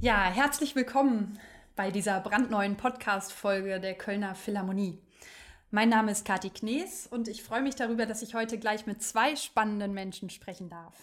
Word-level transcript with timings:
Ja, 0.00 0.30
herzlich 0.30 0.76
willkommen 0.76 1.38
bei 1.76 1.90
dieser 1.90 2.20
brandneuen 2.20 2.76
Podcast-Folge 2.76 3.80
der 3.80 3.94
Kölner 3.94 4.34
Philharmonie. 4.34 4.98
Mein 5.70 5.88
Name 5.88 6.12
ist 6.12 6.26
Kati 6.26 6.50
Knees 6.50 7.06
und 7.06 7.26
ich 7.26 7.42
freue 7.42 7.62
mich 7.62 7.74
darüber, 7.74 8.04
dass 8.04 8.20
ich 8.20 8.34
heute 8.34 8.58
gleich 8.58 8.84
mit 8.84 9.02
zwei 9.02 9.34
spannenden 9.34 9.94
Menschen 9.94 10.28
sprechen 10.28 10.68
darf. 10.68 10.94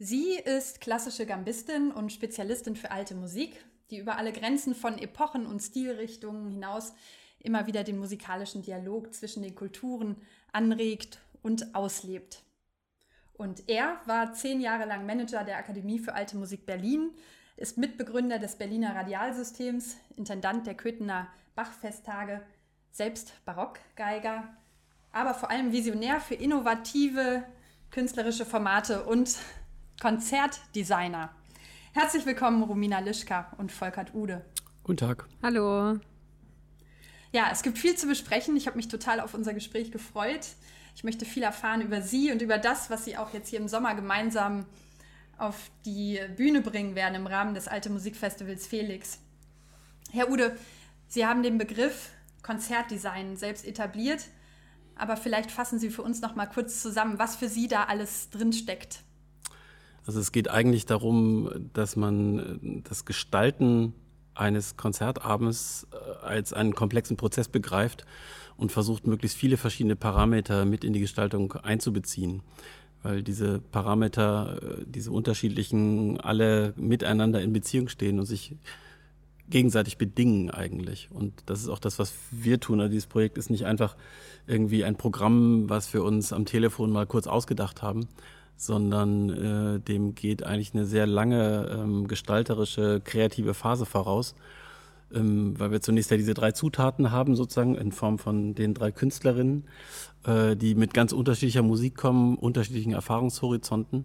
Sie 0.00 0.34
ist 0.34 0.80
klassische 0.80 1.24
Gambistin 1.24 1.92
und 1.92 2.12
Spezialistin 2.12 2.74
für 2.74 2.90
alte 2.90 3.14
Musik, 3.14 3.64
die 3.90 3.98
über 3.98 4.16
alle 4.16 4.32
Grenzen 4.32 4.74
von 4.74 4.98
Epochen 4.98 5.46
und 5.46 5.60
Stilrichtungen 5.60 6.50
hinaus 6.50 6.94
immer 7.38 7.68
wieder 7.68 7.84
den 7.84 7.98
musikalischen 7.98 8.62
Dialog 8.62 9.14
zwischen 9.14 9.44
den 9.44 9.54
Kulturen 9.54 10.16
anregt 10.50 11.20
und 11.42 11.76
auslebt. 11.76 12.42
Und 13.42 13.68
er 13.68 14.00
war 14.06 14.34
zehn 14.34 14.60
Jahre 14.60 14.84
lang 14.84 15.04
Manager 15.04 15.42
der 15.42 15.56
Akademie 15.56 15.98
für 15.98 16.14
Alte 16.14 16.36
Musik 16.36 16.64
Berlin, 16.64 17.10
ist 17.56 17.76
Mitbegründer 17.76 18.38
des 18.38 18.54
Berliner 18.54 18.94
Radialsystems, 18.94 19.96
Intendant 20.16 20.64
der 20.64 20.76
Köthener 20.76 21.26
Bachfesttage, 21.56 22.40
selbst 22.92 23.34
Barockgeiger, 23.44 24.44
aber 25.10 25.34
vor 25.34 25.50
allem 25.50 25.72
Visionär 25.72 26.20
für 26.20 26.36
innovative 26.36 27.42
künstlerische 27.90 28.46
Formate 28.46 29.02
und 29.02 29.36
Konzertdesigner. 30.00 31.34
Herzlich 31.94 32.24
willkommen, 32.24 32.62
Romina 32.62 33.00
Lischka 33.00 33.52
und 33.58 33.72
Volkert 33.72 34.14
Ude. 34.14 34.44
Guten 34.84 34.98
Tag. 34.98 35.26
Hallo. 35.42 35.98
Ja, 37.32 37.48
es 37.50 37.64
gibt 37.64 37.78
viel 37.78 37.96
zu 37.96 38.06
besprechen. 38.06 38.56
Ich 38.56 38.68
habe 38.68 38.76
mich 38.76 38.86
total 38.86 39.18
auf 39.18 39.34
unser 39.34 39.52
Gespräch 39.52 39.90
gefreut. 39.90 40.46
Ich 40.94 41.04
möchte 41.04 41.24
viel 41.24 41.42
erfahren 41.42 41.80
über 41.80 42.02
Sie 42.02 42.30
und 42.30 42.42
über 42.42 42.58
das, 42.58 42.90
was 42.90 43.04
Sie 43.04 43.16
auch 43.16 43.32
jetzt 43.32 43.48
hier 43.48 43.60
im 43.60 43.68
Sommer 43.68 43.94
gemeinsam 43.94 44.66
auf 45.38 45.70
die 45.84 46.20
Bühne 46.36 46.60
bringen 46.60 46.94
werden 46.94 47.14
im 47.14 47.26
Rahmen 47.26 47.54
des 47.54 47.68
Alte 47.68 47.90
Musikfestivals 47.90 48.66
Felix. 48.66 49.18
Herr 50.10 50.30
Ude, 50.30 50.56
Sie 51.08 51.26
haben 51.26 51.42
den 51.42 51.58
Begriff 51.58 52.10
Konzertdesign 52.42 53.36
selbst 53.36 53.66
etabliert, 53.66 54.28
aber 54.96 55.16
vielleicht 55.16 55.50
fassen 55.50 55.78
Sie 55.78 55.90
für 55.90 56.02
uns 56.02 56.20
noch 56.20 56.34
mal 56.34 56.46
kurz 56.46 56.82
zusammen, 56.82 57.18
was 57.18 57.36
für 57.36 57.48
Sie 57.48 57.68
da 57.68 57.84
alles 57.84 58.30
drin 58.30 58.52
steckt. 58.52 59.00
Also 60.06 60.20
es 60.20 60.32
geht 60.32 60.48
eigentlich 60.48 60.86
darum, 60.86 61.70
dass 61.72 61.96
man 61.96 62.82
das 62.84 63.04
Gestalten 63.04 63.94
eines 64.34 64.76
Konzertabends 64.76 65.86
äh, 65.92 66.24
als 66.24 66.52
einen 66.52 66.74
komplexen 66.74 67.16
Prozess 67.16 67.48
begreift 67.48 68.04
und 68.56 68.72
versucht, 68.72 69.06
möglichst 69.06 69.36
viele 69.36 69.56
verschiedene 69.56 69.96
Parameter 69.96 70.64
mit 70.64 70.84
in 70.84 70.92
die 70.92 71.00
Gestaltung 71.00 71.52
einzubeziehen. 71.52 72.42
Weil 73.02 73.22
diese 73.22 73.60
Parameter, 73.60 74.60
äh, 74.62 74.84
diese 74.86 75.10
unterschiedlichen, 75.10 76.20
alle 76.20 76.72
miteinander 76.76 77.40
in 77.42 77.52
Beziehung 77.52 77.88
stehen 77.88 78.18
und 78.18 78.26
sich 78.26 78.54
gegenseitig 79.48 79.98
bedingen 79.98 80.50
eigentlich. 80.50 81.08
Und 81.10 81.34
das 81.46 81.60
ist 81.60 81.68
auch 81.68 81.78
das, 81.78 81.98
was 81.98 82.14
wir 82.30 82.58
tun. 82.60 82.80
Also 82.80 82.90
dieses 82.90 83.06
Projekt 83.06 83.38
ist 83.38 83.50
nicht 83.50 83.66
einfach 83.66 83.96
irgendwie 84.46 84.84
ein 84.84 84.96
Programm, 84.96 85.68
was 85.68 85.92
wir 85.92 86.02
uns 86.02 86.32
am 86.32 86.46
Telefon 86.46 86.90
mal 86.90 87.06
kurz 87.06 87.26
ausgedacht 87.26 87.82
haben, 87.82 88.08
sondern 88.62 89.30
äh, 89.30 89.80
dem 89.80 90.14
geht 90.14 90.44
eigentlich 90.44 90.72
eine 90.72 90.86
sehr 90.86 91.04
lange 91.04 91.68
ähm, 91.68 92.06
gestalterische, 92.06 93.00
kreative 93.04 93.54
Phase 93.54 93.86
voraus, 93.86 94.36
ähm, 95.12 95.58
weil 95.58 95.72
wir 95.72 95.80
zunächst 95.80 96.12
ja 96.12 96.16
diese 96.16 96.32
drei 96.32 96.52
Zutaten 96.52 97.10
haben, 97.10 97.34
sozusagen 97.34 97.74
in 97.74 97.90
Form 97.90 98.20
von 98.20 98.54
den 98.54 98.72
drei 98.72 98.92
Künstlerinnen, 98.92 99.64
äh, 100.24 100.54
die 100.54 100.76
mit 100.76 100.94
ganz 100.94 101.12
unterschiedlicher 101.12 101.64
Musik 101.64 101.96
kommen, 101.96 102.36
unterschiedlichen 102.36 102.92
Erfahrungshorizonten. 102.92 104.04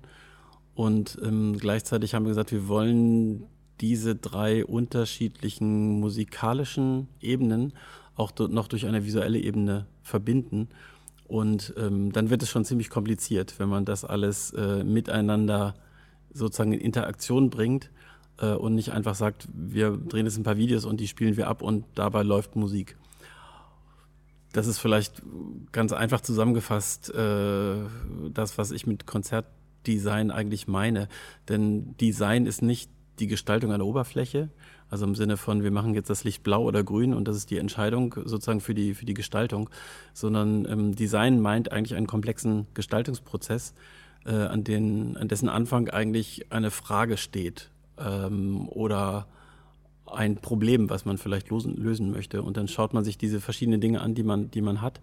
Und 0.73 1.19
ähm, 1.23 1.57
gleichzeitig 1.59 2.15
haben 2.15 2.25
wir 2.25 2.29
gesagt, 2.29 2.51
wir 2.51 2.67
wollen 2.67 3.43
diese 3.79 4.15
drei 4.15 4.65
unterschiedlichen 4.65 5.99
musikalischen 5.99 7.09
Ebenen 7.21 7.73
auch 8.15 8.31
noch 8.39 8.67
durch 8.67 8.87
eine 8.87 9.05
visuelle 9.05 9.37
Ebene 9.37 9.85
verbinden 10.01 10.69
und 11.27 11.73
ähm, 11.77 12.11
dann 12.11 12.29
wird 12.29 12.43
es 12.43 12.49
schon 12.49 12.65
ziemlich 12.65 12.89
kompliziert, 12.89 13.59
wenn 13.59 13.69
man 13.69 13.85
das 13.85 14.05
alles 14.05 14.51
äh, 14.53 14.83
miteinander 14.83 15.75
sozusagen 16.33 16.73
in 16.73 16.79
Interaktion 16.79 17.49
bringt 17.49 17.89
äh, 18.39 18.51
und 18.51 18.75
nicht 18.75 18.91
einfach 18.91 19.15
sagt, 19.15 19.47
wir 19.53 19.91
drehen 19.91 20.25
jetzt 20.25 20.37
ein 20.37 20.43
paar 20.43 20.57
Videos 20.57 20.85
und 20.85 20.99
die 20.99 21.07
spielen 21.07 21.37
wir 21.37 21.47
ab 21.47 21.61
und 21.61 21.85
dabei 21.95 22.23
läuft 22.23 22.55
Musik. 22.55 22.97
Das 24.53 24.67
ist 24.67 24.79
vielleicht 24.79 25.21
ganz 25.71 25.91
einfach 25.91 26.21
zusammengefasst 26.21 27.13
äh, 27.13 27.75
das, 28.31 28.57
was 28.57 28.71
ich 28.71 28.87
mit 28.87 29.05
Konzertdesign 29.05 30.31
eigentlich 30.31 30.67
meine. 30.67 31.09
Denn 31.49 31.95
Design 31.97 32.45
ist 32.45 32.61
nicht 32.61 32.89
die 33.19 33.27
Gestaltung 33.27 33.71
einer 33.71 33.85
Oberfläche, 33.85 34.49
also 34.89 35.05
im 35.05 35.15
Sinne 35.15 35.37
von, 35.37 35.63
wir 35.63 35.71
machen 35.71 35.93
jetzt 35.93 36.09
das 36.09 36.23
Licht 36.23 36.43
blau 36.43 36.63
oder 36.63 36.83
grün 36.83 37.13
und 37.13 37.27
das 37.27 37.35
ist 37.35 37.49
die 37.49 37.57
Entscheidung 37.57 38.15
sozusagen 38.25 38.61
für 38.61 38.73
die, 38.73 38.93
für 38.93 39.05
die 39.05 39.13
Gestaltung, 39.13 39.69
sondern 40.13 40.65
ähm, 40.69 40.95
Design 40.95 41.41
meint 41.41 41.71
eigentlich 41.71 41.95
einen 41.95 42.07
komplexen 42.07 42.67
Gestaltungsprozess, 42.73 43.73
äh, 44.25 44.31
an, 44.31 44.63
den, 44.63 45.17
an 45.17 45.27
dessen 45.27 45.49
Anfang 45.49 45.89
eigentlich 45.89 46.51
eine 46.51 46.71
Frage 46.71 47.17
steht 47.17 47.69
ähm, 47.97 48.67
oder 48.69 49.27
ein 50.05 50.37
Problem, 50.37 50.89
was 50.89 51.05
man 51.05 51.17
vielleicht 51.17 51.49
losen, 51.49 51.75
lösen 51.75 52.11
möchte. 52.11 52.41
Und 52.41 52.57
dann 52.57 52.67
schaut 52.67 52.93
man 52.93 53.03
sich 53.03 53.17
diese 53.17 53.41
verschiedenen 53.41 53.81
Dinge 53.81 54.01
an, 54.01 54.15
die 54.15 54.23
man, 54.23 54.51
die 54.51 54.61
man 54.61 54.81
hat. 54.81 55.01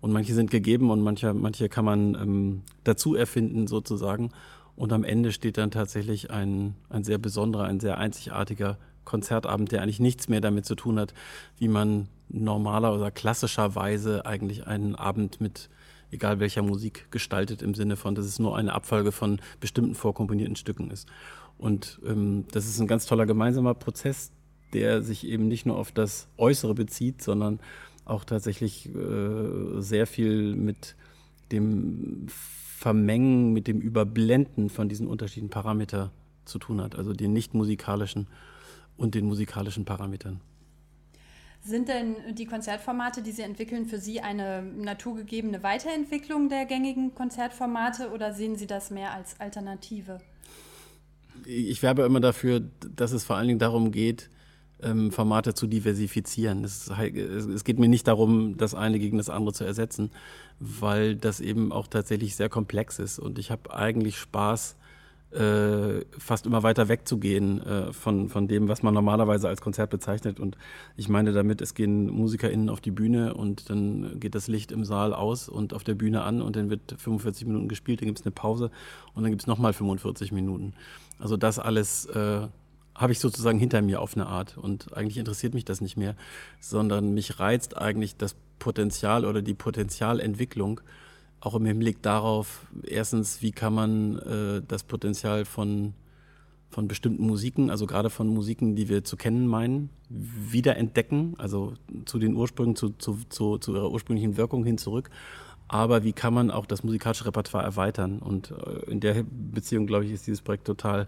Und 0.00 0.12
manche 0.12 0.34
sind 0.34 0.50
gegeben 0.50 0.90
und 0.90 1.00
manche, 1.00 1.32
manche 1.34 1.68
kann 1.68 1.84
man 1.84 2.14
ähm, 2.14 2.62
dazu 2.84 3.14
erfinden 3.14 3.66
sozusagen. 3.66 4.30
Und 4.76 4.92
am 4.92 5.04
Ende 5.04 5.32
steht 5.32 5.56
dann 5.56 5.70
tatsächlich 5.70 6.30
ein, 6.30 6.74
ein 6.90 7.02
sehr 7.02 7.18
besonderer, 7.18 7.64
ein 7.64 7.80
sehr 7.80 7.98
einzigartiger 7.98 8.78
Konzertabend, 9.04 9.72
der 9.72 9.82
eigentlich 9.82 10.00
nichts 10.00 10.28
mehr 10.28 10.40
damit 10.40 10.66
zu 10.66 10.74
tun 10.74 10.98
hat, 10.98 11.14
wie 11.58 11.68
man 11.68 12.08
normaler 12.28 12.94
oder 12.94 13.10
klassischerweise 13.10 14.26
eigentlich 14.26 14.66
einen 14.66 14.94
Abend 14.94 15.40
mit 15.40 15.70
egal 16.10 16.40
welcher 16.40 16.62
Musik 16.62 17.10
gestaltet, 17.10 17.62
im 17.62 17.74
Sinne 17.74 17.96
von, 17.96 18.14
dass 18.14 18.26
es 18.26 18.38
nur 18.38 18.56
eine 18.56 18.72
Abfolge 18.72 19.12
von 19.12 19.40
bestimmten 19.60 19.94
vorkomponierten 19.94 20.56
Stücken 20.56 20.90
ist. 20.90 21.08
Und 21.58 22.00
ähm, 22.06 22.44
das 22.52 22.66
ist 22.66 22.78
ein 22.80 22.86
ganz 22.86 23.06
toller 23.06 23.26
gemeinsamer 23.26 23.74
Prozess, 23.74 24.30
der 24.72 25.02
sich 25.02 25.26
eben 25.26 25.48
nicht 25.48 25.66
nur 25.66 25.76
auf 25.76 25.92
das 25.92 26.28
Äußere 26.36 26.74
bezieht, 26.74 27.22
sondern 27.22 27.60
auch 28.04 28.24
tatsächlich 28.24 28.88
äh, 28.94 29.80
sehr 29.80 30.06
viel 30.06 30.54
mit 30.54 30.96
dem 31.50 32.26
Vermengen, 32.76 33.54
mit 33.54 33.68
dem 33.68 33.80
Überblenden 33.80 34.68
von 34.68 34.90
diesen 34.90 35.06
unterschiedlichen 35.06 35.48
Parametern 35.48 36.10
zu 36.44 36.58
tun 36.58 36.82
hat, 36.82 36.94
also 36.94 37.14
den 37.14 37.32
nicht 37.32 37.54
musikalischen 37.54 38.26
und 38.98 39.14
den 39.14 39.24
musikalischen 39.24 39.86
Parametern. 39.86 40.42
Sind 41.62 41.88
denn 41.88 42.16
die 42.34 42.44
Konzertformate, 42.44 43.22
die 43.22 43.32
Sie 43.32 43.40
entwickeln, 43.40 43.86
für 43.86 43.98
Sie 43.98 44.20
eine 44.20 44.62
naturgegebene 44.62 45.62
Weiterentwicklung 45.62 46.50
der 46.50 46.66
gängigen 46.66 47.14
Konzertformate 47.14 48.10
oder 48.10 48.34
sehen 48.34 48.56
Sie 48.56 48.66
das 48.66 48.90
mehr 48.90 49.12
als 49.12 49.40
Alternative? 49.40 50.18
Ich 51.46 51.82
werbe 51.82 52.02
immer 52.02 52.20
dafür, 52.20 52.60
dass 52.94 53.12
es 53.12 53.24
vor 53.24 53.36
allen 53.36 53.48
Dingen 53.48 53.58
darum 53.58 53.90
geht, 53.90 54.28
ähm, 54.82 55.10
Formate 55.10 55.54
zu 55.54 55.66
diversifizieren. 55.66 56.64
Es, 56.64 56.90
es, 56.90 57.64
geht 57.64 57.78
mir 57.78 57.88
nicht 57.88 58.06
darum, 58.08 58.56
das 58.56 58.74
eine 58.74 58.98
gegen 58.98 59.18
das 59.18 59.30
andere 59.30 59.52
zu 59.52 59.64
ersetzen, 59.64 60.10
weil 60.60 61.16
das 61.16 61.40
eben 61.40 61.72
auch 61.72 61.86
tatsächlich 61.86 62.36
sehr 62.36 62.48
komplex 62.48 62.98
ist. 62.98 63.18
Und 63.18 63.38
ich 63.38 63.50
habe 63.50 63.74
eigentlich 63.74 64.18
Spaß, 64.18 64.76
äh, 65.32 66.04
fast 66.18 66.46
immer 66.46 66.62
weiter 66.62 66.88
wegzugehen 66.88 67.60
äh, 67.60 67.92
von, 67.92 68.28
von 68.28 68.48
dem, 68.48 68.68
was 68.68 68.82
man 68.82 68.94
normalerweise 68.94 69.48
als 69.48 69.60
Konzert 69.60 69.90
bezeichnet. 69.90 70.38
Und 70.38 70.56
ich 70.96 71.08
meine 71.08 71.32
damit, 71.32 71.60
es 71.60 71.74
gehen 71.74 72.08
MusikerInnen 72.10 72.70
auf 72.70 72.80
die 72.80 72.90
Bühne 72.90 73.34
und 73.34 73.68
dann 73.68 74.20
geht 74.20 74.34
das 74.34 74.46
Licht 74.46 74.72
im 74.72 74.84
Saal 74.84 75.12
aus 75.12 75.48
und 75.48 75.74
auf 75.74 75.84
der 75.84 75.94
Bühne 75.94 76.22
an 76.22 76.40
und 76.40 76.56
dann 76.56 76.70
wird 76.70 76.94
45 76.96 77.46
Minuten 77.46 77.68
gespielt, 77.68 78.00
dann 78.00 78.06
gibt 78.06 78.20
es 78.20 78.24
eine 78.24 78.32
Pause 78.32 78.70
und 79.14 79.24
dann 79.24 79.32
gibt 79.32 79.42
es 79.42 79.46
nochmal 79.46 79.72
45 79.72 80.32
Minuten. 80.32 80.74
Also 81.18 81.36
das 81.36 81.58
alles 81.58 82.06
äh, 82.06 82.46
habe 82.96 83.12
ich 83.12 83.20
sozusagen 83.20 83.58
hinter 83.58 83.82
mir 83.82 84.00
auf 84.00 84.16
eine 84.16 84.26
Art 84.26 84.56
und 84.56 84.96
eigentlich 84.96 85.18
interessiert 85.18 85.54
mich 85.54 85.64
das 85.64 85.80
nicht 85.80 85.96
mehr, 85.96 86.16
sondern 86.60 87.12
mich 87.12 87.38
reizt 87.38 87.76
eigentlich 87.76 88.16
das 88.16 88.36
Potenzial 88.58 89.24
oder 89.24 89.42
die 89.42 89.54
Potenzialentwicklung 89.54 90.80
auch 91.40 91.54
im 91.54 91.64
Hinblick 91.64 92.02
darauf, 92.02 92.66
erstens, 92.82 93.42
wie 93.42 93.52
kann 93.52 93.74
man 93.74 94.18
äh, 94.18 94.62
das 94.66 94.82
Potenzial 94.82 95.44
von, 95.44 95.94
von 96.70 96.88
bestimmten 96.88 97.24
Musiken, 97.24 97.70
also 97.70 97.86
gerade 97.86 98.10
von 98.10 98.26
Musiken, 98.26 98.74
die 98.74 98.88
wir 98.88 99.04
zu 99.04 99.16
kennen 99.16 99.46
meinen, 99.46 99.90
wiederentdecken, 100.08 101.34
also 101.38 101.74
zu 102.04 102.18
den 102.18 102.34
Ursprüngen, 102.34 102.74
zu, 102.74 102.90
zu, 102.90 103.18
zu, 103.28 103.58
zu 103.58 103.74
ihrer 103.74 103.90
ursprünglichen 103.90 104.36
Wirkung 104.36 104.64
hin 104.64 104.78
zurück. 104.78 105.10
Aber 105.68 106.04
wie 106.04 106.12
kann 106.12 106.32
man 106.32 106.50
auch 106.50 106.64
das 106.64 106.84
musikalische 106.84 107.26
Repertoire 107.26 107.64
erweitern? 107.64 108.20
Und 108.20 108.52
äh, 108.52 108.90
in 108.90 109.00
der 109.00 109.24
Beziehung, 109.24 109.86
glaube 109.86 110.04
ich, 110.04 110.12
ist 110.12 110.26
dieses 110.26 110.42
Projekt 110.42 110.66
total 110.66 111.06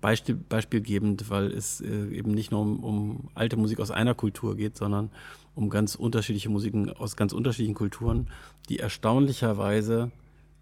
Beispiel, 0.00 0.34
beispielgebend, 0.34 1.30
weil 1.30 1.46
es 1.46 1.80
äh, 1.80 2.08
eben 2.08 2.32
nicht 2.32 2.50
nur 2.50 2.60
um, 2.60 2.84
um 2.84 3.28
alte 3.34 3.56
Musik 3.56 3.80
aus 3.80 3.90
einer 3.90 4.14
Kultur 4.14 4.56
geht, 4.56 4.76
sondern 4.76 5.10
um 5.54 5.70
ganz 5.70 5.94
unterschiedliche 5.94 6.50
Musiken 6.50 6.90
aus 6.90 7.16
ganz 7.16 7.32
unterschiedlichen 7.32 7.74
Kulturen, 7.74 8.28
die 8.68 8.78
erstaunlicherweise 8.78 10.10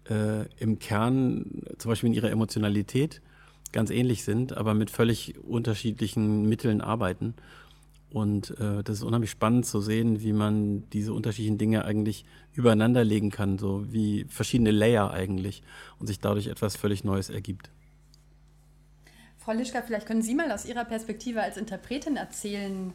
äh, 0.09 0.45
im 0.57 0.79
Kern, 0.79 1.63
zum 1.77 1.89
Beispiel 1.89 2.07
in 2.07 2.13
ihrer 2.13 2.31
Emotionalität, 2.31 3.21
ganz 3.71 3.89
ähnlich 3.89 4.23
sind, 4.23 4.55
aber 4.55 4.73
mit 4.73 4.89
völlig 4.89 5.37
unterschiedlichen 5.43 6.47
Mitteln 6.47 6.79
arbeiten. 6.81 7.33
Und 8.11 8.51
äh, 8.61 8.81
das 8.83 8.99
ist 8.99 9.03
unheimlich 9.03 9.31
spannend 9.31 9.65
zu 9.65 9.81
sehen, 9.81 10.21
wie 10.21 10.31
man 10.31 10.89
diese 10.91 11.11
unterschiedlichen 11.11 11.57
Dinge 11.57 11.83
eigentlich 11.83 12.23
übereinander 12.53 13.03
legen 13.03 13.31
kann, 13.31 13.57
so 13.57 13.91
wie 13.91 14.25
verschiedene 14.29 14.71
Layer 14.71 15.11
eigentlich 15.11 15.61
und 15.99 16.07
sich 16.07 16.21
dadurch 16.21 16.47
etwas 16.47 16.77
völlig 16.77 17.03
Neues 17.03 17.29
ergibt. 17.29 17.69
Frau 19.45 19.53
Lischka, 19.53 19.83
vielleicht 19.83 20.07
können 20.07 20.23
Sie 20.23 20.33
mal 20.33 20.51
aus 20.51 20.65
Ihrer 20.65 20.85
Perspektive 20.85 21.43
als 21.43 21.55
Interpretin 21.55 22.17
erzählen, 22.17 22.93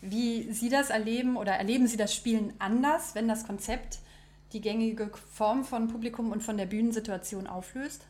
wie 0.00 0.50
Sie 0.50 0.70
das 0.70 0.88
erleben 0.88 1.36
oder 1.36 1.52
erleben 1.52 1.86
Sie 1.86 1.98
das 1.98 2.14
Spielen 2.14 2.54
anders, 2.58 3.14
wenn 3.14 3.28
das 3.28 3.46
Konzept 3.46 3.98
die 4.54 4.62
gängige 4.62 5.10
Form 5.30 5.64
von 5.64 5.88
Publikum 5.88 6.32
und 6.32 6.42
von 6.42 6.56
der 6.56 6.64
Bühnensituation 6.64 7.46
auflöst? 7.46 8.06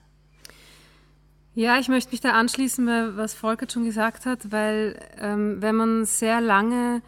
Ja, 1.56 1.81
ich 1.81 1.88
möchte 1.88 2.12
mich 2.12 2.20
da 2.20 2.34
anschließen, 2.34 3.17
was 3.17 3.34
Volker 3.34 3.67
schon 3.69 3.85
gesagt 3.85 4.26
hat, 4.26 4.52
weil 4.52 4.96
ähm, 5.19 5.61
wenn 5.61 5.75
man 5.75 6.05
sehr 6.05 6.40
lange 6.40 7.02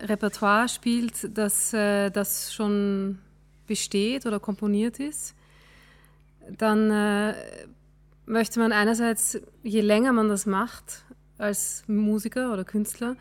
Repertoire 0.00 0.68
spielt, 0.68 1.38
das, 1.38 1.72
äh, 1.72 2.10
das 2.10 2.52
schon 2.52 3.20
besteht 3.68 4.26
oder 4.26 4.40
komponiert 4.40 4.98
ist, 4.98 5.36
dann 6.50 6.90
äh, 6.90 7.34
möchte 8.28 8.60
man 8.60 8.72
einerseits, 8.72 9.40
je 9.62 9.80
länger 9.80 10.12
man 10.12 10.28
das 10.28 10.46
macht 10.46 11.04
als 11.38 11.84
Musiker 11.86 12.52
oder 12.52 12.64
Künstler, 12.64 13.16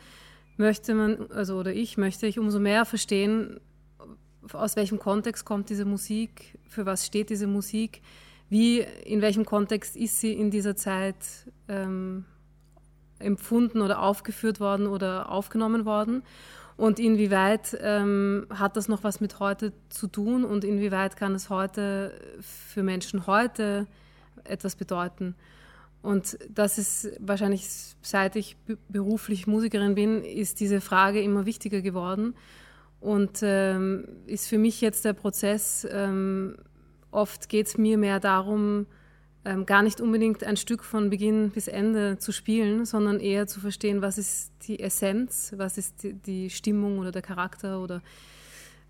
möchte 0.57 0.93
man, 0.93 1.31
also 1.31 1.57
oder 1.57 1.73
ich 1.73 1.97
möchte 1.97 2.27
ich 2.27 2.39
umso 2.39 2.59
mehr 2.59 2.85
verstehen, 2.85 3.59
aus 4.53 4.75
welchem 4.75 4.99
Kontext 4.99 5.45
kommt 5.45 5.69
diese 5.69 5.85
Musik, 5.85 6.57
für 6.67 6.85
was 6.85 7.05
steht 7.05 7.29
diese 7.29 7.47
Musik, 7.47 8.01
wie, 8.49 8.79
in 8.79 9.21
welchem 9.21 9.45
Kontext 9.45 9.95
ist 9.95 10.19
sie 10.19 10.33
in 10.33 10.51
dieser 10.51 10.75
Zeit 10.75 11.15
ähm, 11.67 12.25
empfunden 13.19 13.81
oder 13.81 14.01
aufgeführt 14.01 14.59
worden 14.59 14.87
oder 14.87 15.31
aufgenommen 15.31 15.85
worden 15.85 16.23
und 16.77 16.99
inwieweit 16.99 17.77
ähm, 17.81 18.47
hat 18.49 18.77
das 18.77 18.87
noch 18.87 19.03
was 19.03 19.19
mit 19.19 19.39
heute 19.39 19.73
zu 19.89 20.07
tun 20.07 20.45
und 20.45 20.63
inwieweit 20.63 21.17
kann 21.17 21.35
es 21.35 21.49
heute 21.49 22.13
für 22.39 22.83
Menschen 22.83 23.27
heute 23.27 23.87
etwas 24.43 24.75
bedeuten. 24.75 25.35
Und 26.01 26.37
das 26.49 26.77
ist 26.77 27.11
wahrscheinlich, 27.19 27.67
seit 28.01 28.35
ich 28.35 28.55
beruflich 28.87 29.47
Musikerin 29.47 29.95
bin, 29.95 30.23
ist 30.23 30.59
diese 30.59 30.79
Frage 30.79 31.21
immer 31.21 31.45
wichtiger 31.45 31.81
geworden. 31.81 32.35
Und 32.99 33.39
ähm, 33.41 34.07
ist 34.25 34.47
für 34.47 34.57
mich 34.57 34.81
jetzt 34.81 35.05
der 35.05 35.13
Prozess, 35.13 35.87
ähm, 35.91 36.57
oft 37.11 37.49
geht 37.49 37.67
es 37.67 37.77
mir 37.77 37.97
mehr 37.97 38.19
darum, 38.19 38.87
ähm, 39.45 39.65
gar 39.65 39.83
nicht 39.83 40.01
unbedingt 40.01 40.43
ein 40.43 40.57
Stück 40.57 40.83
von 40.83 41.09
Beginn 41.09 41.51
bis 41.51 41.67
Ende 41.67 42.17
zu 42.17 42.31
spielen, 42.31 42.85
sondern 42.85 43.19
eher 43.19 43.47
zu 43.47 43.59
verstehen, 43.59 44.01
was 44.01 44.17
ist 44.17 44.51
die 44.67 44.79
Essenz, 44.79 45.53
was 45.55 45.77
ist 45.77 46.03
die, 46.03 46.13
die 46.13 46.49
Stimmung 46.49 46.99
oder 46.99 47.11
der 47.11 47.21
Charakter 47.21 47.81
oder 47.81 48.01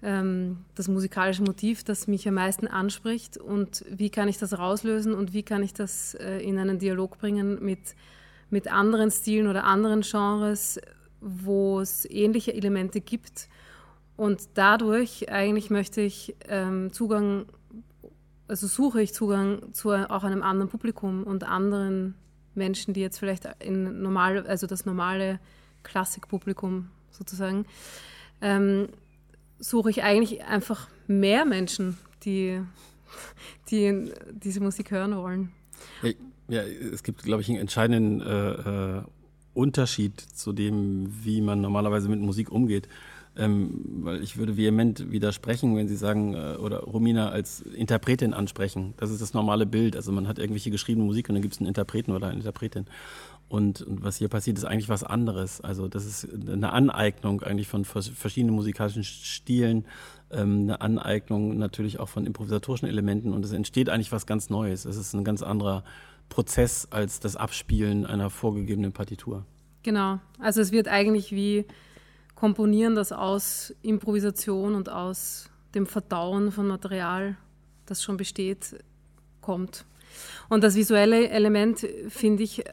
ähm, 0.03 0.65
das 0.75 0.87
musikalische 0.87 1.43
Motiv, 1.43 1.83
das 1.83 2.07
mich 2.07 2.27
am 2.27 2.35
meisten 2.35 2.67
anspricht 2.67 3.37
und 3.37 3.85
wie 3.89 4.09
kann 4.09 4.27
ich 4.27 4.37
das 4.37 4.57
rauslösen 4.57 5.13
und 5.13 5.33
wie 5.33 5.43
kann 5.43 5.63
ich 5.63 5.73
das 5.73 6.13
äh, 6.15 6.39
in 6.39 6.57
einen 6.59 6.79
Dialog 6.79 7.17
bringen 7.17 7.63
mit, 7.63 7.95
mit 8.49 8.71
anderen 8.71 9.11
Stilen 9.11 9.47
oder 9.47 9.63
anderen 9.63 10.01
Genres, 10.01 10.79
wo 11.21 11.79
es 11.79 12.05
ähnliche 12.09 12.53
Elemente 12.53 13.01
gibt. 13.01 13.49
Und 14.15 14.49
dadurch 14.55 15.31
eigentlich 15.31 15.69
möchte 15.69 16.01
ich 16.01 16.35
ähm, 16.47 16.91
Zugang 16.91 17.45
also 18.47 18.67
suche 18.67 19.01
ich 19.01 19.13
Zugang 19.13 19.73
zu 19.73 19.91
auch 19.91 20.23
einem 20.23 20.41
anderen 20.41 20.69
Publikum 20.69 21.23
und 21.23 21.43
anderen 21.43 22.15
Menschen, 22.55 22.93
die 22.93 23.01
jetzt 23.01 23.19
vielleicht 23.19 23.47
in 23.59 24.01
normal, 24.01 24.45
also 24.47 24.67
das 24.67 24.85
normale 24.85 25.39
Klassikpublikum 25.83 26.89
sozusagen, 27.11 27.65
ähm, 28.41 28.89
suche 29.59 29.89
ich 29.89 30.03
eigentlich 30.03 30.43
einfach 30.45 30.87
mehr 31.07 31.45
Menschen, 31.45 31.97
die, 32.23 32.61
die 33.69 34.11
diese 34.31 34.59
Musik 34.59 34.91
hören 34.91 35.15
wollen. 35.15 35.51
Ja, 36.49 36.61
es 36.61 37.03
gibt, 37.03 37.23
glaube 37.23 37.41
ich, 37.41 37.49
einen 37.49 37.59
entscheidenden 37.59 38.21
äh, 38.21 38.97
äh, 38.99 39.01
Unterschied 39.53 40.19
zu 40.19 40.53
dem, 40.53 41.11
wie 41.23 41.41
man 41.41 41.59
normalerweise 41.59 42.07
mit 42.09 42.19
Musik 42.21 42.51
umgeht. 42.51 42.87
Ähm, 43.39 43.81
weil 44.01 44.23
ich 44.23 44.37
würde 44.37 44.57
vehement 44.57 45.11
widersprechen, 45.11 45.75
wenn 45.75 45.87
Sie 45.87 45.95
sagen, 45.95 46.33
äh, 46.33 46.55
oder 46.59 46.79
Romina 46.79 47.29
als 47.29 47.61
Interpretin 47.61 48.33
ansprechen. 48.33 48.95
Das 48.97 49.11
ist 49.11 49.21
das 49.21 49.33
normale 49.33 49.67
Bild. 49.67 49.95
Also 49.95 50.11
man 50.11 50.27
hat 50.27 50.39
irgendwelche 50.39 50.71
geschriebene 50.71 51.05
Musik 51.05 51.29
und 51.29 51.35
dann 51.35 51.43
gibt 51.43 51.53
es 51.53 51.59
einen 51.59 51.67
Interpreten 51.67 52.13
oder 52.13 52.27
eine 52.27 52.37
Interpretin. 52.37 52.87
Und, 53.49 53.81
und, 53.81 54.03
was 54.03 54.17
hier 54.17 54.27
passiert, 54.27 54.57
ist 54.57 54.65
eigentlich 54.65 54.89
was 54.89 55.03
anderes. 55.03 55.61
Also 55.61 55.87
das 55.87 56.05
ist 56.05 56.27
eine 56.33 56.73
Aneignung 56.73 57.41
eigentlich 57.43 57.67
von 57.67 57.85
verschiedenen 57.85 58.55
musikalischen 58.55 59.03
Stilen, 59.03 59.85
ähm, 60.31 60.63
eine 60.63 60.81
Aneignung 60.81 61.57
natürlich 61.57 61.99
auch 61.99 62.09
von 62.09 62.25
improvisatorischen 62.25 62.89
Elementen 62.89 63.31
und 63.33 63.45
es 63.45 63.53
entsteht 63.53 63.89
eigentlich 63.89 64.11
was 64.11 64.25
ganz 64.25 64.49
Neues. 64.49 64.83
Es 64.83 64.97
ist 64.97 65.13
ein 65.13 65.23
ganz 65.23 65.41
anderer 65.41 65.83
Prozess 66.27 66.87
als 66.91 67.21
das 67.21 67.37
Abspielen 67.37 68.05
einer 68.05 68.29
vorgegebenen 68.29 68.91
Partitur. 68.91 69.45
Genau. 69.83 70.19
Also 70.39 70.59
es 70.59 70.73
wird 70.73 70.89
eigentlich 70.89 71.31
wie 71.31 71.65
Komponieren, 72.35 72.93
das 72.93 73.11
aus 73.11 73.73
Improvisation 73.81 74.75
und 74.75 74.89
aus 74.89 75.49
dem 75.73 75.87
Verdauen 75.87 76.51
von 76.51 76.67
Material, 76.67 77.35
das 77.87 78.03
schon 78.03 78.17
besteht, 78.17 78.75
kommt. 79.41 79.85
Und 80.47 80.63
das 80.63 80.75
visuelle 80.75 81.29
Element 81.29 81.87
finde 82.09 82.43
ich 82.43 82.63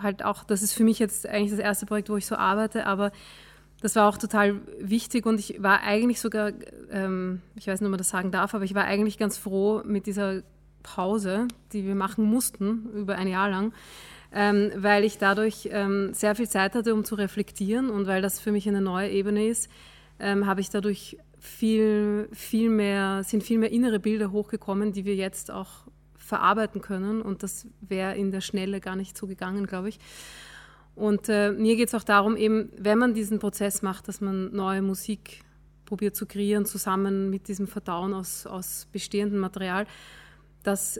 halt 0.00 0.24
auch, 0.24 0.44
das 0.44 0.62
ist 0.62 0.72
für 0.72 0.84
mich 0.84 0.98
jetzt 0.98 1.26
eigentlich 1.26 1.50
das 1.50 1.60
erste 1.60 1.86
Projekt, 1.86 2.08
wo 2.08 2.16
ich 2.16 2.26
so 2.26 2.36
arbeite, 2.36 2.86
aber 2.86 3.12
das 3.80 3.96
war 3.96 4.08
auch 4.08 4.18
total 4.18 4.60
wichtig 4.80 5.26
und 5.26 5.38
ich 5.38 5.62
war 5.62 5.82
eigentlich 5.82 6.20
sogar, 6.20 6.52
ähm, 6.90 7.42
ich 7.56 7.66
weiß 7.66 7.80
nicht, 7.80 7.86
ob 7.86 7.90
man 7.90 7.98
das 7.98 8.08
sagen 8.08 8.30
darf, 8.30 8.54
aber 8.54 8.64
ich 8.64 8.74
war 8.74 8.84
eigentlich 8.84 9.18
ganz 9.18 9.36
froh 9.36 9.82
mit 9.84 10.06
dieser 10.06 10.42
Pause, 10.82 11.48
die 11.72 11.84
wir 11.84 11.94
machen 11.94 12.24
mussten 12.24 12.88
über 12.94 13.16
ein 13.16 13.28
Jahr 13.28 13.50
lang, 13.50 13.72
ähm, 14.32 14.70
weil 14.76 15.04
ich 15.04 15.18
dadurch 15.18 15.68
ähm, 15.72 16.14
sehr 16.14 16.34
viel 16.34 16.48
Zeit 16.48 16.74
hatte, 16.74 16.94
um 16.94 17.04
zu 17.04 17.16
reflektieren 17.16 17.90
und 17.90 18.06
weil 18.06 18.22
das 18.22 18.40
für 18.40 18.52
mich 18.52 18.68
eine 18.68 18.80
neue 18.80 19.10
Ebene 19.10 19.46
ist, 19.46 19.70
ähm, 20.18 20.46
habe 20.46 20.60
ich 20.60 20.70
dadurch 20.70 21.18
viel, 21.38 22.28
viel 22.32 22.70
mehr, 22.70 23.22
sind 23.24 23.42
viel 23.42 23.58
mehr 23.58 23.70
innere 23.70 24.00
Bilder 24.00 24.32
hochgekommen, 24.32 24.92
die 24.92 25.04
wir 25.04 25.14
jetzt 25.14 25.50
auch 25.50 25.86
verarbeiten 26.26 26.80
können 26.80 27.22
und 27.22 27.42
das 27.42 27.66
wäre 27.80 28.16
in 28.16 28.30
der 28.30 28.40
Schnelle 28.40 28.80
gar 28.80 28.96
nicht 28.96 29.16
so 29.16 29.26
gegangen, 29.26 29.66
glaube 29.66 29.88
ich. 29.88 29.98
Und 30.94 31.28
äh, 31.28 31.52
mir 31.52 31.76
geht 31.76 31.88
es 31.88 31.94
auch 31.94 32.04
darum, 32.04 32.36
eben, 32.36 32.70
wenn 32.78 32.98
man 32.98 33.14
diesen 33.14 33.38
Prozess 33.38 33.82
macht, 33.82 34.08
dass 34.08 34.20
man 34.20 34.52
neue 34.52 34.80
Musik 34.80 35.44
probiert 35.84 36.16
zu 36.16 36.26
kreieren, 36.26 36.64
zusammen 36.64 37.30
mit 37.30 37.48
diesem 37.48 37.66
Verdauen 37.66 38.14
aus, 38.14 38.46
aus 38.46 38.88
bestehendem 38.92 39.38
Material, 39.38 39.86
dass, 40.62 40.98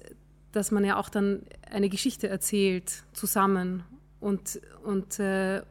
dass 0.53 0.71
man 0.71 0.85
ja 0.85 0.99
auch 0.99 1.09
dann 1.09 1.43
eine 1.71 1.89
Geschichte 1.89 2.29
erzählt 2.29 3.05
zusammen. 3.15 3.85
Und, 4.21 4.61
und, 4.85 5.19
äh, 5.19 5.63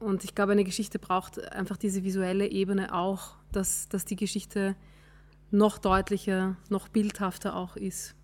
und 0.00 0.24
ich 0.24 0.34
glaube, 0.34 0.52
eine 0.52 0.64
Geschichte 0.64 0.98
braucht 0.98 1.52
einfach 1.52 1.76
diese 1.76 2.04
visuelle 2.04 2.48
Ebene 2.48 2.94
auch, 2.94 3.36
dass, 3.52 3.88
dass 3.88 4.06
die 4.06 4.16
Geschichte 4.16 4.76
noch 5.50 5.78
deutlicher, 5.78 6.56
noch 6.68 6.88
bildhafter 6.88 7.54
auch 7.54 7.76
ist. 7.76 8.14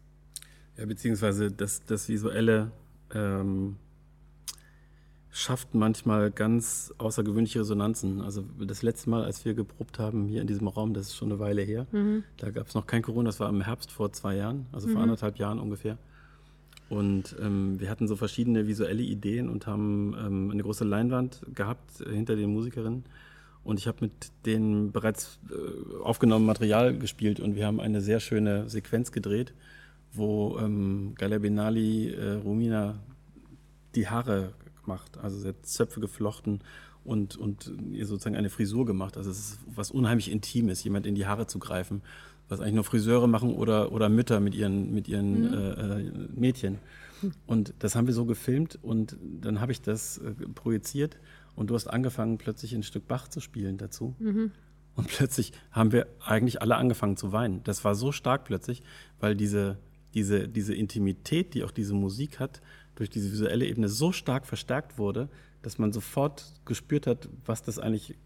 Ja, 0.77 0.87
beziehungsweise 0.87 1.51
das, 1.51 1.85
das 1.85 2.09
Visuelle 2.09 2.71
ähm, 3.15 3.77
schafft 5.31 5.75
manchmal 5.75 6.31
ganz 6.31 6.93
außergewöhnliche 6.99 7.61
Resonanzen. 7.61 8.21
Also 8.21 8.45
das 8.59 8.83
letzte 8.83 9.11
Mal, 9.11 9.25
als 9.25 9.45
wir 9.45 9.55
geprobt 9.55 9.99
haben 9.99 10.27
hier 10.27 10.41
in 10.41 10.47
diesem 10.47 10.69
Raum, 10.69 10.95
das 10.95 11.09
ist 11.09 11.17
schon 11.17 11.31
eine 11.31 11.39
Weile 11.39 11.63
her, 11.63 11.87
mhm. 11.93 12.25
da 12.37 12.51
gab 12.51 12.69
es 12.69 12.75
noch 12.75 12.87
kein 12.87 13.03
Corona, 13.03 13.29
das 13.29 13.41
war 13.41 13.49
im 13.49 13.61
Herbst 13.61 13.93
vor 13.93 14.13
zwei 14.13 14.37
Jahren, 14.37 14.67
also 14.73 14.89
vor 14.89 14.97
mhm. 14.97 15.05
anderthalb 15.05 15.39
Jahren 15.39 15.59
ungefähr. 15.59 15.99
Und 16.89 17.37
ähm, 17.41 17.79
wir 17.79 17.89
hatten 17.89 18.09
so 18.09 18.17
verschiedene 18.17 18.67
visuelle 18.67 19.03
Ideen 19.03 19.49
und 19.49 19.69
haben 19.69 20.17
ähm, 20.19 20.51
eine 20.51 20.63
große 20.63 20.85
Leinwand 20.85 21.43
gehabt 21.55 22.01
äh, 22.01 22.11
hinter 22.11 22.35
den 22.35 22.53
Musikerinnen. 22.53 23.05
Und 23.63 23.79
ich 23.79 23.87
habe 23.87 23.99
mit 24.01 24.33
denen 24.45 24.91
bereits 24.91 25.39
äh, 25.51 26.03
aufgenommen 26.03 26.47
Material 26.47 26.99
gespielt 26.99 27.39
und 27.39 27.55
wir 27.55 27.67
haben 27.67 27.81
eine 27.81 28.01
sehr 28.01 28.19
schöne 28.19 28.69
Sequenz 28.69 29.13
gedreht, 29.13 29.55
wo 30.13 30.59
ähm, 30.59 31.15
Galia 31.17 31.39
Benali 31.39 32.11
äh, 32.11 32.33
Romina 32.35 32.99
die 33.95 34.09
Haare 34.09 34.53
gemacht, 34.83 35.19
also 35.19 35.39
sie 35.39 35.49
hat 35.49 35.67
Zöpfe 35.67 36.01
geflochten 36.01 36.61
und, 37.05 37.37
und 37.37 37.73
ihr 37.93 38.07
sozusagen 38.07 38.37
eine 38.37 38.51
Frisur 38.51 38.87
gemacht. 38.87 39.17
Also 39.17 39.31
es 39.31 39.39
ist 39.39 39.59
was 39.75 39.91
unheimlich 39.91 40.31
Intimes, 40.31 40.85
jemand 40.85 41.07
in 41.07 41.15
die 41.15 41.27
Haare 41.27 41.47
zu 41.47 41.59
greifen 41.59 42.03
was 42.51 42.61
eigentlich 42.61 42.75
nur 42.75 42.85
Friseure 42.85 43.29
machen 43.29 43.55
oder, 43.55 43.93
oder 43.93 44.09
Mütter 44.09 44.41
mit 44.41 44.55
ihren, 44.55 44.93
mit 44.93 45.09
ihren 45.09 45.43
mhm. 45.43 45.55
äh, 45.55 46.01
äh 46.01 46.29
Mädchen. 46.35 46.79
Und 47.47 47.75
das 47.79 47.95
haben 47.95 48.07
wir 48.07 48.15
so 48.15 48.25
gefilmt 48.25 48.79
und 48.83 49.17
dann 49.21 49.61
habe 49.61 49.73
ich 49.73 49.83
das 49.83 50.19
äh, 50.19 50.33
projiziert 50.55 51.19
und 51.55 51.71
du 51.71 51.75
hast 51.75 51.87
angefangen, 51.87 52.39
plötzlich 52.39 52.75
ein 52.75 52.83
Stück 52.83 53.07
Bach 53.07 53.29
zu 53.29 53.41
spielen 53.41 53.77
dazu. 53.79 54.15
Mhm. 54.19 54.53
Und 54.97 55.09
plötzlich 55.09 55.53
haben 55.71 55.93
wir 55.93 56.07
eigentlich 56.25 56.61
alle 56.63 56.77
angefangen 56.77 57.17
zu 57.17 57.31
weinen. 57.31 57.63
Das 57.65 57.85
war 57.85 57.95
so 57.95 58.11
stark 58.11 58.45
plötzlich, 58.45 58.83
weil 59.21 59.37
diese 59.37 59.79
diese, 60.15 60.49
diese 60.49 60.75
Intimität, 60.75 61.55
die 61.55 61.65
auch 61.65 61.71
diese 61.71 61.95
Musik 61.95 62.41
hat, 62.41 62.61
durch 62.95 63.11
diese 63.11 63.31
visuelle 63.31 63.67
Ebene 63.67 63.89
so 63.89 64.13
stark 64.13 64.47
verstärkt 64.47 64.99
wurde, 64.99 65.29
dass 65.63 65.79
man 65.79 65.93
sofort 65.93 66.53
gespürt 66.65 67.07
hat, 67.07 67.29
was 67.45 67.63
das 67.63 67.79
eigentlich, 67.79 68.17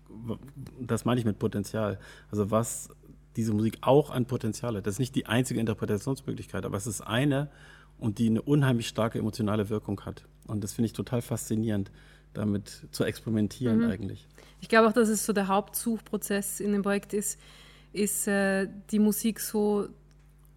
das 0.80 1.04
meine 1.04 1.20
ich 1.20 1.26
mit 1.26 1.38
Potenzial, 1.38 1.98
also 2.30 2.50
was 2.50 2.88
diese 3.36 3.52
Musik 3.52 3.78
auch 3.80 4.10
an 4.10 4.26
Potenzial 4.26 4.76
hat. 4.76 4.86
Das 4.86 4.94
ist 4.94 4.98
nicht 5.00 5.14
die 5.14 5.26
einzige 5.26 5.60
Interpretationsmöglichkeit, 5.60 6.64
aber 6.64 6.76
es 6.76 6.86
ist 6.86 7.00
eine 7.00 7.50
und 7.98 8.18
die 8.18 8.28
eine 8.28 8.42
unheimlich 8.42 8.88
starke 8.88 9.18
emotionale 9.18 9.68
Wirkung 9.68 10.00
hat. 10.02 10.24
Und 10.46 10.62
das 10.62 10.72
finde 10.72 10.86
ich 10.86 10.92
total 10.92 11.22
faszinierend, 11.22 11.90
damit 12.32 12.86
zu 12.90 13.04
experimentieren 13.04 13.78
mhm. 13.78 13.90
eigentlich. 13.90 14.28
Ich 14.60 14.68
glaube 14.68 14.88
auch, 14.88 14.92
dass 14.92 15.08
es 15.08 15.24
so 15.24 15.32
der 15.32 15.48
Hauptsuchprozess 15.48 16.60
in 16.60 16.72
dem 16.72 16.82
Projekt 16.82 17.12
ist, 17.12 17.38
ist 17.92 18.26
äh, 18.26 18.68
die 18.90 18.98
Musik 18.98 19.40
so 19.40 19.88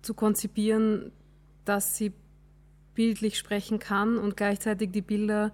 zu 0.02 0.14
konzipieren, 0.14 1.12
dass 1.66 1.98
sie 1.98 2.14
bildlich 2.94 3.38
sprechen 3.38 3.80
kann 3.80 4.18
und 4.18 4.38
gleichzeitig 4.38 4.92
die 4.92 5.02
Bilder 5.02 5.52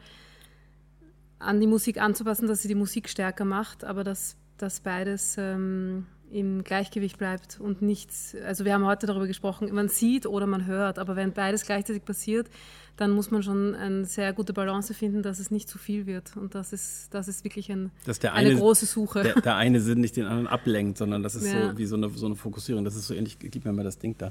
an 1.40 1.60
die 1.60 1.68
Musik 1.68 2.00
anzupassen, 2.00 2.48
dass 2.48 2.62
sie 2.62 2.70
die 2.70 2.76
Musik 2.76 3.10
stärker 3.10 3.46
macht, 3.46 3.84
aber 3.84 4.04
dass, 4.04 4.38
dass 4.58 4.80
beides 4.80 5.36
ähm, 5.38 6.08
im 6.34 6.64
Gleichgewicht 6.64 7.18
bleibt 7.18 7.60
und 7.60 7.82
nichts. 7.82 8.36
Also 8.46 8.66
wir 8.66 8.74
haben 8.74 8.86
heute 8.86 9.06
darüber 9.06 9.28
gesprochen, 9.28 9.70
man 9.72 9.88
sieht 9.88 10.26
oder 10.26 10.48
man 10.48 10.66
hört, 10.66 10.98
aber 10.98 11.16
wenn 11.16 11.32
beides 11.32 11.66
gleichzeitig 11.66 12.04
passiert, 12.04 12.50
dann 12.98 13.12
muss 13.12 13.32
man 13.32 13.44
schon 13.44 13.76
eine 13.76 14.06
sehr 14.06 14.34
gute 14.34 14.54
Balance 14.54 14.94
finden, 14.94 15.22
dass 15.22 15.40
es 15.40 15.52
nicht 15.52 15.70
zu 15.70 15.78
viel 15.78 16.06
wird. 16.06 16.36
Und 16.36 16.56
das 16.56 16.74
ist, 16.74 17.14
das 17.14 17.28
ist 17.28 17.44
wirklich 17.44 17.72
ein, 17.72 17.92
eine, 18.06 18.32
eine, 18.32 18.56
große 18.56 18.86
Suche. 18.86 19.24
Der, 19.24 19.42
der, 19.42 19.56
eine 19.56 19.80
Sinn 19.80 20.02
nicht 20.02 20.16
den 20.16 20.26
anderen 20.26 20.48
ablenkt, 20.48 20.98
sondern 20.98 21.24
das 21.24 21.36
ist 21.36 21.52
ja. 21.52 21.72
so 21.72 21.78
wie 21.78 21.86
so 21.86 21.96
eine, 21.96 22.10
so 22.10 22.26
eine 22.26 22.36
Fokussierung. 22.36 22.84
Das 22.84 22.96
ist 22.96 23.08
so 23.08 23.14
ähnlich, 23.14 23.38
gib 23.40 23.64
mir 23.66 23.74
mal 23.74 23.84
das 23.84 24.00
Ding 24.00 24.16
da. 24.18 24.28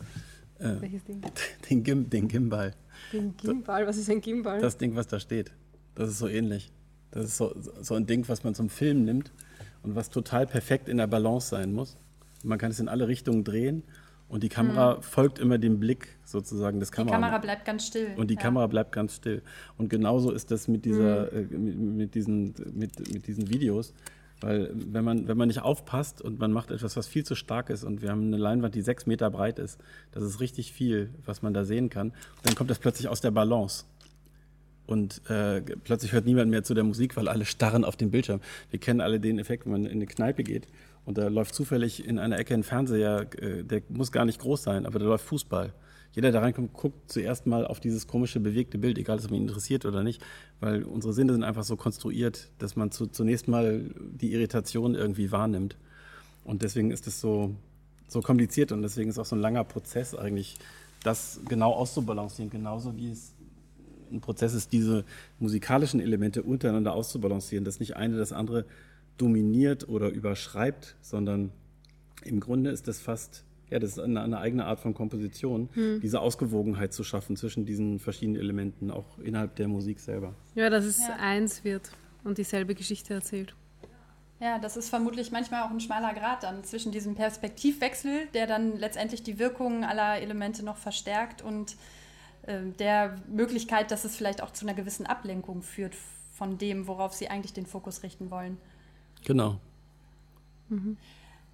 Äh, 0.59 0.81
Welches 0.81 1.05
Ding? 1.05 1.23
Den, 1.71 1.83
Gim, 1.83 2.11
den 2.11 2.29
Gimbal. 2.29 2.75
Den 3.13 3.37
Gimbal? 3.37 3.87
Was 3.87 3.97
ist 3.97 4.11
ein 4.11 4.21
Gimbal? 4.21 4.61
Das 4.61 4.77
Ding, 4.77 4.95
was 4.95 5.07
da 5.07 5.19
steht. 5.19 5.53
Das 5.95 6.09
ist 6.09 6.19
so 6.19 6.29
ähnlich. 6.29 6.73
Das 7.11 7.25
ist 7.25 7.37
so, 7.37 7.55
so 7.81 7.95
ein 7.95 8.07
Ding, 8.07 8.27
was 8.29 8.45
man 8.45 8.55
zum 8.55 8.71
Film 8.71 9.05
nimmt 9.05 9.33
und 9.83 9.95
was 9.95 10.11
total 10.11 10.47
perfekt 10.47 10.89
in 10.89 10.97
der 10.97 11.07
Balance 11.07 11.49
sein 11.49 11.73
muss. 11.73 11.97
Man 12.45 12.59
kann 12.59 12.71
es 12.71 12.81
in 12.81 12.89
alle 12.89 13.09
Richtungen 13.09 13.45
drehen 13.45 13.83
und 14.29 14.43
die 14.43 14.49
Kamera 14.49 14.97
mhm. 14.97 15.03
folgt 15.03 15.39
immer 15.39 15.59
dem 15.59 15.79
Blick 15.79 16.09
sozusagen 16.25 16.81
des 16.81 16.91
Kameras. 16.91 17.19
Die 17.19 17.21
Kamera 17.21 17.39
bleibt 17.39 17.65
ganz 17.65 17.87
still. 17.87 18.09
Und 18.17 18.31
die 18.31 18.35
ja. 18.35 18.41
Kamera 18.41 18.67
bleibt 18.67 18.93
ganz 18.93 19.17
still. 19.17 19.43
Und 19.77 19.91
genauso 19.91 20.31
ist 20.31 20.51
das 20.51 20.69
mit, 20.69 20.85
dieser, 20.85 21.31
mhm. 21.31 21.39
äh, 21.39 21.59
mit, 21.59 21.79
mit, 21.79 22.15
diesen, 22.15 22.55
mit, 22.73 23.13
mit 23.13 23.27
diesen 23.27 23.51
Videos. 23.51 23.93
Weil 24.41 24.71
wenn 24.75 25.05
man, 25.05 25.29
wenn 25.29 25.37
man 25.37 25.49
nicht 25.49 25.63
aufpasst 25.63 26.23
und 26.23 26.39
man 26.41 26.51
macht 26.51 26.71
etwas, 26.71 26.97
was 26.97 27.07
viel 27.07 27.25
zu 27.25 27.35
stark 27.35 27.71
ist 27.71 27.85
und 27.85 28.03
wir 28.03 28.11
haben 28.11 28.27
eine 28.27 28.39
Leinwand, 28.39 28.75
die 28.75 28.81
sechs 28.81 29.07
Meter 29.07 29.31
breit 29.31 29.59
ist, 29.59 29.79
das 30.11 30.23
ist 30.25 30.41
richtig 30.41 30.73
viel, 30.73 31.11
was 31.25 31.43
man 31.43 31.55
da 31.55 31.65
sehen 31.65 31.91
kann, 31.91 32.13
dann 32.43 32.55
kommt 32.55 32.71
das 32.71 32.79
plötzlich 32.79 33.09
aus 33.09 33.21
der 33.21 33.31
Balance. 33.31 33.85
Und 34.87 35.23
äh, 35.31 35.61
plötzlich 35.61 36.13
hört 36.13 36.27
niemand 36.27 36.51
mehr 36.51 36.65
zu 36.65 36.75
der 36.75 36.85
Musik, 36.85 37.17
weil 37.17 37.29
alle 37.29 37.45
starren 37.45 37.85
auf 37.85 37.97
den 37.97 38.11
Bildschirm. 38.11 38.41
Wir 38.71 38.81
kennen 38.81 39.01
alle 39.01 39.21
den 39.21 39.39
Effekt, 39.39 39.65
wenn 39.65 39.73
man 39.73 39.87
in 39.87 39.93
eine 39.93 40.07
Kneipe 40.07 40.43
geht 40.43 40.67
und 41.05 41.19
da 41.19 41.29
läuft 41.29 41.55
zufällig 41.55 42.07
in 42.07 42.19
einer 42.19 42.39
Ecke 42.39 42.55
ein 42.55 42.63
Fernseher, 42.63 43.27
äh, 43.41 43.63
der 43.65 43.83
muss 43.89 44.13
gar 44.13 44.25
nicht 44.25 44.41
groß 44.41 44.63
sein, 44.63 44.87
aber 44.87 44.99
da 44.99 45.05
läuft 45.05 45.25
Fußball 45.27 45.73
jeder, 46.15 46.31
der 46.31 46.43
reinkommt, 46.43 46.75
guckt 46.75 47.11
zuerst 47.11 47.47
mal 47.47 47.67
auf 47.67 47.81
dieses 47.81 48.07
komische, 48.07 48.39
bewegte 48.39 48.79
Bild, 48.79 48.99
egal 48.99 49.19
ob 49.19 49.25
es 49.25 49.31
ihn 49.31 49.37
interessiert 49.37 49.87
oder 49.87 50.03
nicht, 50.03 50.23
weil 50.61 50.83
unsere 50.83 51.15
Sinne 51.15 51.33
sind 51.33 51.43
einfach 51.43 51.65
so 51.65 51.77
konstruiert, 51.77 52.51
dass 52.59 52.77
man 52.77 52.91
zu, 52.91 53.07
zunächst 53.07 53.49
mal 53.49 53.91
die 53.99 54.33
Irritation 54.33 54.95
irgendwie 54.95 55.33
wahrnimmt. 55.33 55.77
Und 56.45 56.63
deswegen 56.63 56.91
ist 56.91 57.07
es 57.07 57.21
so, 57.21 57.55
so 58.09 58.21
kompliziert 58.21 58.73
und 58.73 58.83
deswegen 58.83 59.09
ist 59.09 59.19
auch 59.19 59.25
so 59.25 59.37
ein 59.37 59.41
langer 59.41 59.65
Prozess 59.65 60.15
eigentlich, 60.15 60.59
das 61.03 61.41
genau 61.49 61.73
auszubalancieren, 61.73 62.51
genauso 62.51 62.97
wie 62.97 63.11
es 63.11 63.33
ein 64.13 64.21
Prozess 64.21 64.55
ist, 64.55 64.73
diese 64.73 65.05
musikalischen 65.39 66.01
Elemente 66.01 66.43
untereinander 66.43 66.93
auszubalancieren, 66.93 67.65
dass 67.65 67.81
nicht 67.81 67.97
eine 67.97 68.17
das 68.17 68.33
andere 68.33 68.65
dominiert 69.19 69.89
oder 69.89 70.09
überschreibt, 70.09 70.97
sondern 71.01 71.51
im 72.25 72.41
Grunde 72.41 72.71
ist 72.71 72.89
das 72.89 73.01
fast 73.01 73.45
ja, 73.73 73.79
das 73.79 73.93
ist 73.93 74.01
eine, 74.01 74.21
eine 74.21 74.39
eigene 74.39 74.67
Art 74.67 74.81
von 74.81 74.93
Komposition, 74.93 75.71
hm. 75.73 76.01
diese 76.03 76.21
Ausgewogenheit 76.21 76.93
zu 76.93 77.05
schaffen 77.05 77.37
zwischen 77.37 77.65
diesen 77.65 77.99
verschiedenen 77.99 78.39
Elementen, 78.39 78.91
auch 78.91 79.19
innerhalb 79.19 79.57
der 79.57 79.67
Musik 79.67 79.99
selber. 79.99 80.35
Ja, 80.55 80.69
dass 80.69 80.85
es 80.85 81.01
ja. 81.01 81.17
eins 81.19 81.65
wird 81.65 81.91
und 82.23 82.37
dieselbe 82.37 82.75
Geschichte 82.75 83.15
erzählt. 83.15 83.55
Ja, 84.41 84.59
das 84.59 84.77
ist 84.77 84.91
vermutlich 84.91 85.31
manchmal 85.33 85.63
auch 85.63 85.71
ein 85.71 85.81
schmaler 85.81 86.13
Grad 86.13 86.43
dann 86.43 86.65
zwischen 86.65 86.93
diesem 86.93 87.15
Perspektivwechsel, 87.15 88.27
der 88.35 88.47
dann 88.47 88.77
letztendlich 88.77 89.23
die 89.23 89.39
Wirkungen 89.39 89.85
aller 89.85 90.21
Elemente 90.21 90.63
noch 90.63 90.77
verstärkt 90.77 91.41
und 91.41 91.73
äh, 91.73 91.77
der 92.47 93.17
Möglichkeit, 93.29 93.91
dass 93.91 94.05
es 94.05 94.17
vielleicht 94.17 94.43
auch 94.43 94.53
zu 94.53 94.67
einer 94.67 94.75
gewissen 94.75 95.07
Ablenkung 95.07 95.63
führt 95.63 95.95
von 96.37 96.59
dem, 96.59 96.87
worauf 96.89 97.15
Sie 97.15 97.29
eigentlich 97.29 97.53
den 97.53 97.67
Fokus 97.67 98.03
richten 98.03 98.31
wollen. 98.31 98.59
Genau. 99.25 99.59
Mhm. 100.69 100.97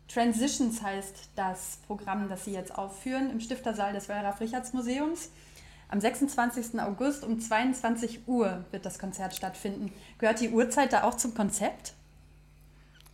Transitions 0.09 0.83
heißt 0.83 1.31
das 1.37 1.79
Programm, 1.87 2.29
das 2.29 2.45
Sie 2.45 2.53
jetzt 2.53 2.77
aufführen 2.77 3.31
im 3.31 3.41
Stiftersaal 3.41 3.93
des 3.93 4.09
Wallraf 4.09 4.41
Richards 4.41 4.73
Museums. 4.73 5.31
Am 5.89 6.01
26. 6.01 6.81
August 6.81 7.25
um 7.25 7.41
22 7.41 8.27
Uhr 8.27 8.65
wird 8.71 8.87
das 8.87 8.99
Konzert 8.99 9.35
stattfinden. 9.35 9.93
Gehört 10.19 10.41
die 10.41 10.51
Uhrzeit 10.51 10.93
da 10.93 11.05
auch 11.05 11.15
zum 11.15 11.35
Konzept? 11.35 11.95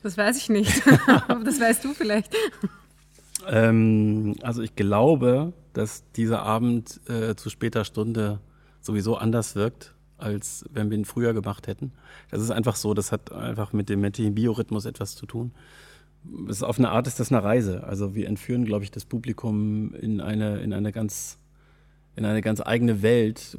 Das 0.03 0.17
weiß 0.17 0.37
ich 0.37 0.49
nicht. 0.49 0.83
das 1.45 1.61
weißt 1.61 1.85
du 1.85 1.95
vielleicht. 1.95 2.35
Ähm, 3.49 4.37
also 4.43 4.63
ich 4.63 4.77
glaube, 4.77 5.53
dass 5.73 6.05
dieser 6.13 6.43
Abend 6.43 7.01
äh, 7.09 7.35
zu 7.35 7.51
später 7.51 7.85
Stunde 7.85 8.41
sowieso 8.81 9.17
anders 9.17 9.57
wirkt, 9.57 9.95
als 10.19 10.65
wenn 10.73 10.91
wir 10.91 10.99
ihn 10.99 11.05
früher 11.05 11.35
gemacht 11.35 11.67
hätten. 11.67 11.93
Das 12.31 12.41
ist 12.41 12.51
einfach 12.51 12.77
so, 12.77 12.95
das 12.95 13.13
hat 13.13 13.33
einfach 13.33 13.73
mit 13.73 13.89
dem, 13.89 14.11
dem 14.13 14.35
Biorhythmus 14.35 14.85
etwas 14.85 15.17
zu 15.17 15.27
tun 15.27 15.53
ist 16.49 16.63
auf 16.63 16.79
eine 16.79 16.91
Art 16.91 17.07
ist 17.07 17.21
das 17.21 17.31
eine 17.31 17.43
Reise. 17.43 17.85
Also 17.85 18.15
wir 18.15 18.29
entführen, 18.29 18.65
glaube 18.65 18.85
ich, 18.85 18.91
das 18.91 19.05
Publikum 19.05 19.95
in 19.95 20.21
eine, 20.21 20.59
in 20.59 20.73
eine 20.73 20.93
ganz 20.93 21.39
in 22.17 22.25
eine 22.25 22.43
ganz 22.43 22.61
eigene 22.61 23.03
Welt, 23.03 23.59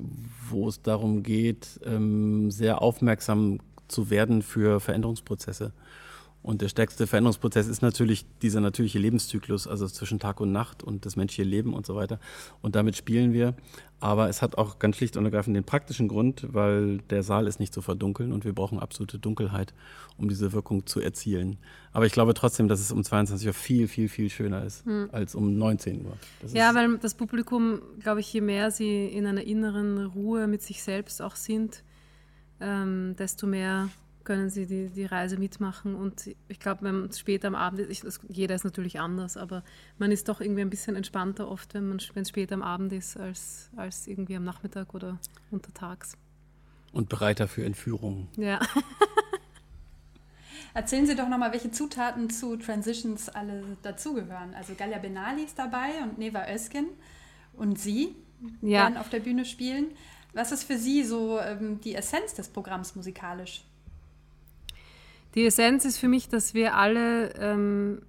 wo 0.50 0.70
es 0.70 0.82
darum 0.82 1.24
geht, 1.24 1.78
ähm, 1.86 2.52
sehr 2.52 2.82
aufmerksam 2.82 3.60
zu 3.90 4.10
werden 4.10 4.42
für 4.42 4.80
Veränderungsprozesse. 4.80 5.74
Und 6.46 6.62
der 6.62 6.70
stärkste 6.70 7.08
Veränderungsprozess 7.08 7.66
ist 7.66 7.82
natürlich 7.82 8.24
dieser 8.44 8.62
natürliche 8.62 9.00
Lebenszyklus, 9.00 9.68
also 9.68 9.88
zwischen 9.88 10.20
Tag 10.20 10.40
und 10.40 10.52
Nacht 10.52 10.84
und 10.84 11.08
das 11.08 11.16
menschliche 11.16 11.42
Leben 11.42 11.74
und 11.74 11.88
so 11.88 11.96
weiter. 11.96 12.20
Und 12.62 12.76
damit 12.76 12.96
spielen 12.96 13.34
wir. 13.34 13.56
Aber 14.00 14.30
es 14.30 14.44
hat 14.44 14.56
auch 14.56 14.78
ganz 14.78 14.98
schlicht 14.98 15.18
und 15.18 15.26
ergreifend 15.26 15.56
den 15.56 15.64
praktischen 15.64 16.08
Grund, 16.08 16.46
weil 16.54 17.00
der 17.10 17.24
Saal 17.24 17.48
ist 17.48 17.60
nicht 17.60 17.74
zu 17.74 17.82
verdunkeln 17.82 18.32
und 18.32 18.46
wir 18.46 18.54
brauchen 18.54 18.78
absolute 18.78 19.18
Dunkelheit, 19.18 19.74
um 20.20 20.30
diese 20.30 20.54
Wirkung 20.54 20.86
zu 20.86 21.00
erzielen. 21.00 21.58
Aber 21.92 22.06
ich 22.06 22.14
glaube 22.14 22.36
trotzdem, 22.36 22.68
dass 22.68 22.80
es 22.80 22.92
um 22.92 23.04
22 23.04 23.48
Uhr 23.48 23.54
viel, 23.56 23.88
viel, 23.88 24.08
viel 24.08 24.30
schöner 24.30 24.64
ist 24.64 24.86
hm. 24.86 25.10
als 25.12 25.34
um 25.34 25.58
19 25.58 26.06
Uhr. 26.06 26.16
Das 26.44 26.54
ja, 26.54 26.76
weil 26.76 27.00
das 27.00 27.16
Publikum, 27.16 27.82
glaube 28.02 28.20
ich, 28.20 28.32
je 28.32 28.42
mehr 28.42 28.70
sie 28.70 29.08
in 29.08 29.26
einer 29.26 29.44
inneren 29.44 30.06
Ruhe 30.06 30.46
mit 30.46 30.62
sich 30.62 30.84
selbst 30.84 31.24
auch 31.24 31.38
sind, 31.38 31.84
ähm, 32.60 33.16
desto 33.18 33.48
mehr 33.48 33.90
können 34.26 34.50
sie 34.50 34.66
die, 34.66 34.90
die 34.90 35.06
Reise 35.06 35.38
mitmachen. 35.38 35.96
Und 35.96 36.36
ich 36.48 36.60
glaube, 36.60 36.84
wenn 36.84 37.06
es 37.06 37.20
später 37.20 37.48
am 37.48 37.56
Abend 37.56 37.80
ist, 37.80 38.04
ich, 38.04 38.20
jeder 38.28 38.56
ist 38.56 38.66
natürlich 38.66 39.00
anders, 39.00 39.38
aber 39.38 39.64
man 39.98 40.12
ist 40.12 40.28
doch 40.28 40.42
irgendwie 40.42 40.62
ein 40.62 40.70
bisschen 40.70 40.96
entspannter 40.96 41.48
oft, 41.50 41.74
wenn 41.74 41.96
es 41.96 42.30
später 42.30 42.56
am 42.56 42.62
Abend 42.62 42.92
ist, 42.92 43.18
als, 43.18 43.70
als 43.78 44.08
irgendwie 44.08 44.36
am 44.36 44.44
Nachmittag 44.44 44.94
oder 44.94 45.20
untertags. 45.52 46.18
Und 46.92 47.10
bereiter 47.10 47.48
für 47.48 47.64
Entführungen. 47.64 48.28
Ja. 48.38 48.60
Erzählen 50.74 51.06
Sie 51.06 51.16
doch 51.16 51.30
nochmal, 51.30 51.54
welche 51.54 51.72
Zutaten 51.72 52.30
zu 52.30 52.58
Transitions 52.58 53.30
alle 53.30 53.64
dazugehören. 53.82 54.54
Also 54.56 54.74
Galia 54.76 54.98
Benali 54.98 55.44
ist 55.44 55.58
dabei 55.58 56.04
und 56.04 56.18
Neva 56.18 56.52
Öskin 56.54 56.88
und 57.54 57.80
Sie 57.80 58.14
ja. 58.62 58.84
werden 58.84 58.98
auf 58.98 59.10
der 59.10 59.22
Bühne 59.22 59.46
spielen. 59.46 59.88
Was 60.34 60.52
ist 60.52 60.66
für 60.66 60.78
Sie 60.78 61.06
so 61.06 61.40
ähm, 61.40 61.80
die 61.80 61.96
Essenz 61.96 62.34
des 62.34 62.50
Programms 62.50 62.94
musikalisch? 62.96 63.64
Die 65.36 65.46
Essenz 65.46 65.84
ist 65.84 65.98
für 65.98 66.08
mich, 66.08 66.30
dass 66.30 66.54
wir 66.54 66.76
alle 66.76 67.34
ähm, 67.36 68.02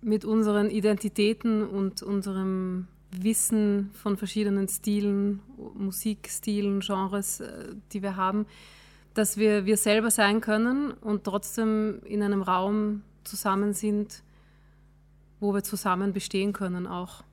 mit 0.00 0.24
unseren 0.24 0.70
Identitäten 0.70 1.66
und 1.66 2.02
unserem 2.02 2.86
Wissen 3.10 3.90
von 3.92 4.16
verschiedenen 4.16 4.68
Stilen, 4.68 5.40
Musikstilen, 5.74 6.78
Genres, 6.78 7.40
äh, 7.40 7.74
die 7.92 8.02
wir 8.02 8.14
haben, 8.14 8.46
dass 9.14 9.36
wir 9.36 9.66
wir 9.66 9.76
selber 9.76 10.12
sein 10.12 10.40
können 10.40 10.92
und 10.92 11.24
trotzdem 11.24 12.00
in 12.04 12.22
einem 12.22 12.42
Raum 12.42 13.02
zusammen 13.24 13.72
sind, 13.72 14.22
wo 15.40 15.54
wir 15.54 15.64
zusammen 15.64 16.12
bestehen 16.12 16.52
können 16.52 16.86
auch. 16.86 17.24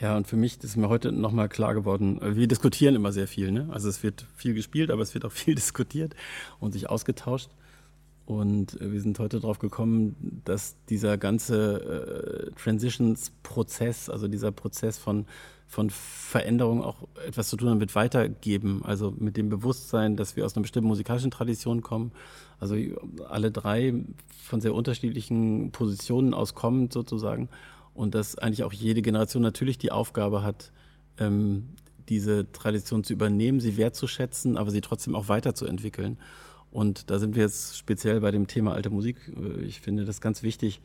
Ja, 0.00 0.16
und 0.16 0.26
für 0.26 0.36
mich 0.36 0.62
ist 0.62 0.76
mir 0.76 0.88
heute 0.88 1.12
nochmal 1.12 1.48
klar 1.48 1.74
geworden, 1.74 2.20
wir 2.22 2.46
diskutieren 2.48 2.94
immer 2.94 3.12
sehr 3.12 3.28
viel. 3.28 3.52
Ne? 3.52 3.68
Also 3.72 3.88
es 3.88 4.02
wird 4.02 4.26
viel 4.34 4.54
gespielt, 4.54 4.90
aber 4.90 5.02
es 5.02 5.14
wird 5.14 5.24
auch 5.24 5.32
viel 5.32 5.56
diskutiert 5.56 6.14
und 6.60 6.72
sich 6.72 6.88
ausgetauscht. 6.88 7.50
Und 8.26 8.80
äh, 8.80 8.92
wir 8.92 9.00
sind 9.00 9.18
heute 9.18 9.40
darauf 9.40 9.58
gekommen, 9.58 10.40
dass 10.44 10.76
dieser 10.88 11.18
ganze 11.18 12.48
äh, 12.48 12.60
Transitions-Prozess, 12.60 14.08
also 14.08 14.28
dieser 14.28 14.50
Prozess 14.50 14.98
von, 14.98 15.26
von 15.66 15.90
Veränderung 15.90 16.82
auch 16.82 17.06
etwas 17.26 17.48
zu 17.48 17.56
tun 17.56 17.70
hat 17.70 17.78
mit 17.78 17.94
Weitergeben, 17.94 18.82
also 18.84 19.12
mit 19.18 19.36
dem 19.36 19.48
Bewusstsein, 19.48 20.16
dass 20.16 20.36
wir 20.36 20.44
aus 20.44 20.56
einer 20.56 20.62
bestimmten 20.62 20.88
musikalischen 20.88 21.30
Tradition 21.30 21.82
kommen, 21.82 22.12
also 22.60 22.76
alle 23.28 23.50
drei 23.50 23.94
von 24.42 24.60
sehr 24.60 24.74
unterschiedlichen 24.74 25.70
Positionen 25.70 26.32
aus 26.32 26.54
kommen 26.54 26.90
sozusagen. 26.90 27.48
Und 27.92 28.14
dass 28.14 28.38
eigentlich 28.38 28.64
auch 28.64 28.72
jede 28.72 29.02
Generation 29.02 29.42
natürlich 29.42 29.78
die 29.78 29.92
Aufgabe 29.92 30.42
hat, 30.42 30.72
ähm, 31.18 31.68
diese 32.08 32.50
Tradition 32.52 33.04
zu 33.04 33.12
übernehmen, 33.12 33.60
sie 33.60 33.76
wertzuschätzen, 33.76 34.56
aber 34.56 34.70
sie 34.70 34.80
trotzdem 34.80 35.14
auch 35.14 35.28
weiterzuentwickeln. 35.28 36.18
Und 36.74 37.08
da 37.08 37.20
sind 37.20 37.36
wir 37.36 37.44
jetzt 37.44 37.78
speziell 37.78 38.20
bei 38.20 38.32
dem 38.32 38.48
Thema 38.48 38.74
alte 38.74 38.90
Musik. 38.90 39.16
Äh, 39.28 39.62
ich 39.62 39.80
finde 39.80 40.04
das 40.04 40.20
ganz 40.20 40.42
wichtig, 40.42 40.80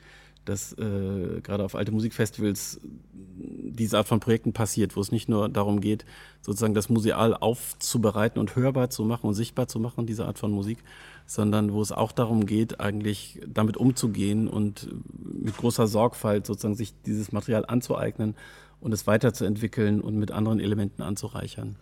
dass 0.46 0.72
äh, 0.74 1.42
gerade 1.42 1.64
auf 1.66 1.74
alte 1.74 1.92
Musikfestivals 1.92 2.80
diese 3.12 3.98
Art 3.98 4.08
von 4.08 4.20
Projekten 4.20 4.54
passiert, 4.54 4.96
wo 4.96 5.02
es 5.02 5.12
nicht 5.12 5.30
nur 5.30 5.50
darum 5.50 5.82
geht, 5.82 6.06
sozusagen 6.42 6.76
das 6.76 6.90
museal 6.90 7.34
aufzubereiten 7.34 8.40
und 8.40 8.56
hörbar 8.56 8.92
zu 8.92 9.04
machen 9.04 9.26
und 9.26 9.34
sichtbar 9.34 9.68
zu 9.68 9.80
machen, 9.80 10.06
diese 10.06 10.26
Art 10.26 10.38
von 10.38 10.52
Musik, 10.52 10.78
sondern 11.26 11.74
wo 11.74 11.82
es 11.82 11.92
auch 11.92 12.12
darum 12.12 12.46
geht, 12.46 12.80
eigentlich 12.80 13.42
damit 13.48 13.76
umzugehen 13.76 14.48
und 14.48 14.90
mit 15.24 15.58
großer 15.58 15.88
Sorgfalt 15.88 16.46
sozusagen 16.46 16.76
sich 16.76 16.94
dieses 17.04 17.32
Material 17.32 17.66
anzueignen 17.66 18.36
und 18.80 18.94
es 18.94 19.08
weiterzuentwickeln 19.08 20.02
und 20.02 20.18
mit 20.18 20.30
anderen 20.30 20.60
Elementen 20.60 21.02
anzureichern. 21.02 21.78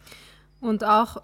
Und 0.61 0.85
auch, 0.85 1.21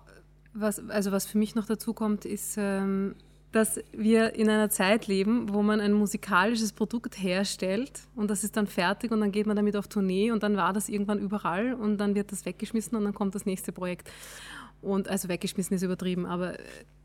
was, 0.53 0.79
also 0.89 1.11
was 1.11 1.25
für 1.25 1.37
mich 1.37 1.55
noch 1.55 1.65
dazu 1.65 1.93
kommt, 1.93 2.25
ist, 2.25 2.55
ähm, 2.57 3.15
dass 3.51 3.79
wir 3.91 4.33
in 4.33 4.49
einer 4.49 4.69
Zeit 4.69 5.07
leben, 5.07 5.53
wo 5.53 5.61
man 5.61 5.79
ein 5.79 5.93
musikalisches 5.93 6.73
Produkt 6.73 7.21
herstellt 7.21 8.01
und 8.15 8.31
das 8.31 8.43
ist 8.43 8.57
dann 8.57 8.65
fertig 8.65 9.11
und 9.11 9.21
dann 9.21 9.31
geht 9.31 9.45
man 9.45 9.55
damit 9.55 9.75
auf 9.75 9.87
Tournee 9.87 10.31
und 10.31 10.41
dann 10.41 10.57
war 10.57 10.73
das 10.73 10.89
irgendwann 10.89 11.19
überall 11.19 11.73
und 11.73 11.97
dann 11.97 12.15
wird 12.15 12.31
das 12.31 12.45
weggeschmissen 12.45 12.97
und 12.97 13.03
dann 13.03 13.13
kommt 13.13 13.35
das 13.35 13.45
nächste 13.45 13.71
Projekt. 13.71 14.09
Und 14.81 15.07
also 15.07 15.29
weggeschmissen 15.29 15.75
ist 15.75 15.83
übertrieben, 15.83 16.25
aber 16.25 16.57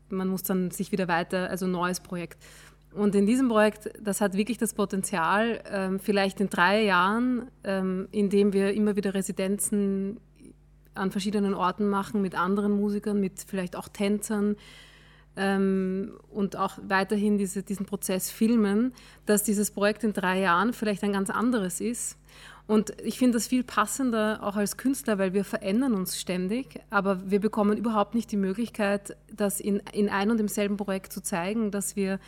man 0.09 0.27
muss 0.27 0.43
dann 0.43 0.71
sich 0.71 0.91
wieder 0.91 1.07
weiter, 1.07 1.49
also 1.49 1.67
neues 1.67 1.99
Projekt. 1.99 2.37
Und 2.93 3.13
in 3.13 3.27
diesem 3.27 3.49
Projekt, 3.49 3.91
das 4.01 4.19
hat 4.19 4.33
wirklich 4.33 4.57
das 4.57 4.73
Potenzial, 4.73 5.61
ähm, 5.71 5.99
vielleicht 5.99 6.41
in 6.41 6.49
drei 6.49 6.83
Jahren, 6.83 7.49
ähm, 7.63 8.07
indem 8.11 8.51
wir 8.53 8.73
immer 8.73 8.95
wieder 8.95 9.13
Residenzen 9.13 10.19
an 10.99 11.11
verschiedenen 11.11 11.53
Orten 11.53 11.89
machen 11.89 12.21
mit 12.21 12.35
anderen 12.35 12.73
Musikern, 12.73 13.19
mit 13.19 13.43
vielleicht 13.45 13.75
auch 13.75 13.87
Tänzern 13.87 14.55
ähm, 15.35 16.13
und 16.29 16.55
auch 16.55 16.77
weiterhin 16.87 17.37
diese, 17.37 17.63
diesen 17.63 17.85
Prozess 17.85 18.29
filmen, 18.29 18.93
dass 19.25 19.43
dieses 19.43 19.71
Projekt 19.71 20.03
in 20.03 20.13
drei 20.13 20.39
Jahren 20.39 20.73
vielleicht 20.73 21.03
ein 21.03 21.13
ganz 21.13 21.29
anderes 21.29 21.81
ist. 21.81 22.17
Und 22.67 22.93
ich 23.03 23.17
finde 23.17 23.37
das 23.37 23.47
viel 23.47 23.63
passender 23.63 24.43
auch 24.43 24.55
als 24.55 24.77
Künstler, 24.77 25.17
weil 25.17 25.33
wir 25.33 25.43
verändern 25.43 25.95
uns 25.95 26.19
ständig, 26.19 26.79
aber 26.91 27.31
wir 27.31 27.39
bekommen 27.39 27.75
überhaupt 27.77 28.13
nicht 28.13 28.31
die 28.31 28.37
Möglichkeit, 28.37 29.17
das 29.35 29.59
in, 29.59 29.81
in 29.91 30.07
ein 30.07 30.29
und 30.29 30.37
demselben 30.37 30.77
Projekt 30.77 31.11
zu 31.11 31.23
zeigen, 31.23 31.71
dass 31.71 31.95
wir 31.95 32.19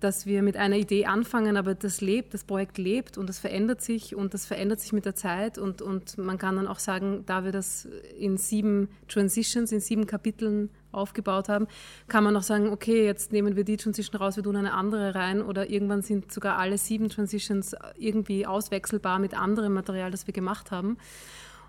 dass 0.00 0.26
wir 0.26 0.42
mit 0.42 0.56
einer 0.56 0.76
Idee 0.76 1.06
anfangen, 1.06 1.56
aber 1.56 1.74
das 1.74 2.00
lebt, 2.00 2.34
das 2.34 2.44
Projekt 2.44 2.78
lebt 2.78 3.16
und 3.16 3.30
es 3.30 3.38
verändert 3.38 3.80
sich 3.80 4.14
und 4.14 4.34
das 4.34 4.46
verändert 4.46 4.80
sich 4.80 4.92
mit 4.92 5.06
der 5.06 5.14
Zeit 5.14 5.58
und, 5.58 5.80
und 5.80 6.18
man 6.18 6.38
kann 6.38 6.56
dann 6.56 6.66
auch 6.66 6.78
sagen, 6.78 7.24
da 7.26 7.44
wir 7.44 7.52
das 7.52 7.88
in 8.18 8.36
sieben 8.36 8.88
Transitions, 9.08 9.72
in 9.72 9.80
sieben 9.80 10.06
Kapiteln 10.06 10.70
aufgebaut 10.92 11.48
haben, 11.48 11.66
kann 12.08 12.24
man 12.24 12.36
auch 12.36 12.42
sagen, 12.42 12.68
okay, 12.68 13.04
jetzt 13.04 13.32
nehmen 13.32 13.56
wir 13.56 13.64
die 13.64 13.76
Transition 13.76 14.20
raus, 14.20 14.36
wir 14.36 14.44
tun 14.44 14.56
eine 14.56 14.74
andere 14.74 15.14
rein 15.14 15.42
oder 15.42 15.70
irgendwann 15.70 16.02
sind 16.02 16.32
sogar 16.32 16.58
alle 16.58 16.78
sieben 16.78 17.08
Transitions 17.08 17.74
irgendwie 17.98 18.46
auswechselbar 18.46 19.18
mit 19.18 19.34
anderem 19.34 19.72
Material, 19.72 20.10
das 20.10 20.26
wir 20.26 20.34
gemacht 20.34 20.70
haben. 20.70 20.96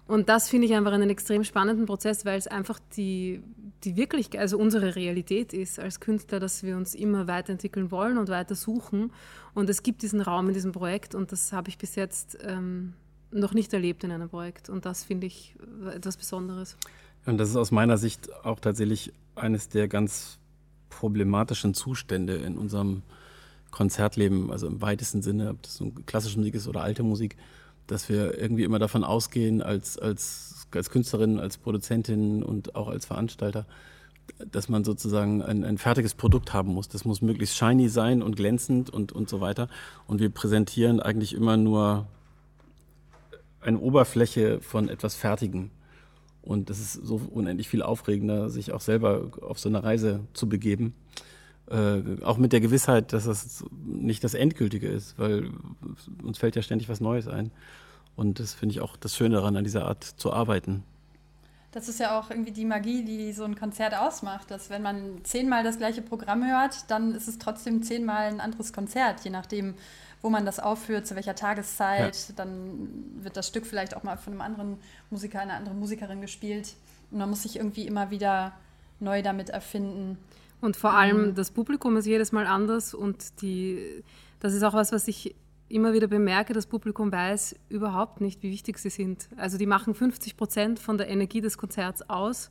Und 0.07 0.29
das 0.29 0.49
finde 0.49 0.67
ich 0.67 0.75
einfach 0.75 0.91
einen 0.91 1.09
extrem 1.09 1.43
spannenden 1.43 1.87
Prozess, 1.87 2.25
weil 2.25 2.37
es 2.37 2.47
einfach 2.47 2.79
die, 2.95 3.41
die 3.83 3.95
Wirklichkeit, 3.95 4.39
also 4.39 4.57
unsere 4.57 4.95
Realität 4.95 5.51
ist 5.51 5.79
als 5.79 5.99
Künstler, 5.99 6.39
dass 6.39 6.61
wir 6.61 6.77
uns 6.77 6.93
immer 6.93 7.27
weiterentwickeln 7.27 7.89
wollen 7.89 8.17
und 8.17 8.29
weiter 8.29 8.53
suchen. 8.53 9.11
Und 9.55 9.69
es 9.69 9.81
gibt 9.81 10.03
diesen 10.03 10.21
Raum 10.21 10.47
in 10.47 10.53
diesem 10.53 10.73
Projekt 10.73 11.15
und 11.15 11.31
das 11.31 11.51
habe 11.53 11.69
ich 11.69 11.79
bis 11.79 11.95
jetzt 11.95 12.37
ähm, 12.43 12.93
noch 13.31 13.53
nicht 13.53 13.73
erlebt 13.73 14.03
in 14.03 14.11
einem 14.11 14.29
Projekt. 14.29 14.69
Und 14.69 14.85
das 14.85 15.03
finde 15.03 15.25
ich 15.25 15.55
etwas 15.93 16.17
Besonderes. 16.17 16.77
Und 17.25 17.39
das 17.39 17.49
ist 17.49 17.55
aus 17.55 17.71
meiner 17.71 17.97
Sicht 17.97 18.31
auch 18.45 18.59
tatsächlich 18.59 19.11
eines 19.35 19.69
der 19.69 19.87
ganz 19.87 20.37
problematischen 20.89 21.73
Zustände 21.73 22.35
in 22.35 22.57
unserem 22.57 23.01
Konzertleben, 23.71 24.51
also 24.51 24.67
im 24.67 24.81
weitesten 24.81 25.21
Sinne, 25.21 25.49
ob 25.49 25.63
das 25.63 25.75
so 25.75 25.91
klassische 26.05 26.37
Musik 26.37 26.55
ist 26.55 26.67
oder 26.67 26.81
alte 26.81 27.03
Musik 27.03 27.35
dass 27.87 28.09
wir 28.09 28.37
irgendwie 28.39 28.63
immer 28.63 28.79
davon 28.79 29.03
ausgehen, 29.03 29.61
als, 29.61 29.97
als, 29.97 30.67
als 30.73 30.89
Künstlerin, 30.89 31.39
als 31.39 31.57
Produzentin 31.57 32.43
und 32.43 32.75
auch 32.75 32.87
als 32.87 33.05
Veranstalter, 33.05 33.65
dass 34.51 34.69
man 34.69 34.83
sozusagen 34.83 35.41
ein, 35.41 35.63
ein 35.63 35.77
fertiges 35.77 36.13
Produkt 36.15 36.53
haben 36.53 36.73
muss. 36.73 36.87
Das 36.89 37.05
muss 37.05 37.21
möglichst 37.21 37.55
shiny 37.57 37.89
sein 37.89 38.21
und 38.21 38.35
glänzend 38.35 38.89
und, 38.89 39.11
und 39.11 39.29
so 39.29 39.39
weiter. 39.39 39.69
Und 40.07 40.19
wir 40.19 40.29
präsentieren 40.29 40.99
eigentlich 40.99 41.33
immer 41.33 41.57
nur 41.57 42.07
eine 43.61 43.79
Oberfläche 43.79 44.61
von 44.61 44.89
etwas 44.89 45.15
Fertigem. 45.15 45.71
Und 46.41 46.69
das 46.69 46.79
ist 46.79 46.93
so 46.93 47.21
unendlich 47.31 47.67
viel 47.67 47.81
aufregender, 47.81 48.49
sich 48.49 48.71
auch 48.71 48.81
selber 48.81 49.31
auf 49.41 49.59
so 49.59 49.69
eine 49.69 49.83
Reise 49.83 50.21
zu 50.33 50.47
begeben. 50.47 50.93
Äh, 51.69 52.23
auch 52.23 52.37
mit 52.37 52.53
der 52.53 52.61
Gewissheit, 52.61 53.11
dass 53.11 53.25
das 53.25 53.63
nicht 53.85 54.23
das 54.23 54.35
Endgültige 54.35 54.87
ist, 54.87 55.17
weil 55.17 55.49
uns 56.23 56.37
fällt 56.37 56.55
ja 56.55 56.61
ständig 56.61 56.89
was 56.89 57.01
Neues 57.01 57.27
ein. 57.27 57.51
Und 58.15 58.39
das 58.39 58.53
finde 58.53 58.73
ich 58.73 58.81
auch 58.81 58.95
das 58.97 59.15
Schöne 59.15 59.35
daran, 59.35 59.57
an 59.57 59.63
dieser 59.63 59.85
Art 59.85 60.03
zu 60.03 60.31
arbeiten. 60.31 60.83
Das 61.71 61.89
ist 61.89 61.99
ja 61.99 62.17
auch 62.17 62.29
irgendwie 62.29 62.51
die 62.51 62.63
Magie, 62.63 63.03
die 63.03 63.33
so 63.33 63.43
ein 63.43 63.55
Konzert 63.55 63.95
ausmacht, 63.95 64.49
dass 64.49 64.69
wenn 64.69 64.81
man 64.81 65.23
zehnmal 65.23 65.63
das 65.63 65.77
gleiche 65.77 66.01
Programm 66.01 66.45
hört, 66.45 66.89
dann 66.89 67.13
ist 67.13 67.27
es 67.27 67.37
trotzdem 67.37 67.83
zehnmal 67.83 68.27
ein 68.27 68.39
anderes 68.39 68.71
Konzert, 68.71 69.25
je 69.25 69.29
nachdem, 69.29 69.73
wo 70.21 70.29
man 70.29 70.45
das 70.45 70.59
aufführt, 70.59 71.05
zu 71.05 71.15
welcher 71.15 71.35
Tageszeit. 71.35 72.15
Ja. 72.15 72.35
Dann 72.37 72.87
wird 73.21 73.35
das 73.35 73.47
Stück 73.47 73.65
vielleicht 73.65 73.97
auch 73.97 74.03
mal 74.03 74.17
von 74.17 74.33
einem 74.33 74.41
anderen 74.41 74.77
Musiker, 75.09 75.41
einer 75.41 75.55
anderen 75.55 75.79
Musikerin 75.79 76.21
gespielt. 76.21 76.75
Und 77.11 77.17
man 77.17 77.29
muss 77.29 77.43
sich 77.43 77.57
irgendwie 77.57 77.85
immer 77.85 78.09
wieder 78.09 78.53
neu 78.99 79.21
damit 79.21 79.49
erfinden. 79.49 80.17
Und 80.65 80.75
vor 80.75 80.93
allem 80.93 81.27
mhm. 81.27 81.35
das 81.35 81.51
Publikum 81.51 81.95
ist 81.95 82.07
jedes 82.07 82.31
Mal 82.31 82.47
anders 82.47 82.95
und 82.95 83.41
die, 83.43 84.03
das 84.39 84.55
ist 84.55 84.63
auch 84.63 84.73
was, 84.73 84.91
was 84.91 85.07
ich 85.07 85.35
immer 85.69 85.93
wieder 85.93 86.07
bemerke, 86.07 86.53
das 86.53 86.65
Publikum 86.65 87.11
weiß 87.11 87.55
überhaupt 87.69 88.19
nicht, 88.19 88.41
wie 88.41 88.51
wichtig 88.51 88.79
sie 88.79 88.89
sind. 88.89 89.29
Also 89.37 89.59
die 89.59 89.67
machen 89.67 89.93
50 89.93 90.35
Prozent 90.35 90.79
von 90.79 90.97
der 90.97 91.07
Energie 91.07 91.39
des 91.39 91.59
Konzerts 91.59 92.09
aus 92.09 92.49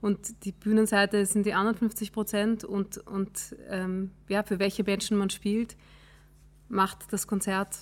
und 0.00 0.44
die 0.46 0.52
Bühnenseite 0.52 1.26
sind 1.26 1.44
die 1.44 1.52
anderen 1.52 1.76
50 1.76 2.12
Prozent 2.12 2.64
und, 2.64 2.96
und 2.96 3.54
ähm, 3.68 4.12
ja, 4.28 4.42
für 4.42 4.58
welche 4.58 4.82
Menschen 4.82 5.18
man 5.18 5.28
spielt, 5.28 5.76
macht 6.70 7.12
das 7.12 7.26
Konzert 7.26 7.76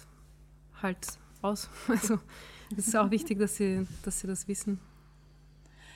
halt 0.82 1.06
aus. 1.42 1.70
Also 1.88 2.18
es 2.76 2.88
ist 2.88 2.96
auch 2.96 3.12
wichtig, 3.12 3.38
dass 3.38 3.56
sie, 3.56 3.86
dass 4.02 4.18
sie 4.18 4.26
das 4.26 4.48
wissen. 4.48 4.80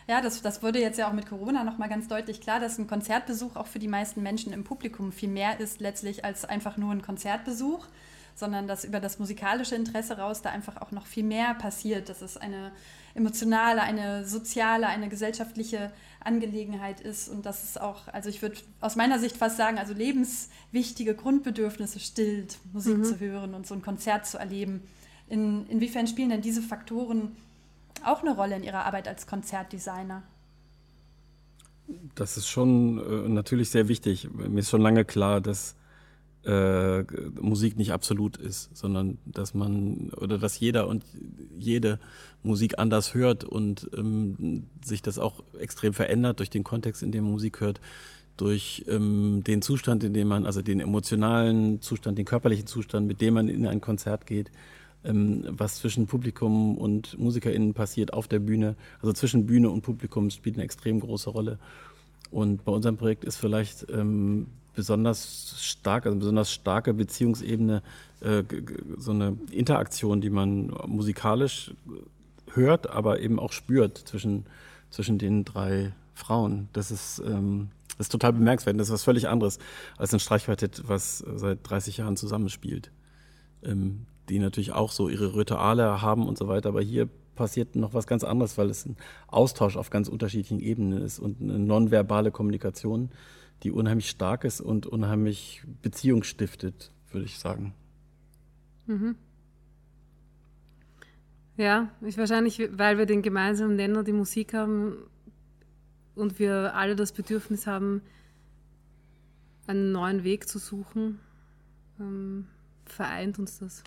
Ja, 0.06 0.20
das, 0.20 0.42
das 0.42 0.62
wurde 0.62 0.80
jetzt 0.80 0.98
ja 0.98 1.08
auch 1.08 1.14
mit 1.14 1.28
Corona 1.28 1.64
nochmal 1.64 1.88
ganz 1.88 2.08
deutlich 2.08 2.40
klar, 2.40 2.60
dass 2.60 2.78
ein 2.78 2.86
Konzertbesuch 2.86 3.56
auch 3.56 3.66
für 3.66 3.78
die 3.78 3.88
meisten 3.88 4.22
Menschen 4.22 4.52
im 4.52 4.64
Publikum 4.64 5.12
viel 5.12 5.30
mehr 5.30 5.60
ist 5.60 5.80
letztlich 5.80 6.24
als 6.24 6.44
einfach 6.44 6.76
nur 6.76 6.92
ein 6.92 7.00
Konzertbesuch, 7.00 7.86
sondern 8.34 8.66
dass 8.66 8.84
über 8.84 9.00
das 9.00 9.18
musikalische 9.18 9.76
Interesse 9.76 10.18
raus 10.18 10.42
da 10.42 10.50
einfach 10.50 10.82
auch 10.82 10.90
noch 10.90 11.06
viel 11.06 11.24
mehr 11.24 11.54
passiert, 11.54 12.10
dass 12.10 12.20
es 12.20 12.36
eine 12.36 12.72
emotionale, 13.14 13.80
eine 13.80 14.26
soziale, 14.26 14.88
eine 14.88 15.08
gesellschaftliche 15.08 15.90
Angelegenheit 16.20 17.00
ist 17.00 17.28
und 17.28 17.46
dass 17.46 17.64
es 17.64 17.78
auch, 17.78 18.08
also 18.08 18.28
ich 18.28 18.42
würde 18.42 18.56
aus 18.80 18.96
meiner 18.96 19.18
Sicht 19.18 19.36
fast 19.36 19.56
sagen, 19.56 19.78
also 19.78 19.94
lebenswichtige 19.94 21.14
Grundbedürfnisse 21.14 22.00
stillt, 22.00 22.58
Musik 22.72 22.98
mhm. 22.98 23.04
zu 23.04 23.20
hören 23.20 23.54
und 23.54 23.66
so 23.66 23.74
ein 23.74 23.82
Konzert 23.82 24.26
zu 24.26 24.36
erleben. 24.36 24.82
In, 25.28 25.66
inwiefern 25.68 26.06
spielen 26.06 26.28
denn 26.28 26.42
diese 26.42 26.60
Faktoren 26.60 27.36
auch 28.06 28.22
eine 28.22 28.34
Rolle 28.34 28.56
in 28.56 28.62
Ihrer 28.62 28.84
Arbeit 28.84 29.08
als 29.08 29.26
Konzertdesigner? 29.26 30.22
Das 32.14 32.36
ist 32.36 32.48
schon 32.48 32.98
äh, 32.98 33.28
natürlich 33.28 33.70
sehr 33.70 33.88
wichtig. 33.88 34.28
Mir 34.32 34.60
ist 34.60 34.70
schon 34.70 34.80
lange 34.80 35.04
klar, 35.04 35.40
dass 35.40 35.76
äh, 36.44 37.02
Musik 37.40 37.76
nicht 37.76 37.92
absolut 37.92 38.36
ist, 38.36 38.74
sondern 38.76 39.18
dass 39.24 39.54
man 39.54 40.10
oder 40.16 40.38
dass 40.38 40.60
jeder 40.60 40.88
und 40.88 41.04
jede 41.58 41.98
Musik 42.42 42.78
anders 42.78 43.14
hört 43.14 43.44
und 43.44 43.88
ähm, 43.96 44.66
sich 44.84 45.02
das 45.02 45.18
auch 45.18 45.42
extrem 45.58 45.94
verändert 45.94 46.38
durch 46.38 46.50
den 46.50 46.64
Kontext, 46.64 47.02
in 47.02 47.12
dem 47.12 47.24
man 47.24 47.32
Musik 47.32 47.60
hört, 47.60 47.80
durch 48.36 48.84
ähm, 48.88 49.42
den 49.46 49.62
Zustand, 49.62 50.04
in 50.04 50.12
dem 50.12 50.28
man, 50.28 50.44
also 50.44 50.60
den 50.60 50.80
emotionalen 50.80 51.80
Zustand, 51.80 52.18
den 52.18 52.24
körperlichen 52.24 52.66
Zustand, 52.66 53.06
mit 53.06 53.20
dem 53.20 53.34
man 53.34 53.48
in 53.48 53.66
ein 53.66 53.80
Konzert 53.80 54.26
geht 54.26 54.50
ähm, 55.04 55.44
was 55.48 55.76
zwischen 55.76 56.06
Publikum 56.06 56.76
und 56.76 57.18
MusikerInnen 57.18 57.74
passiert 57.74 58.12
auf 58.12 58.28
der 58.28 58.38
Bühne. 58.38 58.76
Also 59.00 59.12
zwischen 59.12 59.46
Bühne 59.46 59.70
und 59.70 59.82
Publikum 59.82 60.30
spielt 60.30 60.56
eine 60.56 60.64
extrem 60.64 61.00
große 61.00 61.30
Rolle. 61.30 61.58
Und 62.30 62.64
bei 62.64 62.72
unserem 62.72 62.96
Projekt 62.96 63.24
ist 63.24 63.36
vielleicht 63.36 63.86
ähm, 63.90 64.46
besonders 64.74 65.56
stark, 65.60 66.06
also 66.06 66.18
besonders 66.18 66.52
starke 66.52 66.94
Beziehungsebene, 66.94 67.82
äh, 68.20 68.42
so 68.98 69.12
eine 69.12 69.36
Interaktion, 69.50 70.20
die 70.20 70.30
man 70.30 70.72
musikalisch 70.86 71.72
hört, 72.52 72.90
aber 72.90 73.20
eben 73.20 73.38
auch 73.38 73.52
spürt 73.52 73.98
zwischen, 73.98 74.46
zwischen 74.90 75.18
den 75.18 75.44
drei 75.44 75.92
Frauen. 76.14 76.68
Das 76.72 76.90
ist, 76.90 77.22
ähm, 77.24 77.68
das 77.98 78.06
ist 78.06 78.12
total 78.12 78.32
bemerkenswert. 78.32 78.78
Das 78.78 78.88
ist 78.88 78.94
was 78.94 79.04
völlig 79.04 79.28
anderes 79.28 79.58
als 79.96 80.12
ein 80.12 80.20
Streichquartett, 80.20 80.82
was 80.86 81.18
seit 81.18 81.58
30 81.62 81.98
Jahren 81.98 82.16
zusammenspielt. 82.16 82.90
Ähm, 83.62 84.06
die 84.28 84.38
natürlich 84.38 84.72
auch 84.72 84.90
so 84.90 85.08
ihre 85.08 85.36
Rituale 85.36 86.02
haben 86.02 86.26
und 86.26 86.38
so 86.38 86.48
weiter, 86.48 86.70
aber 86.70 86.82
hier 86.82 87.08
passiert 87.34 87.76
noch 87.76 87.94
was 87.94 88.06
ganz 88.06 88.24
anderes, 88.24 88.56
weil 88.58 88.70
es 88.70 88.86
ein 88.86 88.96
Austausch 89.26 89.76
auf 89.76 89.90
ganz 89.90 90.08
unterschiedlichen 90.08 90.60
Ebenen 90.60 91.02
ist 91.02 91.18
und 91.18 91.40
eine 91.40 91.58
nonverbale 91.58 92.30
Kommunikation, 92.30 93.10
die 93.62 93.70
unheimlich 93.70 94.08
stark 94.10 94.44
ist 94.44 94.60
und 94.60 94.86
unheimlich 94.86 95.62
Beziehung 95.82 96.22
stiftet, 96.22 96.92
würde 97.10 97.26
ich 97.26 97.38
sagen. 97.38 97.74
Mhm. 98.86 99.16
Ja, 101.56 101.90
ich 102.00 102.18
wahrscheinlich, 102.18 102.68
weil 102.72 102.98
wir 102.98 103.06
den 103.06 103.22
gemeinsamen 103.22 103.76
Nenner, 103.76 104.02
die 104.02 104.12
Musik 104.12 104.54
haben 104.54 104.96
und 106.14 106.38
wir 106.38 106.74
alle 106.74 106.96
das 106.96 107.12
Bedürfnis 107.12 107.66
haben, 107.66 108.02
einen 109.66 109.92
neuen 109.92 110.24
Weg 110.24 110.48
zu 110.48 110.58
suchen, 110.58 111.20
ähm, 112.00 112.46
vereint 112.84 113.38
uns 113.38 113.60
das. 113.60 113.84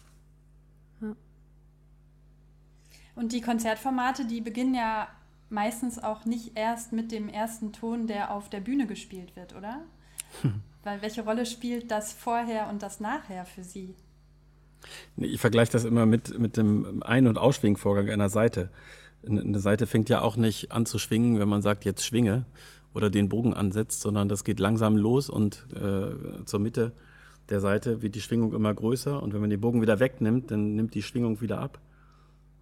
Ja. 1.01 1.15
Und 3.17 3.33
die 3.33 3.41
Konzertformate, 3.41 4.25
die 4.25 4.41
beginnen 4.41 4.75
ja 4.75 5.07
meistens 5.49 5.97
auch 5.97 6.25
nicht 6.25 6.51
erst 6.55 6.93
mit 6.93 7.11
dem 7.11 7.29
ersten 7.29 7.73
Ton, 7.73 8.05
der 8.05 8.31
auf 8.31 8.47
der 8.47 8.59
Bühne 8.59 8.85
gespielt 8.85 9.35
wird, 9.35 9.55
oder? 9.55 9.81
Hm. 10.41 10.61
Weil 10.83 11.01
welche 11.01 11.23
Rolle 11.23 11.45
spielt 11.45 11.89
das 11.89 12.13
vorher 12.13 12.69
und 12.69 12.83
das 12.83 12.99
nachher 12.99 13.45
für 13.45 13.63
Sie? 13.63 13.95
Ich 15.17 15.41
vergleiche 15.41 15.71
das 15.71 15.83
immer 15.83 16.05
mit, 16.05 16.37
mit 16.37 16.57
dem 16.57 17.01
Ein- 17.03 17.25
und 17.25 17.39
Ausschwingvorgang 17.39 18.09
einer 18.09 18.29
Seite. 18.29 18.69
Eine 19.27 19.59
Seite 19.59 19.87
fängt 19.87 20.09
ja 20.09 20.21
auch 20.21 20.37
nicht 20.37 20.71
an 20.71 20.85
zu 20.85 20.99
schwingen, 20.99 21.39
wenn 21.39 21.49
man 21.49 21.63
sagt, 21.63 21.85
jetzt 21.85 22.05
schwinge 22.05 22.45
oder 22.93 23.09
den 23.09 23.29
Bogen 23.29 23.55
ansetzt, 23.55 23.99
sondern 24.01 24.29
das 24.29 24.43
geht 24.43 24.59
langsam 24.59 24.95
los 24.95 25.27
und 25.29 25.65
äh, 25.73 26.45
zur 26.45 26.59
Mitte 26.59 26.93
der 27.49 27.61
Seite 27.61 28.03
wird 28.03 28.13
die 28.13 28.21
Schwingung 28.21 28.53
immer 28.53 28.73
größer 28.73 29.21
und 29.21 29.33
wenn 29.33 29.41
man 29.41 29.49
den 29.49 29.59
Bogen 29.59 29.81
wieder 29.81 29.99
wegnimmt, 29.99 30.51
dann 30.51 30.75
nimmt 30.75 30.93
die 30.93 31.01
Schwingung 31.01 31.41
wieder 31.41 31.59
ab. 31.59 31.79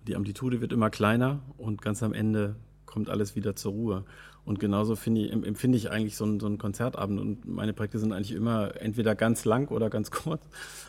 Die 0.08 0.16
Amplitude 0.16 0.62
wird 0.62 0.72
immer 0.72 0.90
kleiner 0.90 1.40
und 1.58 1.82
ganz 1.82 2.04
am 2.04 2.14
Ende 2.14 2.56
kommt 2.86 3.10
alles 3.10 3.36
wieder 3.36 3.56
zur 3.56 3.74
Ruhe. 3.74 4.06
Und 4.46 4.60
genauso 4.60 4.94
ich, 4.94 5.32
empfinde 5.34 5.78
ich 5.78 5.90
eigentlich 5.90 6.16
so 6.16 6.24
einen, 6.24 6.40
so 6.40 6.46
einen 6.46 6.60
Konzertabend. 6.60 7.20
Und 7.20 7.48
meine 7.48 7.74
Projekte 7.74 7.98
sind 7.98 8.14
eigentlich 8.14 8.32
immer 8.32 8.80
entweder 8.80 9.16
ganz 9.16 9.44
lang 9.44 9.70
oder 9.70 9.90
ganz 9.90 10.12
kurz. 10.24 10.48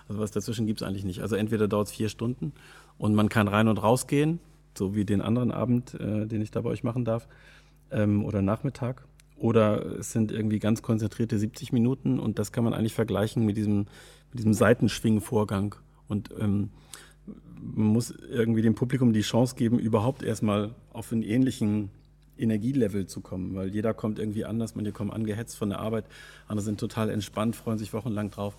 Also 0.08 0.20
was 0.20 0.30
dazwischen 0.30 0.66
gibt 0.66 0.82
es 0.82 0.86
eigentlich 0.86 1.04
nicht. 1.04 1.22
Also 1.22 1.36
entweder 1.36 1.66
dauert 1.66 1.88
es 1.88 1.94
vier 1.94 2.10
Stunden 2.10 2.52
und 2.98 3.14
man 3.14 3.28
kann 3.28 3.48
rein 3.48 3.68
und 3.68 3.82
raus 3.82 4.06
gehen, 4.06 4.40
so 4.76 4.94
wie 4.94 5.06
den 5.06 5.22
anderen 5.22 5.50
Abend, 5.50 5.94
äh, 5.94 6.26
den 6.26 6.42
ich 6.42 6.50
da 6.50 6.60
bei 6.60 6.68
euch 6.68 6.84
machen 6.84 7.04
darf, 7.06 7.28
ähm, 7.90 8.24
oder 8.24 8.42
Nachmittag. 8.42 9.06
Oder 9.38 9.98
es 9.98 10.12
sind 10.12 10.32
irgendwie 10.32 10.58
ganz 10.58 10.82
konzentrierte 10.82 11.38
70 11.38 11.72
Minuten 11.72 12.18
und 12.18 12.38
das 12.38 12.52
kann 12.52 12.64
man 12.64 12.74
eigentlich 12.74 12.94
vergleichen 12.94 13.44
mit 13.44 13.56
diesem, 13.56 13.86
mit 14.30 14.38
diesem 14.38 14.54
Seitenschwingvorgang. 14.54 15.74
Und 16.08 16.30
ähm, 16.38 16.70
man 17.60 17.86
muss 17.86 18.10
irgendwie 18.10 18.62
dem 18.62 18.74
Publikum 18.74 19.12
die 19.12 19.22
Chance 19.22 19.54
geben, 19.56 19.78
überhaupt 19.78 20.22
erstmal 20.22 20.74
auf 20.92 21.12
einen 21.12 21.22
ähnlichen 21.22 21.90
Energielevel 22.38 23.06
zu 23.06 23.20
kommen, 23.20 23.54
weil 23.54 23.68
jeder 23.68 23.94
kommt 23.94 24.18
irgendwie 24.18 24.44
anders. 24.44 24.74
Manche 24.74 24.92
kommen 24.92 25.10
angehetzt 25.10 25.56
von 25.56 25.70
der 25.70 25.80
Arbeit, 25.80 26.04
andere 26.48 26.64
sind 26.64 26.78
total 26.78 27.10
entspannt, 27.10 27.56
freuen 27.56 27.78
sich 27.78 27.92
wochenlang 27.92 28.30
drauf. 28.30 28.56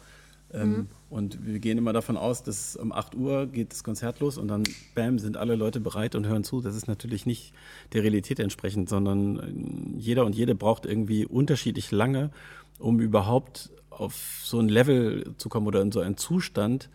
Ähm, 0.54 0.70
mhm. 0.70 0.88
Und 1.10 1.46
wir 1.46 1.60
gehen 1.60 1.78
immer 1.78 1.94
davon 1.94 2.16
aus, 2.16 2.42
dass 2.42 2.76
um 2.76 2.92
8 2.92 3.16
Uhr 3.16 3.48
geht 3.48 3.74
das 3.74 3.84
Konzert 3.84 4.20
los 4.20 4.38
und 4.38 4.48
dann, 4.48 4.64
bam, 4.96 5.20
sind 5.20 5.36
alle 5.36 5.56
Leute 5.56 5.80
bereit 5.80 6.16
und 6.16 6.26
hören 6.26 6.44
zu. 6.44 6.62
Das 6.62 6.76
ist 6.76 6.88
natürlich 6.88 7.26
nicht 7.26 7.54
der 7.94 8.04
Realität 8.04 8.40
entsprechend, 8.40 8.88
sondern 8.88 9.40
äh, 9.40 10.00
jeder 10.00 10.26
und 10.26 10.36
jede 10.36 10.56
braucht 10.56 10.86
irgendwie 10.86 11.26
unterschiedlich 11.26 11.92
lange, 11.92 12.32
um 12.80 13.00
überhaupt 13.00 13.72
auf 13.90 14.42
so 14.44 14.60
ein 14.60 14.70
Level 14.70 15.34
zu 15.38 15.50
kommen 15.50 15.68
oder 15.68 15.82
in 15.82 15.92
so 15.92 16.00
einen 16.00 16.18
Zustand, 16.18 16.90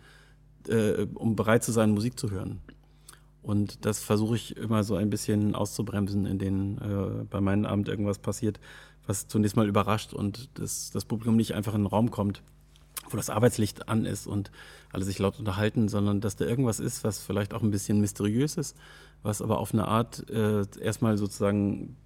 äh, 0.69 1.07
um 1.13 1.35
bereit 1.35 1.63
zu 1.63 1.71
sein, 1.71 1.91
Musik 1.91 2.19
zu 2.19 2.31
hören. 2.31 2.61
Und 3.41 3.85
das 3.85 3.99
versuche 3.99 4.35
ich 4.35 4.55
immer 4.55 4.83
so 4.83 4.95
ein 4.95 5.09
bisschen 5.09 5.53
auszubremsen, 5.53 6.25
in 6.25 6.39
denen 6.39 6.77
äh, 6.77 7.25
bei 7.25 7.41
meinem 7.41 7.65
Abend 7.65 7.89
irgendwas 7.89 8.17
passiert, 8.17 8.59
was 9.05 9.27
zunächst 9.27 9.57
mal 9.57 9.67
überrascht 9.67 10.13
und 10.13 10.49
das, 10.53 10.91
das 10.91 11.03
Publikum 11.03 11.35
nicht 11.35 11.53
einfach 11.53 11.73
in 11.73 11.81
den 11.81 11.87
Raum 11.87 12.09
kommt, 12.09 12.41
wo 13.09 13.17
das 13.17 13.29
Arbeitslicht 13.29 13.89
an 13.89 14.05
ist 14.05 14.27
und 14.27 14.49
alle 14.93 15.03
sich 15.03 15.19
laut 15.19 15.39
unterhalten, 15.39 15.89
sondern 15.89 16.21
dass 16.21 16.37
da 16.37 16.45
irgendwas 16.45 16.79
ist, 16.79 17.03
was 17.03 17.19
vielleicht 17.19 17.53
auch 17.53 17.61
ein 17.61 17.71
bisschen 17.71 17.99
mysteriös 17.99 18.55
ist, 18.55 18.77
was 19.23 19.41
aber 19.41 19.59
auf 19.59 19.73
eine 19.73 19.89
Art 19.89 20.29
äh, 20.29 20.63
erstmal 20.79 21.17
sozusagen 21.17 21.97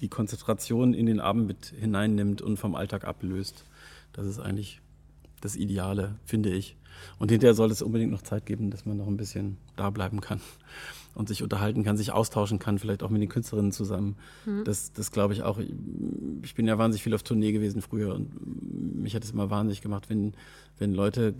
die 0.00 0.08
Konzentration 0.08 0.92
in 0.92 1.06
den 1.06 1.20
Abend 1.20 1.46
mit 1.46 1.66
hineinnimmt 1.66 2.42
und 2.42 2.58
vom 2.58 2.74
Alltag 2.74 3.04
ablöst. 3.04 3.64
Das 4.12 4.26
ist 4.26 4.38
eigentlich 4.38 4.82
das 5.44 5.56
Ideale, 5.56 6.16
finde 6.24 6.50
ich. 6.50 6.76
Und 7.18 7.30
hinterher 7.30 7.54
soll 7.54 7.70
es 7.70 7.82
unbedingt 7.82 8.12
noch 8.12 8.22
Zeit 8.22 8.46
geben, 8.46 8.70
dass 8.70 8.86
man 8.86 8.96
noch 8.96 9.06
ein 9.06 9.16
bisschen 9.16 9.58
da 9.76 9.90
bleiben 9.90 10.20
kann 10.20 10.40
und 11.14 11.28
sich 11.28 11.42
unterhalten 11.42 11.84
kann, 11.84 11.96
sich 11.96 12.12
austauschen 12.12 12.58
kann, 12.58 12.78
vielleicht 12.78 13.02
auch 13.02 13.10
mit 13.10 13.20
den 13.20 13.28
Künstlerinnen 13.28 13.72
zusammen. 13.72 14.16
Mhm. 14.46 14.64
Das, 14.64 14.92
das 14.92 15.10
glaube 15.10 15.34
ich 15.34 15.42
auch. 15.42 15.58
Ich 16.42 16.54
bin 16.54 16.66
ja 16.66 16.78
wahnsinnig 16.78 17.02
viel 17.02 17.14
auf 17.14 17.22
Tournee 17.22 17.52
gewesen 17.52 17.82
früher 17.82 18.14
und 18.14 18.30
mich 19.02 19.14
hat 19.14 19.22
es 19.22 19.32
immer 19.32 19.50
wahnsinnig 19.50 19.82
gemacht, 19.82 20.08
wenn, 20.08 20.32
wenn 20.78 20.94
Leute 20.94 21.34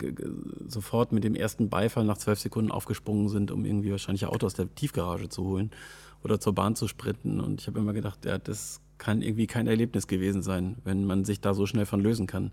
sofort 0.67 1.11
mit 1.11 1.23
dem 1.23 1.33
ersten 1.33 1.69
Beifall 1.69 2.05
nach 2.05 2.17
zwölf 2.17 2.39
Sekunden 2.39 2.71
aufgesprungen 2.71 3.29
sind, 3.29 3.49
um 3.49 3.65
irgendwie 3.65 3.91
wahrscheinlich 3.91 4.25
ein 4.25 4.31
Auto 4.31 4.45
aus 4.45 4.53
der 4.53 4.73
Tiefgarage 4.75 5.29
zu 5.29 5.43
holen 5.45 5.71
oder 6.23 6.39
zur 6.39 6.53
Bahn 6.53 6.75
zu 6.75 6.87
sprinten. 6.87 7.39
Und 7.39 7.61
ich 7.61 7.67
habe 7.67 7.79
immer 7.79 7.93
gedacht, 7.93 8.23
ja, 8.25 8.37
das 8.37 8.81
kann 8.97 9.21
irgendwie 9.21 9.47
kein 9.47 9.67
Erlebnis 9.67 10.07
gewesen 10.07 10.41
sein, 10.41 10.77
wenn 10.83 11.05
man 11.05 11.25
sich 11.25 11.41
da 11.41 11.53
so 11.53 11.65
schnell 11.65 11.85
von 11.85 11.99
lösen 11.99 12.27
kann. 12.27 12.51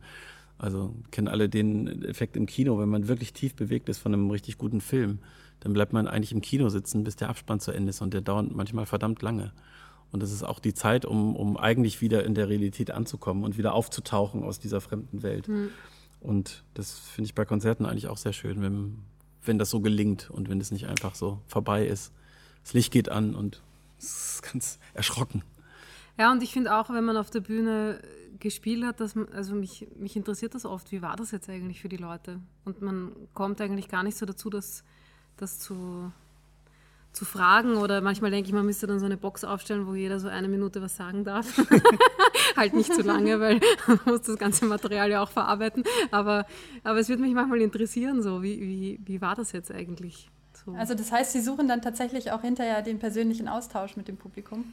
Also 0.62 0.94
kennen 1.10 1.26
alle 1.26 1.48
den 1.48 2.04
Effekt 2.04 2.36
im 2.36 2.46
Kino, 2.46 2.78
wenn 2.78 2.88
man 2.88 3.08
wirklich 3.08 3.32
tief 3.32 3.56
bewegt 3.56 3.88
ist 3.88 3.98
von 3.98 4.14
einem 4.14 4.30
richtig 4.30 4.58
guten 4.58 4.80
Film, 4.80 5.18
dann 5.58 5.72
bleibt 5.72 5.92
man 5.92 6.06
eigentlich 6.06 6.30
im 6.30 6.40
Kino 6.40 6.68
sitzen, 6.68 7.02
bis 7.02 7.16
der 7.16 7.30
Abspann 7.30 7.58
zu 7.58 7.72
Ende 7.72 7.90
ist 7.90 8.00
und 8.00 8.14
der 8.14 8.20
dauert 8.20 8.54
manchmal 8.54 8.86
verdammt 8.86 9.22
lange. 9.22 9.52
Und 10.12 10.22
das 10.22 10.30
ist 10.30 10.44
auch 10.44 10.60
die 10.60 10.72
Zeit, 10.72 11.04
um, 11.04 11.34
um 11.34 11.56
eigentlich 11.56 12.00
wieder 12.00 12.24
in 12.24 12.36
der 12.36 12.48
Realität 12.48 12.92
anzukommen 12.92 13.42
und 13.42 13.58
wieder 13.58 13.74
aufzutauchen 13.74 14.44
aus 14.44 14.60
dieser 14.60 14.80
fremden 14.80 15.24
Welt. 15.24 15.48
Mhm. 15.48 15.70
Und 16.20 16.62
das 16.74 16.96
finde 16.96 17.26
ich 17.26 17.34
bei 17.34 17.44
Konzerten 17.44 17.84
eigentlich 17.84 18.06
auch 18.06 18.16
sehr 18.16 18.32
schön, 18.32 18.62
wenn, 18.62 18.98
wenn 19.44 19.58
das 19.58 19.68
so 19.68 19.80
gelingt 19.80 20.30
und 20.30 20.48
wenn 20.48 20.60
es 20.60 20.70
nicht 20.70 20.86
einfach 20.86 21.16
so 21.16 21.40
vorbei 21.48 21.84
ist. 21.84 22.12
Das 22.62 22.72
Licht 22.72 22.92
geht 22.92 23.08
an 23.08 23.34
und 23.34 23.60
es 23.98 24.34
ist 24.34 24.42
ganz 24.52 24.78
erschrocken. 24.94 25.42
Ja, 26.18 26.30
und 26.30 26.40
ich 26.40 26.52
finde 26.52 26.76
auch, 26.76 26.90
wenn 26.90 27.04
man 27.04 27.16
auf 27.16 27.30
der 27.30 27.40
Bühne 27.40 27.98
gespielt 28.42 28.84
hat, 28.84 29.00
dass 29.00 29.16
also 29.32 29.54
mich, 29.54 29.86
mich 29.96 30.16
interessiert 30.16 30.54
das 30.54 30.66
oft, 30.66 30.90
wie 30.90 31.00
war 31.00 31.16
das 31.16 31.30
jetzt 31.30 31.48
eigentlich 31.48 31.80
für 31.80 31.88
die 31.88 31.96
Leute? 31.96 32.40
Und 32.64 32.82
man 32.82 33.12
kommt 33.34 33.60
eigentlich 33.60 33.88
gar 33.88 34.02
nicht 34.02 34.18
so 34.18 34.26
dazu, 34.26 34.50
das, 34.50 34.82
das 35.36 35.60
zu, 35.60 36.12
zu 37.12 37.24
fragen. 37.24 37.76
Oder 37.76 38.00
manchmal 38.00 38.32
denke 38.32 38.48
ich, 38.48 38.54
man 38.54 38.66
müsste 38.66 38.88
dann 38.88 38.98
so 38.98 39.06
eine 39.06 39.16
Box 39.16 39.44
aufstellen, 39.44 39.86
wo 39.86 39.94
jeder 39.94 40.18
so 40.18 40.26
eine 40.26 40.48
Minute 40.48 40.82
was 40.82 40.96
sagen 40.96 41.24
darf. 41.24 41.56
halt 42.56 42.74
nicht 42.74 42.92
zu 42.92 43.02
lange, 43.02 43.38
weil 43.38 43.60
man 43.86 44.00
muss 44.06 44.22
das 44.22 44.36
ganze 44.36 44.66
Material 44.66 45.08
ja 45.08 45.22
auch 45.22 45.30
verarbeiten. 45.30 45.84
Aber, 46.10 46.44
aber 46.82 46.98
es 46.98 47.08
würde 47.08 47.22
mich 47.22 47.34
manchmal 47.34 47.60
interessieren, 47.60 48.22
so 48.22 48.42
wie, 48.42 48.60
wie, 48.60 49.00
wie 49.04 49.20
war 49.20 49.36
das 49.36 49.52
jetzt 49.52 49.70
eigentlich? 49.70 50.28
So. 50.64 50.72
Also 50.72 50.94
das 50.94 51.12
heißt, 51.12 51.32
Sie 51.32 51.40
suchen 51.40 51.68
dann 51.68 51.80
tatsächlich 51.80 52.32
auch 52.32 52.40
hinterher 52.40 52.82
den 52.82 52.98
persönlichen 52.98 53.46
Austausch 53.46 53.96
mit 53.96 54.08
dem 54.08 54.16
Publikum? 54.16 54.64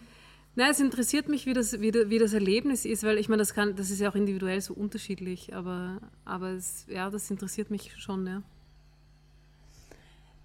Nein, 0.56 0.72
es 0.72 0.80
interessiert 0.80 1.30
mich, 1.30 1.46
wie 1.46 1.54
das, 1.54 1.80
wie, 1.80 1.94
wie 1.94 2.20
das 2.20 2.34
Erlebnis 2.34 2.86
ist, 2.86 3.04
weil 3.04 3.18
ich 3.18 3.30
meine, 3.30 3.40
das, 3.40 3.54
kann, 3.54 3.76
das 3.76 3.92
ist 3.92 4.00
ja 4.00 4.10
auch 4.10 4.16
individuell 4.16 4.60
so 4.60 4.74
unterschiedlich, 4.74 5.54
aber, 5.54 6.02
aber 6.26 6.50
es, 6.50 6.86
ja, 6.88 7.10
das 7.10 7.30
interessiert 7.32 7.72
mich 7.72 7.94
schon, 7.98 8.28
ja. 8.28 8.42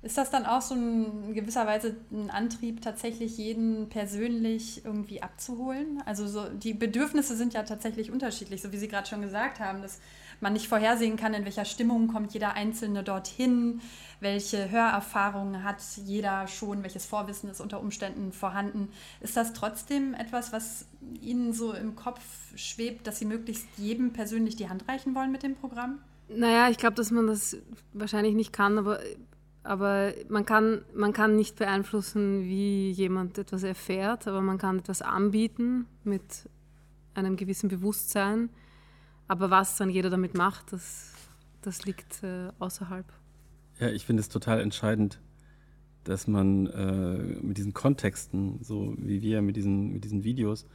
Ist 0.04 0.18
das 0.18 0.30
dann 0.30 0.44
auch 0.44 0.60
so 0.60 0.74
ein, 0.74 1.28
in 1.28 1.34
gewisser 1.34 1.66
Weise 1.66 1.96
ein 2.12 2.28
Antrieb, 2.28 2.82
tatsächlich 2.82 3.38
jeden 3.38 3.88
persönlich 3.88 4.84
irgendwie 4.84 5.22
abzuholen? 5.22 6.02
Also 6.04 6.28
so, 6.28 6.46
die 6.50 6.74
Bedürfnisse 6.74 7.34
sind 7.34 7.54
ja 7.54 7.62
tatsächlich 7.62 8.10
unterschiedlich, 8.10 8.60
so 8.60 8.70
wie 8.70 8.76
Sie 8.76 8.88
gerade 8.88 9.08
schon 9.08 9.22
gesagt 9.22 9.60
haben, 9.60 9.80
dass 9.80 10.00
man 10.44 10.52
nicht 10.52 10.68
vorhersehen 10.68 11.16
kann, 11.16 11.32
in 11.34 11.44
welcher 11.44 11.64
Stimmung 11.64 12.06
kommt 12.06 12.34
jeder 12.34 12.52
Einzelne 12.52 13.02
dorthin, 13.02 13.80
welche 14.20 14.70
Hörerfahrungen 14.70 15.64
hat 15.64 15.82
jeder 16.04 16.46
schon, 16.46 16.82
welches 16.82 17.06
Vorwissen 17.06 17.50
ist 17.50 17.60
unter 17.60 17.80
Umständen 17.80 18.30
vorhanden. 18.30 18.90
Ist 19.20 19.36
das 19.36 19.54
trotzdem 19.54 20.12
etwas, 20.14 20.52
was 20.52 20.86
Ihnen 21.20 21.54
so 21.54 21.72
im 21.72 21.96
Kopf 21.96 22.20
schwebt, 22.56 23.06
dass 23.06 23.18
Sie 23.18 23.24
möglichst 23.24 23.66
jedem 23.78 24.12
persönlich 24.12 24.54
die 24.54 24.68
Hand 24.68 24.86
reichen 24.86 25.14
wollen 25.14 25.32
mit 25.32 25.42
dem 25.42 25.56
Programm? 25.56 25.98
Naja, 26.28 26.68
ich 26.68 26.76
glaube, 26.76 26.94
dass 26.94 27.10
man 27.10 27.26
das 27.26 27.56
wahrscheinlich 27.94 28.34
nicht 28.34 28.52
kann, 28.52 28.78
aber 28.78 29.00
aber 29.66 30.12
man 30.28 30.44
kann, 30.44 30.82
man 30.94 31.14
kann 31.14 31.36
nicht 31.36 31.56
beeinflussen, 31.56 32.42
wie 32.42 32.90
jemand 32.90 33.38
etwas 33.38 33.62
erfährt, 33.62 34.28
aber 34.28 34.42
man 34.42 34.58
kann 34.58 34.80
etwas 34.80 35.00
anbieten 35.00 35.86
mit 36.04 36.50
einem 37.14 37.36
gewissen 37.36 37.70
Bewusstsein. 37.70 38.50
Aber 39.28 39.50
was 39.50 39.76
dann 39.76 39.90
jeder 39.90 40.10
damit 40.10 40.34
macht, 40.34 40.72
das, 40.72 41.12
das 41.62 41.84
liegt 41.84 42.22
äh, 42.22 42.50
außerhalb. 42.58 43.06
Ja, 43.80 43.88
ich 43.88 44.04
finde 44.04 44.20
es 44.20 44.28
total 44.28 44.60
entscheidend, 44.60 45.20
dass 46.04 46.28
man 46.28 46.66
äh, 46.66 47.16
mit 47.42 47.58
diesen 47.58 47.72
Kontexten, 47.72 48.62
so 48.62 48.94
wie 48.98 49.22
wir 49.22 49.42
mit 49.42 49.56
diesen, 49.56 49.92
mit 49.92 50.04
diesen 50.04 50.22
Videos, 50.22 50.66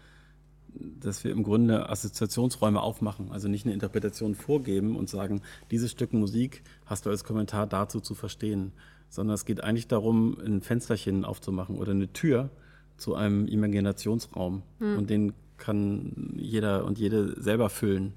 dass 0.73 1.23
wir 1.23 1.31
im 1.31 1.43
Grunde 1.43 1.89
Assoziationsräume 1.89 2.81
aufmachen, 2.81 3.31
also 3.31 3.47
nicht 3.47 3.65
eine 3.65 3.73
Interpretation 3.73 4.35
vorgeben 4.35 4.95
und 4.95 5.09
sagen, 5.09 5.41
dieses 5.71 5.91
Stück 5.91 6.13
Musik 6.13 6.63
hast 6.85 7.05
du 7.05 7.09
als 7.09 7.23
Kommentar 7.23 7.67
dazu 7.67 7.99
zu 7.99 8.15
verstehen, 8.15 8.71
sondern 9.09 9.33
es 9.33 9.45
geht 9.45 9.63
eigentlich 9.63 9.87
darum, 9.87 10.37
ein 10.39 10.61
Fensterchen 10.61 11.25
aufzumachen 11.25 11.77
oder 11.77 11.91
eine 11.91 12.11
Tür 12.13 12.49
zu 12.97 13.15
einem 13.15 13.47
Imaginationsraum. 13.47 14.61
Mhm. 14.79 14.97
Und 14.97 15.09
den 15.09 15.33
kann 15.57 16.33
jeder 16.37 16.85
und 16.85 16.99
jede 16.99 17.41
selber 17.41 17.69
füllen 17.69 18.13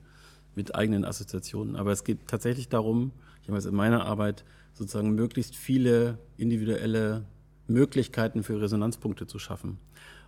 mit 0.55 0.75
eigenen 0.75 1.05
Assoziationen. 1.05 1.77
Aber 1.77 1.93
es 1.93 2.05
geht 2.05 2.27
tatsächlich 2.27 2.69
darum, 2.69 3.13
ich 3.43 3.49
habe 3.49 3.59
es 3.59 3.67
in 3.67 3.75
meiner 3.75 4.05
Arbeit 4.05 4.45
sozusagen 4.73 5.15
möglichst 5.15 5.57
viele 5.57 6.19
individuelle 6.37 7.25
Möglichkeiten 7.67 8.43
für 8.43 8.61
Resonanzpunkte 8.61 9.27
zu 9.27 9.39
schaffen 9.39 9.79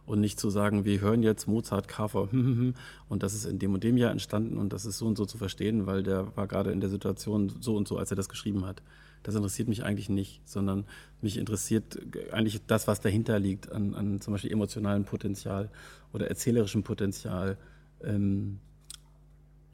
und 0.07 0.21
nicht 0.21 0.39
zu 0.39 0.51
sagen, 0.51 0.85
wir 0.85 1.01
hören 1.01 1.23
jetzt 1.23 1.47
Mozart, 1.47 1.89
Kafer 1.89 2.29
und 2.33 3.23
das 3.23 3.35
ist 3.35 3.47
in 3.47 3.59
dem 3.59 3.75
und 3.75 3.85
dem 3.85 3.97
Jahr 3.97 4.11
entstanden 4.11 4.59
und 4.59 4.73
das 4.73 4.85
ist 4.85 4.99
so 4.99 5.07
und 5.07 5.17
so 5.17 5.25
zu 5.25 5.39
verstehen, 5.39 5.87
weil 5.87 6.03
der 6.03 6.37
war 6.37 6.47
gerade 6.47 6.73
in 6.73 6.81
der 6.81 6.91
Situation 6.91 7.53
so 7.61 7.77
und 7.77 7.89
so, 7.89 7.99
als 7.99 8.11
er 8.11 8.17
das 8.17 8.29
geschrieben 8.29 8.67
hat. 8.67 8.83
Das 9.23 9.35
interessiert 9.35 9.69
mich 9.69 9.85
eigentlich 9.85 10.11
nicht, 10.11 10.47
sondern 10.47 10.85
mich 11.23 11.39
interessiert 11.39 11.99
eigentlich 12.31 12.61
das, 12.67 12.87
was 12.87 13.01
dahinter 13.01 13.39
liegt 13.39 13.73
an, 13.73 13.95
an 13.95 14.21
zum 14.21 14.35
Beispiel 14.35 14.53
emotionalem 14.53 15.05
Potenzial 15.05 15.71
oder 16.13 16.29
erzählerischem 16.29 16.83
Potenzial. 16.83 17.57
Ähm, 18.03 18.61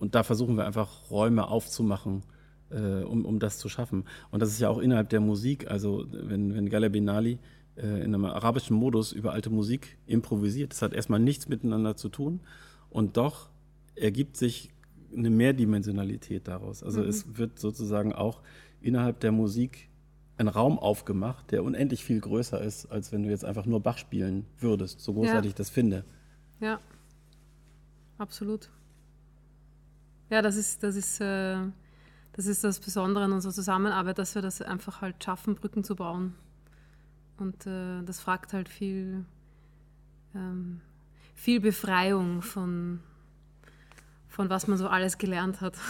und 0.01 0.17
da 0.17 0.25
versuchen 0.25 0.57
wir 0.57 0.67
einfach 0.67 1.11
Räume 1.11 1.47
aufzumachen, 1.47 2.23
äh, 2.71 3.03
um, 3.05 3.25
um 3.25 3.39
das 3.39 3.59
zu 3.59 3.69
schaffen. 3.69 4.05
Und 4.31 4.41
das 4.41 4.49
ist 4.51 4.59
ja 4.59 4.69
auch 4.69 4.79
innerhalb 4.79 5.11
der 5.11 5.21
Musik. 5.21 5.71
Also 5.71 6.07
wenn, 6.11 6.55
wenn 6.55 6.69
Gale 6.69 6.91
Benali 6.91 7.39
äh, 7.77 8.03
in 8.03 8.15
einem 8.15 8.25
arabischen 8.25 8.77
Modus 8.77 9.13
über 9.13 9.33
alte 9.33 9.51
Musik 9.51 9.99
improvisiert. 10.07 10.73
Das 10.73 10.83
hat 10.83 10.93
erstmal 10.93 11.21
nichts 11.21 11.49
miteinander 11.49 11.97
zu 11.97 12.09
tun 12.09 12.41
und 12.89 13.17
doch 13.17 13.49
ergibt 13.95 14.37
sich 14.37 14.71
eine 15.15 15.31
Mehrdimensionalität 15.31 16.49
daraus. 16.49 16.83
Also 16.83 17.03
mhm. 17.03 17.09
es 17.09 17.37
wird 17.39 17.59
sozusagen 17.59 18.13
auch 18.13 18.41
innerhalb 18.81 19.21
der 19.21 19.33
Musik 19.33 19.89
ein 20.37 20.49
Raum 20.49 20.79
aufgemacht, 20.79 21.51
der 21.51 21.63
unendlich 21.63 22.03
viel 22.05 22.21
größer 22.21 22.61
ist, 22.61 22.87
als 22.87 23.13
wenn 23.13 23.23
du 23.23 23.29
jetzt 23.29 23.45
einfach 23.45 23.67
nur 23.67 23.81
Bach 23.81 23.99
spielen 23.99 24.47
würdest, 24.59 25.01
so 25.01 25.13
großartig 25.13 25.45
ja. 25.45 25.49
ich 25.51 25.55
das 25.55 25.69
finde. 25.69 26.05
Ja, 26.61 26.81
absolut. 28.19 28.71
Ja, 30.31 30.43
das 30.43 30.57
ist, 30.57 30.83
das 30.83 30.97
ist, 30.97 31.21
äh, 31.21 31.59
das 32.33 32.47
ist 32.47 32.63
das 32.63 32.79
Besondere 32.79 33.25
an 33.25 33.33
unserer 33.33 33.53
Zusammenarbeit, 33.53 34.19
dass 34.19 34.35
wir 34.35 34.43
das 34.43 34.63
einfach 34.63 35.01
halt 35.01 35.23
schaffen, 35.23 35.57
Brücken 35.57 35.83
zu 35.85 35.97
bauen. 35.97 36.35
Und 37.37 37.67
äh, 37.67 38.03
das 38.05 38.21
fragt 38.21 38.53
halt 38.53 38.69
viel, 38.69 39.25
ähm, 40.35 40.81
viel 41.35 41.61
Befreiung 41.61 42.43
von, 42.43 43.01
von 44.29 44.49
was 44.49 44.69
man 44.69 44.79
so 44.79 44.89
alles 44.89 45.19
gelernt 45.19 45.61
hat. 45.61 45.77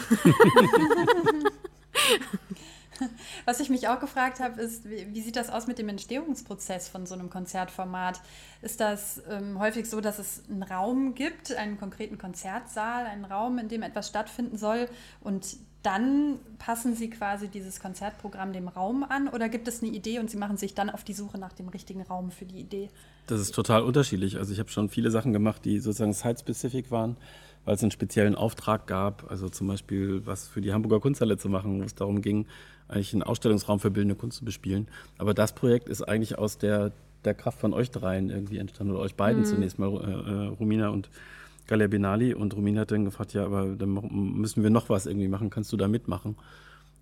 Was 3.44 3.60
ich 3.60 3.70
mich 3.70 3.88
auch 3.88 4.00
gefragt 4.00 4.40
habe, 4.40 4.60
ist, 4.60 4.88
wie, 4.88 5.12
wie, 5.12 5.20
sieht 5.20 5.36
das 5.36 5.50
aus 5.50 5.66
mit 5.66 5.78
dem 5.78 5.88
Entstehungsprozess 5.88 6.88
von 6.88 7.06
so 7.06 7.14
einem 7.14 7.30
Konzertformat? 7.30 8.20
Ist 8.62 8.80
das 8.80 9.22
ähm, 9.30 9.58
häufig 9.58 9.88
so, 9.88 10.00
dass 10.00 10.18
es 10.18 10.42
einen 10.48 10.62
Raum 10.62 11.14
gibt, 11.14 11.52
einen 11.52 11.78
konkreten 11.78 12.18
Konzertsaal, 12.18 13.06
einen 13.06 13.24
Raum, 13.24 13.58
in 13.58 13.68
dem 13.68 13.82
etwas 13.82 14.08
stattfinden 14.08 14.58
soll 14.58 14.88
und 15.20 15.56
dann 15.82 16.38
passen 16.58 16.94
Sie 16.94 17.08
quasi 17.08 17.48
dieses 17.48 17.80
Konzertprogramm 17.80 18.52
dem 18.52 18.68
Raum 18.68 19.02
an 19.02 19.28
oder 19.28 19.48
gibt 19.48 19.66
es 19.66 19.82
eine 19.82 19.90
Idee 19.90 20.18
und 20.18 20.30
Sie 20.30 20.36
machen 20.36 20.56
sich 20.56 20.74
dann 20.74 20.90
auf 20.90 21.04
die 21.04 21.14
Suche 21.14 21.38
nach 21.38 21.54
dem 21.54 21.68
richtigen 21.68 22.02
Raum 22.02 22.30
für 22.30 22.44
die 22.44 22.60
Idee? 22.60 22.90
Das 23.26 23.40
ist 23.40 23.54
total 23.54 23.82
unterschiedlich. 23.82 24.36
Also 24.36 24.52
ich 24.52 24.58
habe 24.58 24.68
schon 24.68 24.90
viele 24.90 25.10
Sachen 25.10 25.32
gemacht, 25.32 25.64
die 25.64 25.78
sozusagen 25.78 26.12
site-specific 26.12 26.90
waren, 26.90 27.16
weil 27.64 27.76
es 27.76 27.82
einen 27.82 27.92
speziellen 27.92 28.34
Auftrag 28.34 28.86
gab. 28.86 29.30
Also 29.30 29.48
zum 29.48 29.68
Beispiel 29.68 30.26
was 30.26 30.48
für 30.48 30.60
die 30.60 30.72
Hamburger 30.74 31.00
Kunsthalle 31.00 31.38
zu 31.38 31.48
machen, 31.48 31.80
wo 31.80 31.84
es 31.84 31.94
darum 31.94 32.20
ging, 32.20 32.46
eigentlich 32.90 33.12
einen 33.12 33.22
Ausstellungsraum 33.22 33.80
für 33.80 33.90
bildende 33.90 34.14
Kunst 34.14 34.38
zu 34.38 34.44
bespielen. 34.44 34.88
Aber 35.18 35.34
das 35.34 35.54
Projekt 35.54 35.88
ist 35.88 36.02
eigentlich 36.02 36.38
aus 36.38 36.58
der, 36.58 36.92
der 37.24 37.34
Kraft 37.34 37.60
von 37.60 37.72
euch 37.72 37.90
dreien 37.90 38.30
irgendwie 38.30 38.58
entstanden 38.58 38.92
oder 38.94 39.02
euch 39.02 39.14
beiden 39.14 39.42
mhm. 39.42 39.46
zunächst 39.46 39.78
mal, 39.78 39.88
äh, 39.88 40.30
äh 40.30 40.46
Romina 40.48 40.88
und 40.88 41.08
Galia 41.66 41.86
Benali 41.86 42.34
und 42.34 42.54
Rumin 42.56 42.78
hat 42.78 42.90
dann 42.90 43.04
gefragt, 43.04 43.32
ja, 43.32 43.44
aber 43.44 43.66
dann 43.66 43.90
müssen 44.10 44.62
wir 44.62 44.70
noch 44.70 44.88
was 44.88 45.06
irgendwie 45.06 45.28
machen, 45.28 45.50
kannst 45.50 45.72
du 45.72 45.76
da 45.76 45.86
mitmachen? 45.86 46.36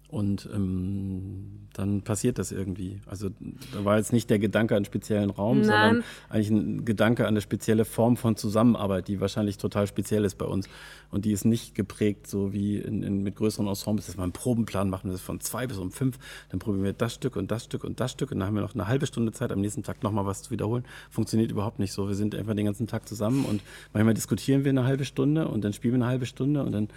Und 0.08 0.48
ähm, 0.54 1.68
dann 1.74 2.00
passiert 2.00 2.38
das 2.38 2.50
irgendwie. 2.50 3.00
Also 3.06 3.28
da 3.74 3.84
war 3.84 3.98
jetzt 3.98 4.12
nicht 4.12 4.30
der 4.30 4.38
Gedanke 4.38 4.74
an 4.74 4.78
einen 4.78 4.84
speziellen 4.86 5.28
Raum, 5.28 5.58
Nein. 5.58 5.66
sondern 5.66 6.04
eigentlich 6.30 6.50
ein 6.50 6.84
Gedanke 6.86 7.24
an 7.24 7.28
eine 7.28 7.42
spezielle 7.42 7.84
Form 7.84 8.16
von 8.16 8.34
Zusammenarbeit, 8.34 9.06
die 9.08 9.20
wahrscheinlich 9.20 9.58
total 9.58 9.86
speziell 9.86 10.24
ist 10.24 10.38
bei 10.38 10.46
uns. 10.46 10.66
Und 11.10 11.26
die 11.26 11.32
ist 11.32 11.44
nicht 11.44 11.74
geprägt, 11.74 12.26
so 12.26 12.54
wie 12.54 12.78
in, 12.78 13.02
in, 13.02 13.22
mit 13.22 13.36
größeren 13.36 13.66
Ensembles, 13.66 14.06
dass 14.06 14.16
wir 14.16 14.22
einen 14.22 14.32
Probenplan 14.32 14.88
machen, 14.88 15.08
das 15.08 15.20
ist 15.20 15.26
von 15.26 15.40
zwei 15.40 15.66
bis 15.66 15.76
um 15.78 15.90
fünf, 15.90 16.18
dann 16.50 16.58
probieren 16.58 16.84
wir 16.84 16.92
das 16.94 17.14
Stück 17.14 17.36
und 17.36 17.50
das 17.50 17.64
Stück 17.64 17.84
und 17.84 18.00
das 18.00 18.12
Stück 18.12 18.30
und 18.30 18.38
dann 18.38 18.48
haben 18.48 18.54
wir 18.54 18.62
noch 18.62 18.74
eine 18.74 18.88
halbe 18.88 19.06
Stunde 19.06 19.32
Zeit, 19.32 19.52
am 19.52 19.60
nächsten 19.60 19.82
Tag 19.82 20.02
nochmal 20.02 20.26
was 20.26 20.42
zu 20.42 20.50
wiederholen. 20.50 20.84
Funktioniert 21.10 21.50
überhaupt 21.50 21.78
nicht 21.78 21.92
so. 21.92 22.08
Wir 22.08 22.14
sind 22.14 22.34
einfach 22.34 22.54
den 22.54 22.66
ganzen 22.66 22.86
Tag 22.86 23.08
zusammen 23.08 23.44
und 23.44 23.62
manchmal 23.92 24.14
diskutieren 24.14 24.64
wir 24.64 24.70
eine 24.70 24.84
halbe 24.84 25.04
Stunde 25.04 25.48
und 25.48 25.64
dann 25.64 25.72
spielen 25.72 25.94
wir 25.94 25.98
eine 25.98 26.10
halbe 26.10 26.26
Stunde 26.26 26.62
und 26.62 26.72
dann 26.72 26.88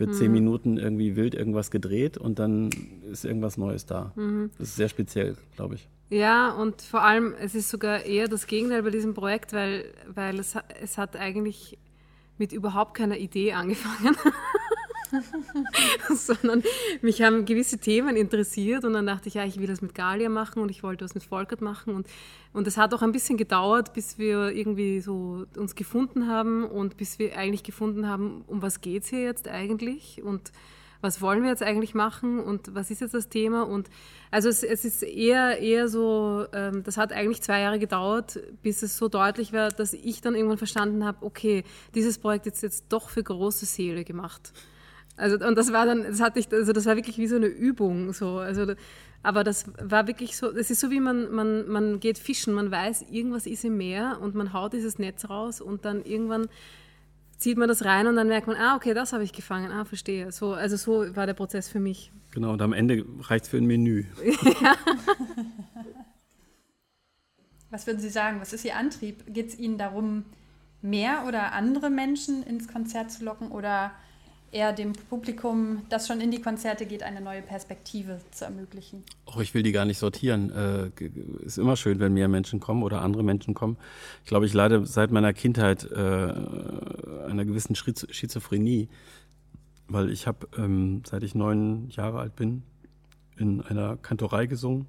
wird 0.00 0.14
zehn 0.14 0.28
mhm. 0.28 0.32
Minuten 0.32 0.76
irgendwie 0.78 1.14
wild 1.14 1.34
irgendwas 1.34 1.70
gedreht 1.70 2.18
und 2.18 2.38
dann 2.38 2.70
ist 3.10 3.24
irgendwas 3.24 3.56
Neues 3.56 3.86
da. 3.86 4.12
Mhm. 4.16 4.50
Das 4.58 4.68
ist 4.68 4.76
sehr 4.76 4.88
speziell, 4.88 5.36
glaube 5.54 5.76
ich. 5.76 5.88
Ja, 6.08 6.50
und 6.50 6.82
vor 6.82 7.04
allem, 7.04 7.34
es 7.40 7.54
ist 7.54 7.68
sogar 7.68 8.04
eher 8.04 8.26
das 8.26 8.48
Gegenteil 8.48 8.82
bei 8.82 8.90
diesem 8.90 9.14
Projekt, 9.14 9.52
weil, 9.52 9.84
weil 10.12 10.40
es, 10.40 10.56
es 10.82 10.98
hat 10.98 11.14
eigentlich 11.14 11.78
mit 12.36 12.52
überhaupt 12.52 12.94
keiner 12.94 13.18
Idee 13.18 13.52
angefangen. 13.52 14.16
sondern 16.14 16.62
mich 17.02 17.22
haben 17.22 17.44
gewisse 17.44 17.78
Themen 17.78 18.16
interessiert 18.16 18.84
und 18.84 18.92
dann 18.92 19.06
dachte 19.06 19.28
ich, 19.28 19.34
ja, 19.34 19.44
ich 19.44 19.58
will 19.58 19.66
das 19.66 19.82
mit 19.82 19.94
Galia 19.94 20.28
machen 20.28 20.62
und 20.62 20.70
ich 20.70 20.82
wollte 20.82 21.04
was 21.04 21.14
mit 21.14 21.24
Volkert 21.24 21.60
machen 21.60 21.94
und 21.94 22.06
und 22.52 22.66
es 22.66 22.76
hat 22.76 22.92
auch 22.94 23.02
ein 23.02 23.12
bisschen 23.12 23.36
gedauert, 23.36 23.92
bis 23.92 24.18
wir 24.18 24.50
irgendwie 24.50 25.00
so 25.00 25.46
uns 25.56 25.76
gefunden 25.76 26.26
haben 26.26 26.64
und 26.64 26.96
bis 26.96 27.20
wir 27.20 27.36
eigentlich 27.36 27.62
gefunden 27.62 28.08
haben, 28.08 28.42
um 28.48 28.60
was 28.60 28.80
geht 28.80 29.04
es 29.04 29.08
hier 29.10 29.22
jetzt 29.22 29.46
eigentlich 29.46 30.20
und 30.22 30.50
was 31.00 31.22
wollen 31.22 31.42
wir 31.42 31.50
jetzt 31.50 31.62
eigentlich 31.62 31.94
machen 31.94 32.40
und 32.40 32.74
was 32.74 32.90
ist 32.90 33.00
jetzt 33.00 33.14
das 33.14 33.28
Thema 33.28 33.62
und 33.62 33.88
also 34.30 34.48
es, 34.48 34.62
es 34.62 34.84
ist 34.84 35.02
eher 35.02 35.58
eher 35.58 35.88
so, 35.88 36.46
ähm, 36.52 36.82
das 36.82 36.96
hat 36.96 37.12
eigentlich 37.12 37.40
zwei 37.40 37.60
Jahre 37.60 37.78
gedauert, 37.78 38.38
bis 38.62 38.82
es 38.82 38.98
so 38.98 39.08
deutlich 39.08 39.52
war, 39.52 39.70
dass 39.70 39.92
ich 39.92 40.20
dann 40.20 40.34
irgendwann 40.34 40.58
verstanden 40.58 41.04
habe, 41.04 41.24
okay, 41.24 41.64
dieses 41.94 42.18
Projekt 42.18 42.46
ist 42.46 42.62
jetzt 42.62 42.86
doch 42.90 43.08
für 43.08 43.22
große 43.22 43.64
Seele 43.64 44.04
gemacht. 44.04 44.52
Also 45.20 45.44
und 45.46 45.56
das 45.56 45.72
war 45.72 45.86
dann, 45.86 46.04
das 46.04 46.20
hatte 46.20 46.40
ich, 46.40 46.50
also 46.52 46.72
das 46.72 46.86
war 46.86 46.96
wirklich 46.96 47.18
wie 47.18 47.26
so 47.26 47.36
eine 47.36 47.46
Übung 47.46 48.12
so. 48.12 48.38
Also 48.38 48.74
aber 49.22 49.44
das 49.44 49.66
war 49.82 50.06
wirklich 50.06 50.36
so, 50.36 50.50
das 50.50 50.70
ist 50.70 50.80
so 50.80 50.90
wie 50.90 51.00
man, 51.00 51.30
man, 51.30 51.68
man 51.68 52.00
geht 52.00 52.18
fischen, 52.18 52.54
man 52.54 52.70
weiß, 52.70 53.06
irgendwas 53.10 53.46
ist 53.46 53.64
im 53.64 53.76
Meer 53.76 54.18
und 54.22 54.34
man 54.34 54.52
haut 54.52 54.72
dieses 54.72 54.98
Netz 54.98 55.28
raus 55.28 55.60
und 55.60 55.84
dann 55.84 56.02
irgendwann 56.04 56.48
zieht 57.36 57.58
man 57.58 57.68
das 57.68 57.84
rein 57.84 58.06
und 58.06 58.16
dann 58.16 58.28
merkt 58.28 58.46
man, 58.46 58.56
ah, 58.56 58.76
okay, 58.76 58.94
das 58.94 59.12
habe 59.12 59.24
ich 59.24 59.32
gefangen, 59.32 59.72
ah, 59.72 59.84
verstehe. 59.84 60.32
So, 60.32 60.54
also 60.54 60.76
so 60.76 61.16
war 61.16 61.26
der 61.26 61.34
Prozess 61.34 61.68
für 61.68 61.80
mich. 61.80 62.12
Genau, 62.32 62.52
und 62.52 62.62
am 62.62 62.72
Ende 62.72 63.04
reicht 63.20 63.44
es 63.44 63.50
für 63.50 63.58
ein 63.58 63.66
Menü. 63.66 64.04
ja. 64.62 64.74
Was 67.70 67.86
würden 67.86 68.00
Sie 68.00 68.10
sagen, 68.10 68.40
was 68.40 68.52
ist 68.52 68.64
Ihr 68.64 68.76
Antrieb? 68.76 69.22
Geht 69.32 69.48
es 69.48 69.58
Ihnen 69.58 69.78
darum, 69.78 70.24
mehr 70.82 71.24
oder 71.26 71.52
andere 71.52 71.90
Menschen 71.90 72.42
ins 72.42 72.68
Konzert 72.68 73.10
zu 73.10 73.24
locken 73.24 73.50
oder 73.50 73.92
eher 74.52 74.72
dem 74.72 74.92
Publikum, 74.92 75.82
das 75.88 76.06
schon 76.06 76.20
in 76.20 76.30
die 76.30 76.40
Konzerte 76.40 76.86
geht, 76.86 77.02
eine 77.02 77.20
neue 77.20 77.42
Perspektive 77.42 78.20
zu 78.32 78.44
ermöglichen. 78.44 79.04
Oh, 79.26 79.40
ich 79.40 79.54
will 79.54 79.62
die 79.62 79.72
gar 79.72 79.84
nicht 79.84 79.98
sortieren. 79.98 80.50
Äh, 80.50 80.90
ist 81.44 81.58
immer 81.58 81.76
schön, 81.76 82.00
wenn 82.00 82.14
mehr 82.14 82.28
Menschen 82.28 82.58
kommen 82.58 82.82
oder 82.82 83.02
andere 83.02 83.22
Menschen 83.22 83.54
kommen. 83.54 83.76
Ich 84.24 84.28
glaube, 84.28 84.46
ich 84.46 84.52
leide 84.52 84.84
seit 84.86 85.12
meiner 85.12 85.32
Kindheit 85.32 85.84
äh, 85.90 85.96
einer 85.96 87.44
gewissen 87.44 87.76
Schizophrenie, 87.76 88.88
weil 89.88 90.10
ich 90.10 90.26
habe, 90.26 90.48
ähm, 90.56 91.02
seit 91.06 91.22
ich 91.22 91.34
neun 91.34 91.88
Jahre 91.90 92.18
alt 92.18 92.34
bin, 92.34 92.64
in 93.36 93.60
einer 93.62 93.96
Kantorei 93.96 94.46
gesungen 94.46 94.86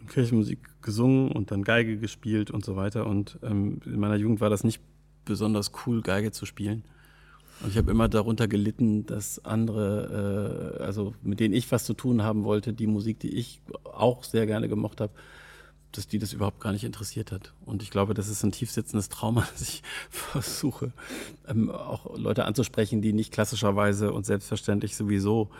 und 0.00 0.08
Kirchenmusik 0.08 0.58
gesungen 0.82 1.30
und 1.30 1.50
dann 1.50 1.62
Geige 1.62 1.98
gespielt 1.98 2.50
und 2.50 2.64
so 2.64 2.74
weiter. 2.76 3.06
Und 3.06 3.38
ähm, 3.42 3.80
in 3.84 4.00
meiner 4.00 4.16
Jugend 4.16 4.40
war 4.40 4.50
das 4.50 4.64
nicht 4.64 4.80
besonders 5.24 5.72
cool, 5.86 6.00
Geige 6.00 6.32
zu 6.32 6.46
spielen. 6.46 6.84
Und 7.62 7.70
ich 7.70 7.78
habe 7.78 7.90
immer 7.90 8.08
darunter 8.08 8.48
gelitten, 8.48 9.06
dass 9.06 9.44
andere, 9.44 10.78
äh, 10.78 10.82
also 10.82 11.14
mit 11.22 11.40
denen 11.40 11.54
ich 11.54 11.70
was 11.72 11.84
zu 11.84 11.94
tun 11.94 12.22
haben 12.22 12.44
wollte, 12.44 12.72
die 12.72 12.86
Musik, 12.86 13.18
die 13.20 13.34
ich 13.34 13.60
auch 13.84 14.24
sehr 14.24 14.46
gerne 14.46 14.68
gemocht 14.68 15.00
habe, 15.00 15.12
dass 15.92 16.06
die 16.06 16.18
das 16.18 16.32
überhaupt 16.32 16.60
gar 16.60 16.72
nicht 16.72 16.84
interessiert 16.84 17.32
hat. 17.32 17.54
Und 17.64 17.82
ich 17.82 17.90
glaube, 17.90 18.14
das 18.14 18.28
ist 18.28 18.42
ein 18.42 18.52
tiefsitzendes 18.52 19.08
Trauma, 19.08 19.46
dass 19.52 19.62
ich 19.62 19.82
versuche, 20.10 20.92
ähm, 21.48 21.70
auch 21.70 22.16
Leute 22.18 22.44
anzusprechen, 22.44 23.00
die 23.00 23.12
nicht 23.12 23.32
klassischerweise 23.32 24.12
und 24.12 24.26
selbstverständlich 24.26 24.94
sowieso 24.96 25.50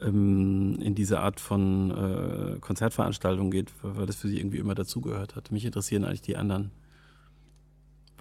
ähm, 0.00 0.78
in 0.80 0.94
diese 0.94 1.20
Art 1.20 1.38
von 1.40 1.90
äh, 1.90 2.58
Konzertveranstaltung 2.60 3.50
geht, 3.50 3.70
weil 3.82 4.06
das 4.06 4.16
für 4.16 4.28
sie 4.28 4.38
irgendwie 4.38 4.58
immer 4.58 4.74
dazugehört 4.74 5.36
hat. 5.36 5.52
Mich 5.52 5.64
interessieren 5.64 6.04
eigentlich 6.04 6.22
die 6.22 6.36
anderen. 6.36 6.70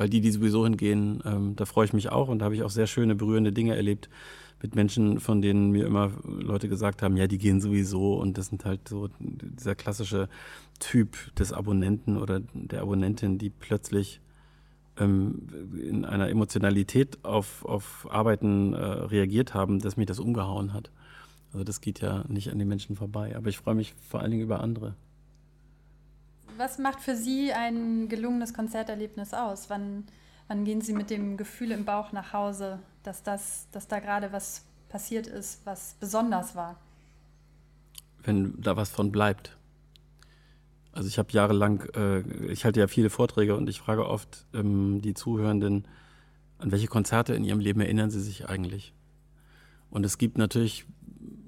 Weil 0.01 0.09
die, 0.09 0.19
die 0.19 0.31
sowieso 0.31 0.63
hingehen, 0.63 1.21
ähm, 1.25 1.55
da 1.55 1.65
freue 1.65 1.85
ich 1.85 1.93
mich 1.93 2.11
auch 2.11 2.27
und 2.27 2.39
da 2.39 2.45
habe 2.45 2.55
ich 2.55 2.63
auch 2.63 2.71
sehr 2.71 2.87
schöne, 2.87 3.13
berührende 3.13 3.53
Dinge 3.53 3.75
erlebt 3.75 4.09
mit 4.59 4.73
Menschen, 4.73 5.19
von 5.19 5.43
denen 5.43 5.69
mir 5.69 5.85
immer 5.85 6.09
Leute 6.23 6.67
gesagt 6.67 7.03
haben, 7.03 7.17
ja, 7.17 7.27
die 7.27 7.37
gehen 7.37 7.61
sowieso 7.61 8.15
und 8.15 8.39
das 8.39 8.47
sind 8.47 8.65
halt 8.65 8.87
so 8.87 9.09
dieser 9.19 9.75
klassische 9.75 10.27
Typ 10.79 11.35
des 11.35 11.53
Abonnenten 11.53 12.17
oder 12.17 12.39
der 12.39 12.81
Abonnentin, 12.81 13.37
die 13.37 13.51
plötzlich 13.51 14.21
ähm, 14.97 15.47
in 15.79 16.03
einer 16.03 16.29
Emotionalität 16.29 17.19
auf, 17.23 17.63
auf 17.63 18.07
Arbeiten 18.09 18.73
äh, 18.73 18.83
reagiert 18.83 19.53
haben, 19.53 19.77
dass 19.77 19.97
mich 19.97 20.07
das 20.07 20.17
umgehauen 20.17 20.73
hat. 20.73 20.89
Also 21.53 21.63
das 21.63 21.79
geht 21.79 22.01
ja 22.01 22.25
nicht 22.27 22.51
an 22.51 22.57
den 22.57 22.67
Menschen 22.67 22.95
vorbei. 22.95 23.35
Aber 23.35 23.49
ich 23.49 23.57
freue 23.59 23.75
mich 23.75 23.93
vor 24.09 24.19
allen 24.19 24.31
Dingen 24.31 24.43
über 24.43 24.61
andere. 24.61 24.95
Was 26.61 26.77
macht 26.77 27.01
für 27.01 27.15
Sie 27.15 27.51
ein 27.51 28.07
gelungenes 28.07 28.53
Konzerterlebnis 28.53 29.33
aus? 29.33 29.71
Wann, 29.71 30.03
wann 30.47 30.63
gehen 30.63 30.79
Sie 30.79 30.93
mit 30.93 31.09
dem 31.09 31.35
Gefühl 31.35 31.71
im 31.71 31.85
Bauch 31.85 32.11
nach 32.11 32.33
Hause, 32.33 32.77
dass, 33.01 33.23
das, 33.23 33.67
dass 33.71 33.87
da 33.87 33.99
gerade 33.99 34.31
was 34.31 34.63
passiert 34.87 35.25
ist, 35.25 35.65
was 35.65 35.95
besonders 35.99 36.55
war? 36.55 36.79
Wenn 38.21 38.61
da 38.61 38.77
was 38.77 38.91
von 38.91 39.11
bleibt. 39.11 39.57
Also 40.91 41.07
ich 41.07 41.17
habe 41.17 41.31
jahrelang, 41.31 41.81
äh, 41.95 42.19
ich 42.51 42.63
halte 42.63 42.79
ja 42.79 42.85
viele 42.85 43.09
Vorträge 43.09 43.55
und 43.55 43.67
ich 43.67 43.79
frage 43.79 44.05
oft 44.05 44.45
ähm, 44.53 45.01
die 45.01 45.15
Zuhörenden, 45.15 45.87
an 46.59 46.71
welche 46.71 46.85
Konzerte 46.85 47.33
in 47.33 47.43
ihrem 47.43 47.59
Leben 47.59 47.81
erinnern 47.81 48.11
sie 48.11 48.21
sich 48.21 48.47
eigentlich? 48.47 48.93
Und 49.89 50.05
es 50.05 50.19
gibt 50.19 50.37
natürlich 50.37 50.85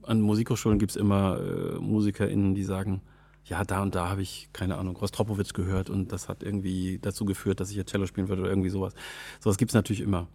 an 0.01 0.21
Musikhochschulen 0.21 0.79
gibt 0.79 0.89
es 0.89 0.95
immer 0.95 1.39
äh, 1.39 1.79
MusikerInnen, 1.79 2.55
die 2.55 2.63
sagen, 2.63 3.03
ja, 3.45 3.63
da 3.63 3.81
und 3.81 3.95
da 3.95 4.09
habe 4.09 4.21
ich, 4.21 4.49
keine 4.53 4.77
Ahnung, 4.77 4.95
Rostropowitsch 4.95 5.53
gehört 5.53 5.89
und 5.89 6.11
das 6.11 6.29
hat 6.29 6.43
irgendwie 6.43 6.99
dazu 7.01 7.25
geführt, 7.25 7.59
dass 7.59 7.69
ich 7.69 7.75
jetzt 7.75 7.91
Cello 7.91 8.05
spielen 8.05 8.29
würde 8.29 8.43
oder 8.43 8.51
irgendwie 8.51 8.69
sowas. 8.69 8.93
Sowas 9.39 9.57
gibt 9.57 9.71
es 9.71 9.75
natürlich 9.75 10.01
immer. 10.01 10.27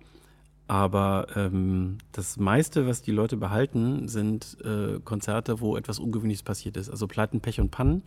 Aber 0.66 1.28
ähm, 1.34 1.96
das 2.12 2.36
meiste, 2.36 2.86
was 2.86 3.00
die 3.00 3.10
Leute 3.10 3.38
behalten, 3.38 4.06
sind 4.06 4.58
äh, 4.62 5.00
Konzerte, 5.02 5.60
wo 5.60 5.78
etwas 5.78 5.98
Ungewöhnliches 5.98 6.42
passiert 6.42 6.76
ist. 6.76 6.90
Also 6.90 7.06
Pleiten, 7.06 7.40
Pech 7.40 7.58
und 7.58 7.70
Pannen 7.70 8.02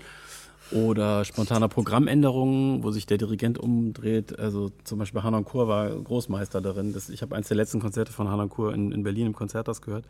oder 0.72 1.26
spontaner 1.26 1.68
Programmänderungen, 1.68 2.84
wo 2.84 2.92
sich 2.92 3.08
der 3.08 3.18
Dirigent 3.18 3.58
umdreht. 3.58 4.38
Also 4.38 4.72
zum 4.84 5.00
Beispiel 5.00 5.24
Hanan 5.24 5.44
Kur 5.44 5.68
war 5.68 5.90
Großmeister 5.90 6.62
darin. 6.62 6.94
Das, 6.94 7.10
ich 7.10 7.24
habe 7.24 7.36
eins 7.36 7.48
der 7.48 7.58
letzten 7.58 7.80
Konzerte 7.80 8.14
von 8.14 8.30
Hanan 8.30 8.50
Kur 8.50 8.76
in, 8.76 8.92
in 8.92 9.02
Berlin 9.02 9.26
im 9.28 9.34
Konzerthaus 9.34 9.82
gehört. 9.82 10.06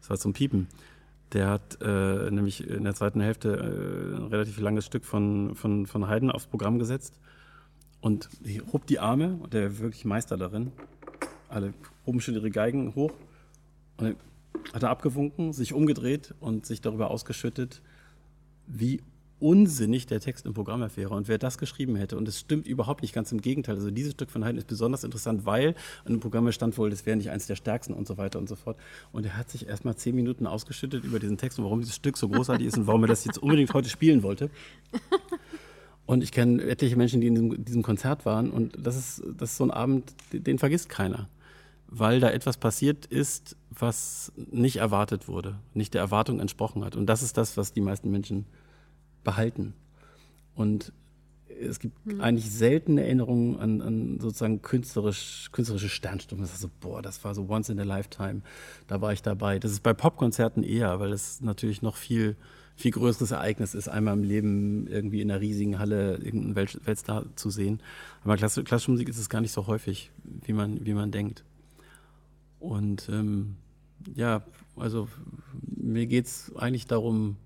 Das 0.00 0.08
war 0.08 0.16
zum 0.16 0.32
Piepen. 0.32 0.68
Der 1.32 1.48
hat 1.48 1.78
äh, 1.80 2.30
nämlich 2.30 2.66
in 2.68 2.84
der 2.84 2.94
zweiten 2.94 3.20
Hälfte 3.20 3.50
äh, 3.50 4.16
ein 4.16 4.26
relativ 4.28 4.58
langes 4.58 4.86
Stück 4.86 5.04
von, 5.04 5.54
von, 5.54 5.86
von 5.86 6.08
Haydn 6.08 6.30
aufs 6.30 6.46
Programm 6.46 6.78
gesetzt 6.78 7.20
und 8.00 8.28
hob 8.72 8.86
die 8.86 8.98
Arme, 8.98 9.38
und 9.40 9.52
der 9.52 9.78
wirklich 9.78 10.04
Meister 10.04 10.36
darin. 10.36 10.72
Alle 11.48 11.72
hoben 12.06 12.20
schon 12.20 12.34
ihre 12.34 12.50
Geigen 12.50 12.94
hoch 12.94 13.12
und 13.96 14.04
dann 14.04 14.16
hat 14.72 14.82
er 14.82 14.90
abgewunken, 14.90 15.52
sich 15.52 15.72
umgedreht 15.72 16.34
und 16.40 16.66
sich 16.66 16.80
darüber 16.80 17.10
ausgeschüttet, 17.10 17.82
wie 18.66 19.02
unsinnig 19.40 20.06
der 20.06 20.20
Text 20.20 20.46
im 20.46 20.54
Programm 20.54 20.86
wäre 20.94 21.14
und 21.14 21.28
wer 21.28 21.38
das 21.38 21.58
geschrieben 21.58 21.96
hätte. 21.96 22.16
Und 22.16 22.28
es 22.28 22.38
stimmt 22.38 22.66
überhaupt 22.66 23.02
nicht, 23.02 23.14
ganz 23.14 23.32
im 23.32 23.40
Gegenteil. 23.40 23.76
Also 23.76 23.90
dieses 23.90 24.12
Stück 24.12 24.30
von 24.30 24.44
Haydn 24.44 24.58
ist 24.58 24.66
besonders 24.66 25.04
interessant, 25.04 25.46
weil 25.46 25.74
dem 26.06 26.20
Programm 26.20 26.50
stand 26.52 26.76
wohl, 26.78 26.90
das 26.90 27.06
wäre 27.06 27.16
nicht 27.16 27.30
eins 27.30 27.46
der 27.46 27.56
stärksten 27.56 27.94
und 27.94 28.06
so 28.06 28.18
weiter 28.18 28.38
und 28.38 28.48
so 28.48 28.56
fort. 28.56 28.76
Und 29.12 29.24
er 29.24 29.36
hat 29.36 29.50
sich 29.50 29.66
erst 29.66 29.84
mal 29.84 29.96
zehn 29.96 30.14
Minuten 30.14 30.46
ausgeschüttet 30.46 31.04
über 31.04 31.18
diesen 31.18 31.38
Text 31.38 31.58
und 31.58 31.64
warum 31.64 31.80
dieses 31.80 31.96
Stück 31.96 32.16
so 32.16 32.28
großartig 32.28 32.66
ist 32.66 32.78
und 32.78 32.86
warum 32.86 33.02
er 33.04 33.08
das 33.08 33.24
jetzt 33.24 33.38
unbedingt 33.38 33.72
heute 33.74 33.88
spielen 33.88 34.22
wollte. 34.22 34.50
Und 36.10 36.24
ich 36.24 36.32
kenne 36.32 36.60
etliche 36.64 36.96
Menschen, 36.96 37.20
die 37.20 37.28
in 37.28 37.34
diesem, 37.36 37.64
diesem, 37.64 37.82
Konzert 37.84 38.26
waren 38.26 38.50
und 38.50 38.76
das 38.76 38.96
ist, 38.96 39.22
das 39.38 39.52
ist 39.52 39.58
so 39.58 39.62
ein 39.62 39.70
Abend, 39.70 40.12
den 40.32 40.58
vergisst 40.58 40.88
keiner. 40.88 41.28
Weil 41.86 42.18
da 42.18 42.30
etwas 42.30 42.56
passiert 42.56 43.06
ist, 43.06 43.56
was 43.70 44.32
nicht 44.36 44.78
erwartet 44.78 45.28
wurde, 45.28 45.60
nicht 45.72 45.94
der 45.94 46.00
Erwartung 46.00 46.40
entsprochen 46.40 46.84
hat. 46.84 46.96
Und 46.96 47.06
das 47.06 47.22
ist 47.22 47.36
das, 47.36 47.56
was 47.56 47.72
die 47.72 47.80
meisten 47.80 48.10
Menschen 48.10 48.46
behalten. 49.24 49.74
Und 50.54 50.92
es 51.60 51.78
gibt 51.78 52.06
mhm. 52.06 52.20
eigentlich 52.20 52.50
seltene 52.50 53.02
Erinnerungen 53.02 53.58
an, 53.58 53.82
an 53.82 54.20
sozusagen 54.20 54.62
künstlerisch, 54.62 55.50
künstlerische 55.52 55.88
Sternstunden. 55.88 56.44
Das 56.44 56.54
ist 56.54 56.62
so, 56.62 56.70
boah, 56.80 57.02
das 57.02 57.22
war 57.24 57.34
so 57.34 57.46
once 57.48 57.68
in 57.68 57.78
a 57.80 57.84
lifetime. 57.84 58.42
Da 58.86 59.00
war 59.00 59.12
ich 59.12 59.22
dabei. 59.22 59.58
Das 59.58 59.72
ist 59.72 59.82
bei 59.82 59.92
Popkonzerten 59.92 60.62
eher, 60.62 61.00
weil 61.00 61.12
es 61.12 61.40
natürlich 61.40 61.82
noch 61.82 61.96
viel, 61.96 62.36
viel 62.76 62.92
größeres 62.92 63.32
Ereignis 63.32 63.74
ist, 63.74 63.88
einmal 63.88 64.14
im 64.14 64.22
Leben 64.22 64.86
irgendwie 64.86 65.20
in 65.20 65.30
einer 65.30 65.40
riesigen 65.40 65.78
Halle 65.78 66.16
irgendeinen 66.16 66.56
Welt, 66.56 66.80
Weltstar 66.84 67.24
zu 67.36 67.50
sehen. 67.50 67.80
Aber 68.24 68.36
klassische, 68.36 68.64
klassische 68.64 68.92
Musik 68.92 69.08
ist 69.08 69.18
es 69.18 69.28
gar 69.28 69.40
nicht 69.40 69.52
so 69.52 69.66
häufig, 69.66 70.10
wie 70.44 70.52
man, 70.52 70.84
wie 70.84 70.94
man 70.94 71.10
denkt. 71.10 71.44
Und 72.58 73.08
ähm, 73.10 73.56
ja, 74.14 74.42
also 74.76 75.08
mir 75.76 76.06
geht 76.06 76.26
es 76.26 76.52
eigentlich 76.56 76.86
darum, 76.86 77.36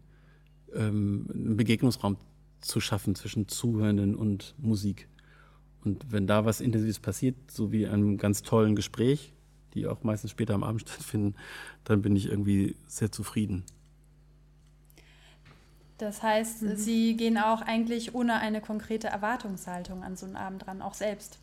ähm, 0.74 1.26
einen 1.32 1.56
Begegnungsraum 1.56 2.16
zu 2.60 2.80
schaffen 2.80 3.14
zwischen 3.14 3.48
Zuhörenden 3.48 4.14
und 4.14 4.54
Musik. 4.58 5.08
Und 5.84 6.10
wenn 6.10 6.26
da 6.26 6.44
was 6.44 6.60
Intensives 6.60 6.98
passiert, 6.98 7.36
so 7.50 7.72
wie 7.72 7.86
einem 7.86 8.16
ganz 8.16 8.42
tollen 8.42 8.74
Gespräch, 8.74 9.32
die 9.74 9.86
auch 9.86 10.02
meistens 10.02 10.30
später 10.30 10.54
am 10.54 10.64
Abend 10.64 10.80
stattfinden, 10.88 11.34
dann 11.84 12.02
bin 12.02 12.16
ich 12.16 12.28
irgendwie 12.28 12.76
sehr 12.86 13.12
zufrieden. 13.12 13.64
Das 15.98 16.22
heißt, 16.22 16.62
mhm. 16.62 16.76
Sie 16.76 17.16
gehen 17.16 17.38
auch 17.38 17.62
eigentlich 17.62 18.14
ohne 18.14 18.34
eine 18.40 18.60
konkrete 18.60 19.08
Erwartungshaltung 19.08 20.02
an 20.02 20.16
so 20.16 20.26
einen 20.26 20.36
Abend 20.36 20.66
ran, 20.66 20.82
auch 20.82 20.94
selbst. 20.94 21.38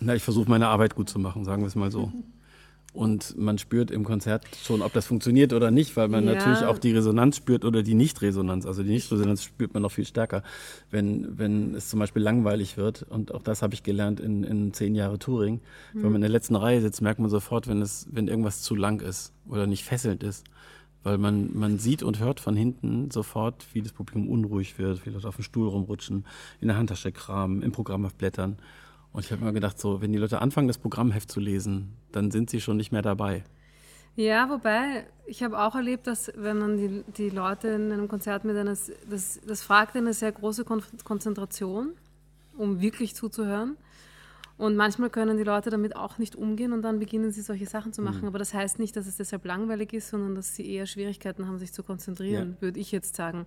Na, 0.00 0.14
ich 0.14 0.22
versuche 0.22 0.48
meine 0.48 0.68
Arbeit 0.68 0.94
gut 0.94 1.08
zu 1.08 1.18
machen, 1.18 1.44
sagen 1.44 1.62
wir 1.62 1.68
es 1.68 1.74
mal 1.74 1.90
so. 1.90 2.12
Und 2.94 3.36
man 3.36 3.58
spürt 3.58 3.90
im 3.90 4.02
Konzert 4.02 4.44
schon, 4.64 4.80
ob 4.80 4.92
das 4.92 5.06
funktioniert 5.06 5.52
oder 5.52 5.70
nicht, 5.70 5.96
weil 5.96 6.08
man 6.08 6.26
ja. 6.26 6.34
natürlich 6.34 6.64
auch 6.64 6.78
die 6.78 6.92
Resonanz 6.92 7.36
spürt 7.36 7.64
oder 7.64 7.82
die 7.82 7.94
Nichtresonanz. 7.94 8.64
Also 8.66 8.82
die 8.82 8.90
Nichtresonanz 8.90 9.44
spürt 9.44 9.74
man 9.74 9.82
noch 9.82 9.92
viel 9.92 10.06
stärker, 10.06 10.42
wenn, 10.90 11.38
wenn 11.38 11.74
es 11.74 11.88
zum 11.90 12.00
Beispiel 12.00 12.22
langweilig 12.22 12.76
wird. 12.76 13.02
Und 13.02 13.34
auch 13.34 13.42
das 13.42 13.62
habe 13.62 13.74
ich 13.74 13.82
gelernt 13.82 14.20
in, 14.20 14.42
in 14.42 14.72
zehn 14.72 14.94
Jahre 14.94 15.18
Touring. 15.18 15.60
Mhm. 15.92 16.02
Wenn 16.02 16.12
man 16.12 16.14
in 16.16 16.20
der 16.22 16.30
letzten 16.30 16.56
Reihe 16.56 16.80
sitzt, 16.80 17.02
merkt 17.02 17.20
man 17.20 17.28
sofort, 17.28 17.68
wenn, 17.68 17.82
es, 17.82 18.08
wenn 18.10 18.26
irgendwas 18.26 18.62
zu 18.62 18.74
lang 18.74 19.00
ist 19.00 19.32
oder 19.46 19.66
nicht 19.66 19.84
fesselnd 19.84 20.22
ist. 20.22 20.44
Weil 21.04 21.18
man, 21.18 21.56
man 21.56 21.78
sieht 21.78 22.02
und 22.02 22.18
hört 22.18 22.40
von 22.40 22.56
hinten 22.56 23.10
sofort, 23.10 23.66
wie 23.72 23.82
das 23.82 23.92
Publikum 23.92 24.28
unruhig 24.28 24.78
wird, 24.78 25.06
wie 25.06 25.10
Leute 25.10 25.28
auf 25.28 25.36
dem 25.36 25.44
Stuhl 25.44 25.68
rumrutschen, 25.68 26.26
in 26.60 26.68
der 26.68 26.76
Handtasche 26.76 27.12
kramen, 27.12 27.62
im 27.62 27.70
Programm 27.70 28.04
aufblättern. 28.04 28.56
Und 29.18 29.24
ich 29.24 29.32
habe 29.32 29.44
mir 29.44 29.52
gedacht, 29.52 29.80
so, 29.80 30.00
wenn 30.00 30.12
die 30.12 30.18
Leute 30.20 30.40
anfangen, 30.40 30.68
das 30.68 30.78
Programmheft 30.78 31.28
zu 31.28 31.40
lesen, 31.40 31.96
dann 32.12 32.30
sind 32.30 32.50
sie 32.50 32.60
schon 32.60 32.76
nicht 32.76 32.92
mehr 32.92 33.02
dabei. 33.02 33.42
Ja, 34.14 34.48
wobei, 34.48 35.08
ich 35.26 35.42
habe 35.42 35.58
auch 35.58 35.74
erlebt, 35.74 36.06
dass 36.06 36.30
wenn 36.36 36.58
man 36.58 36.76
die, 36.76 37.02
die 37.16 37.28
Leute 37.28 37.66
in 37.66 37.90
einem 37.90 38.06
Konzert 38.06 38.44
mit 38.44 38.56
einer, 38.56 38.76
das, 39.10 39.40
das 39.44 39.60
fragt 39.60 39.96
eine 39.96 40.14
sehr 40.14 40.30
große 40.30 40.64
Kon 40.64 40.84
Konzentration, 41.02 41.94
um 42.56 42.80
wirklich 42.80 43.16
zuzuhören. 43.16 43.76
Und 44.58 44.74
manchmal 44.74 45.08
können 45.08 45.38
die 45.38 45.44
Leute 45.44 45.70
damit 45.70 45.94
auch 45.94 46.18
nicht 46.18 46.34
umgehen 46.34 46.72
und 46.72 46.82
dann 46.82 46.98
beginnen 46.98 47.30
sie 47.30 47.42
solche 47.42 47.66
Sachen 47.66 47.92
zu 47.92 48.02
machen. 48.02 48.22
Mhm. 48.22 48.26
Aber 48.26 48.40
das 48.40 48.52
heißt 48.52 48.80
nicht, 48.80 48.96
dass 48.96 49.06
es 49.06 49.16
deshalb 49.16 49.44
langweilig 49.44 49.92
ist, 49.92 50.08
sondern 50.08 50.34
dass 50.34 50.56
sie 50.56 50.68
eher 50.68 50.86
Schwierigkeiten 50.86 51.46
haben, 51.46 51.58
sich 51.58 51.72
zu 51.72 51.84
konzentrieren, 51.84 52.56
ja. 52.56 52.62
würde 52.62 52.80
ich 52.80 52.90
jetzt 52.90 53.14
sagen. 53.14 53.46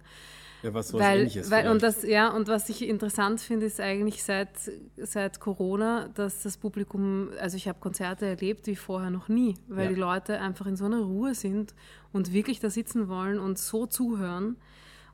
Ja, 0.63 0.73
was, 0.73 0.93
was 0.93 1.01
weil, 1.01 1.19
ähnliches. 1.19 1.51
Weil, 1.51 1.69
und, 1.69 1.83
das, 1.83 2.03
ja, 2.03 2.29
und 2.29 2.47
was 2.47 2.69
ich 2.69 2.87
interessant 2.87 3.41
finde, 3.41 3.65
ist 3.65 3.81
eigentlich 3.81 4.23
seit, 4.23 4.49
seit 4.95 5.41
Corona, 5.41 6.07
dass 6.13 6.43
das 6.43 6.55
Publikum, 6.55 7.29
also 7.41 7.57
ich 7.57 7.67
habe 7.67 7.79
Konzerte 7.81 8.25
erlebt 8.27 8.67
wie 8.67 8.77
vorher 8.77 9.09
noch 9.09 9.27
nie, 9.27 9.55
weil 9.67 9.85
ja. 9.85 9.89
die 9.89 9.99
Leute 9.99 10.39
einfach 10.39 10.65
in 10.65 10.77
so 10.77 10.85
einer 10.85 11.01
Ruhe 11.01 11.35
sind 11.35 11.73
und 12.13 12.31
wirklich 12.31 12.61
da 12.61 12.69
sitzen 12.69 13.09
wollen 13.09 13.37
und 13.37 13.57
so 13.57 13.85
zuhören. 13.85 14.55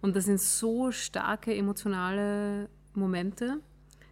Und 0.02 0.16
das 0.16 0.26
sind 0.26 0.40
so 0.40 0.92
starke 0.92 1.56
emotionale 1.56 2.70
Momente, 2.94 3.62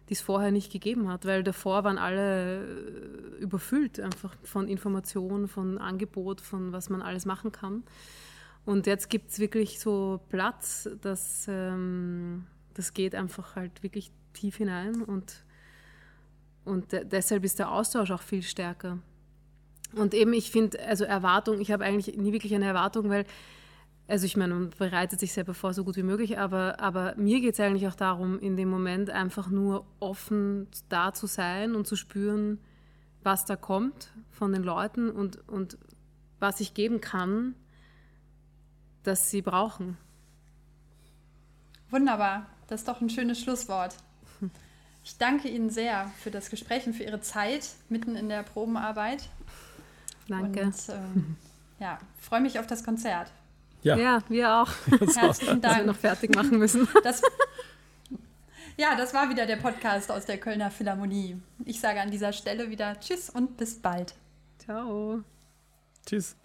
die 0.08 0.14
es 0.14 0.20
vorher 0.20 0.50
nicht 0.50 0.70
gegeben 0.70 1.08
hat, 1.08 1.24
weil 1.24 1.42
davor 1.42 1.84
waren 1.84 1.98
alle 1.98 2.64
überfüllt 3.40 4.00
einfach 4.00 4.34
von 4.42 4.68
Informationen, 4.68 5.48
von 5.48 5.78
Angebot, 5.78 6.40
von 6.40 6.72
was 6.72 6.90
man 6.90 7.02
alles 7.02 7.26
machen 7.26 7.52
kann. 7.52 7.82
Und 8.64 8.86
jetzt 8.86 9.10
gibt 9.10 9.30
es 9.30 9.38
wirklich 9.38 9.78
so 9.80 10.20
Platz, 10.28 10.88
dass 11.00 11.46
ähm, 11.48 12.46
das 12.74 12.94
geht 12.94 13.14
einfach 13.14 13.56
halt 13.56 13.82
wirklich 13.82 14.10
tief 14.32 14.56
hinein 14.56 15.02
und, 15.02 15.44
und 16.64 16.92
de 16.92 17.04
deshalb 17.04 17.44
ist 17.44 17.58
der 17.58 17.70
Austausch 17.70 18.10
auch 18.10 18.22
viel 18.22 18.42
stärker. 18.42 18.98
Und 19.94 20.14
eben, 20.14 20.32
ich 20.32 20.50
finde, 20.50 20.84
also 20.84 21.04
Erwartung, 21.04 21.60
ich 21.60 21.70
habe 21.70 21.84
eigentlich 21.84 22.16
nie 22.16 22.32
wirklich 22.32 22.54
eine 22.54 22.66
Erwartung, 22.66 23.08
weil 23.08 23.24
also 24.08 24.24
ich 24.24 24.36
meine, 24.36 24.54
man 24.54 24.70
bereitet 24.70 25.18
sich 25.18 25.32
selber 25.32 25.54
vor, 25.54 25.74
so 25.74 25.84
gut 25.84 25.96
wie 25.96 26.02
möglich, 26.02 26.38
aber, 26.38 26.78
aber 26.80 27.14
mir 27.16 27.40
geht 27.40 27.54
es 27.54 27.60
eigentlich 27.60 27.88
auch 27.88 27.94
darum, 27.94 28.38
in 28.38 28.56
dem 28.56 28.68
Moment 28.68 29.10
einfach 29.10 29.48
nur 29.48 29.84
offen 29.98 30.68
da 30.88 31.12
zu 31.12 31.26
sein 31.26 31.74
und 31.74 31.86
zu 31.86 31.96
spüren, 31.96 32.60
was 33.22 33.44
da 33.44 33.56
kommt 33.56 34.12
von 34.30 34.52
den 34.52 34.62
Leuten 34.62 35.10
und, 35.10 35.48
und 35.48 35.76
was 36.38 36.60
ich 36.60 36.74
geben 36.74 37.00
kann, 37.00 37.56
das 39.02 39.30
sie 39.30 39.42
brauchen. 39.42 39.96
Wunderbar, 41.90 42.46
das 42.68 42.80
ist 42.80 42.88
doch 42.88 43.00
ein 43.00 43.10
schönes 43.10 43.40
Schlusswort. 43.40 43.96
Ich 45.02 45.18
danke 45.18 45.48
Ihnen 45.48 45.70
sehr 45.70 46.10
für 46.18 46.32
das 46.32 46.50
Gespräch 46.50 46.84
und 46.84 46.94
für 46.94 47.04
Ihre 47.04 47.20
Zeit 47.20 47.70
mitten 47.88 48.16
in 48.16 48.28
der 48.28 48.42
Probenarbeit. 48.42 49.28
Danke. 50.26 50.64
Und 50.64 50.74
ähm, 50.88 51.36
ja, 51.78 51.98
freue 52.18 52.40
mich 52.40 52.58
auf 52.58 52.66
das 52.66 52.82
Konzert. 52.82 53.30
Ja, 53.86 53.96
ja 53.96 54.18
wir 54.28 54.52
auch. 54.52 54.68
Herzlichen 54.90 55.60
Dank. 55.60 55.62
Dass 55.62 55.76
wir 55.76 55.84
noch 55.84 55.96
fertig 55.96 56.34
machen 56.34 56.58
müssen. 56.58 56.88
Das, 57.04 57.22
ja, 58.76 58.96
das 58.96 59.14
war 59.14 59.30
wieder 59.30 59.46
der 59.46 59.56
Podcast 59.56 60.10
aus 60.10 60.26
der 60.26 60.38
Kölner 60.38 60.70
Philharmonie. 60.70 61.40
Ich 61.64 61.80
sage 61.80 62.00
an 62.00 62.10
dieser 62.10 62.32
Stelle 62.32 62.68
wieder 62.68 62.98
Tschüss 62.98 63.30
und 63.30 63.56
bis 63.56 63.80
bald. 63.80 64.14
Ciao. 64.58 65.22
Tschüss. 66.04 66.36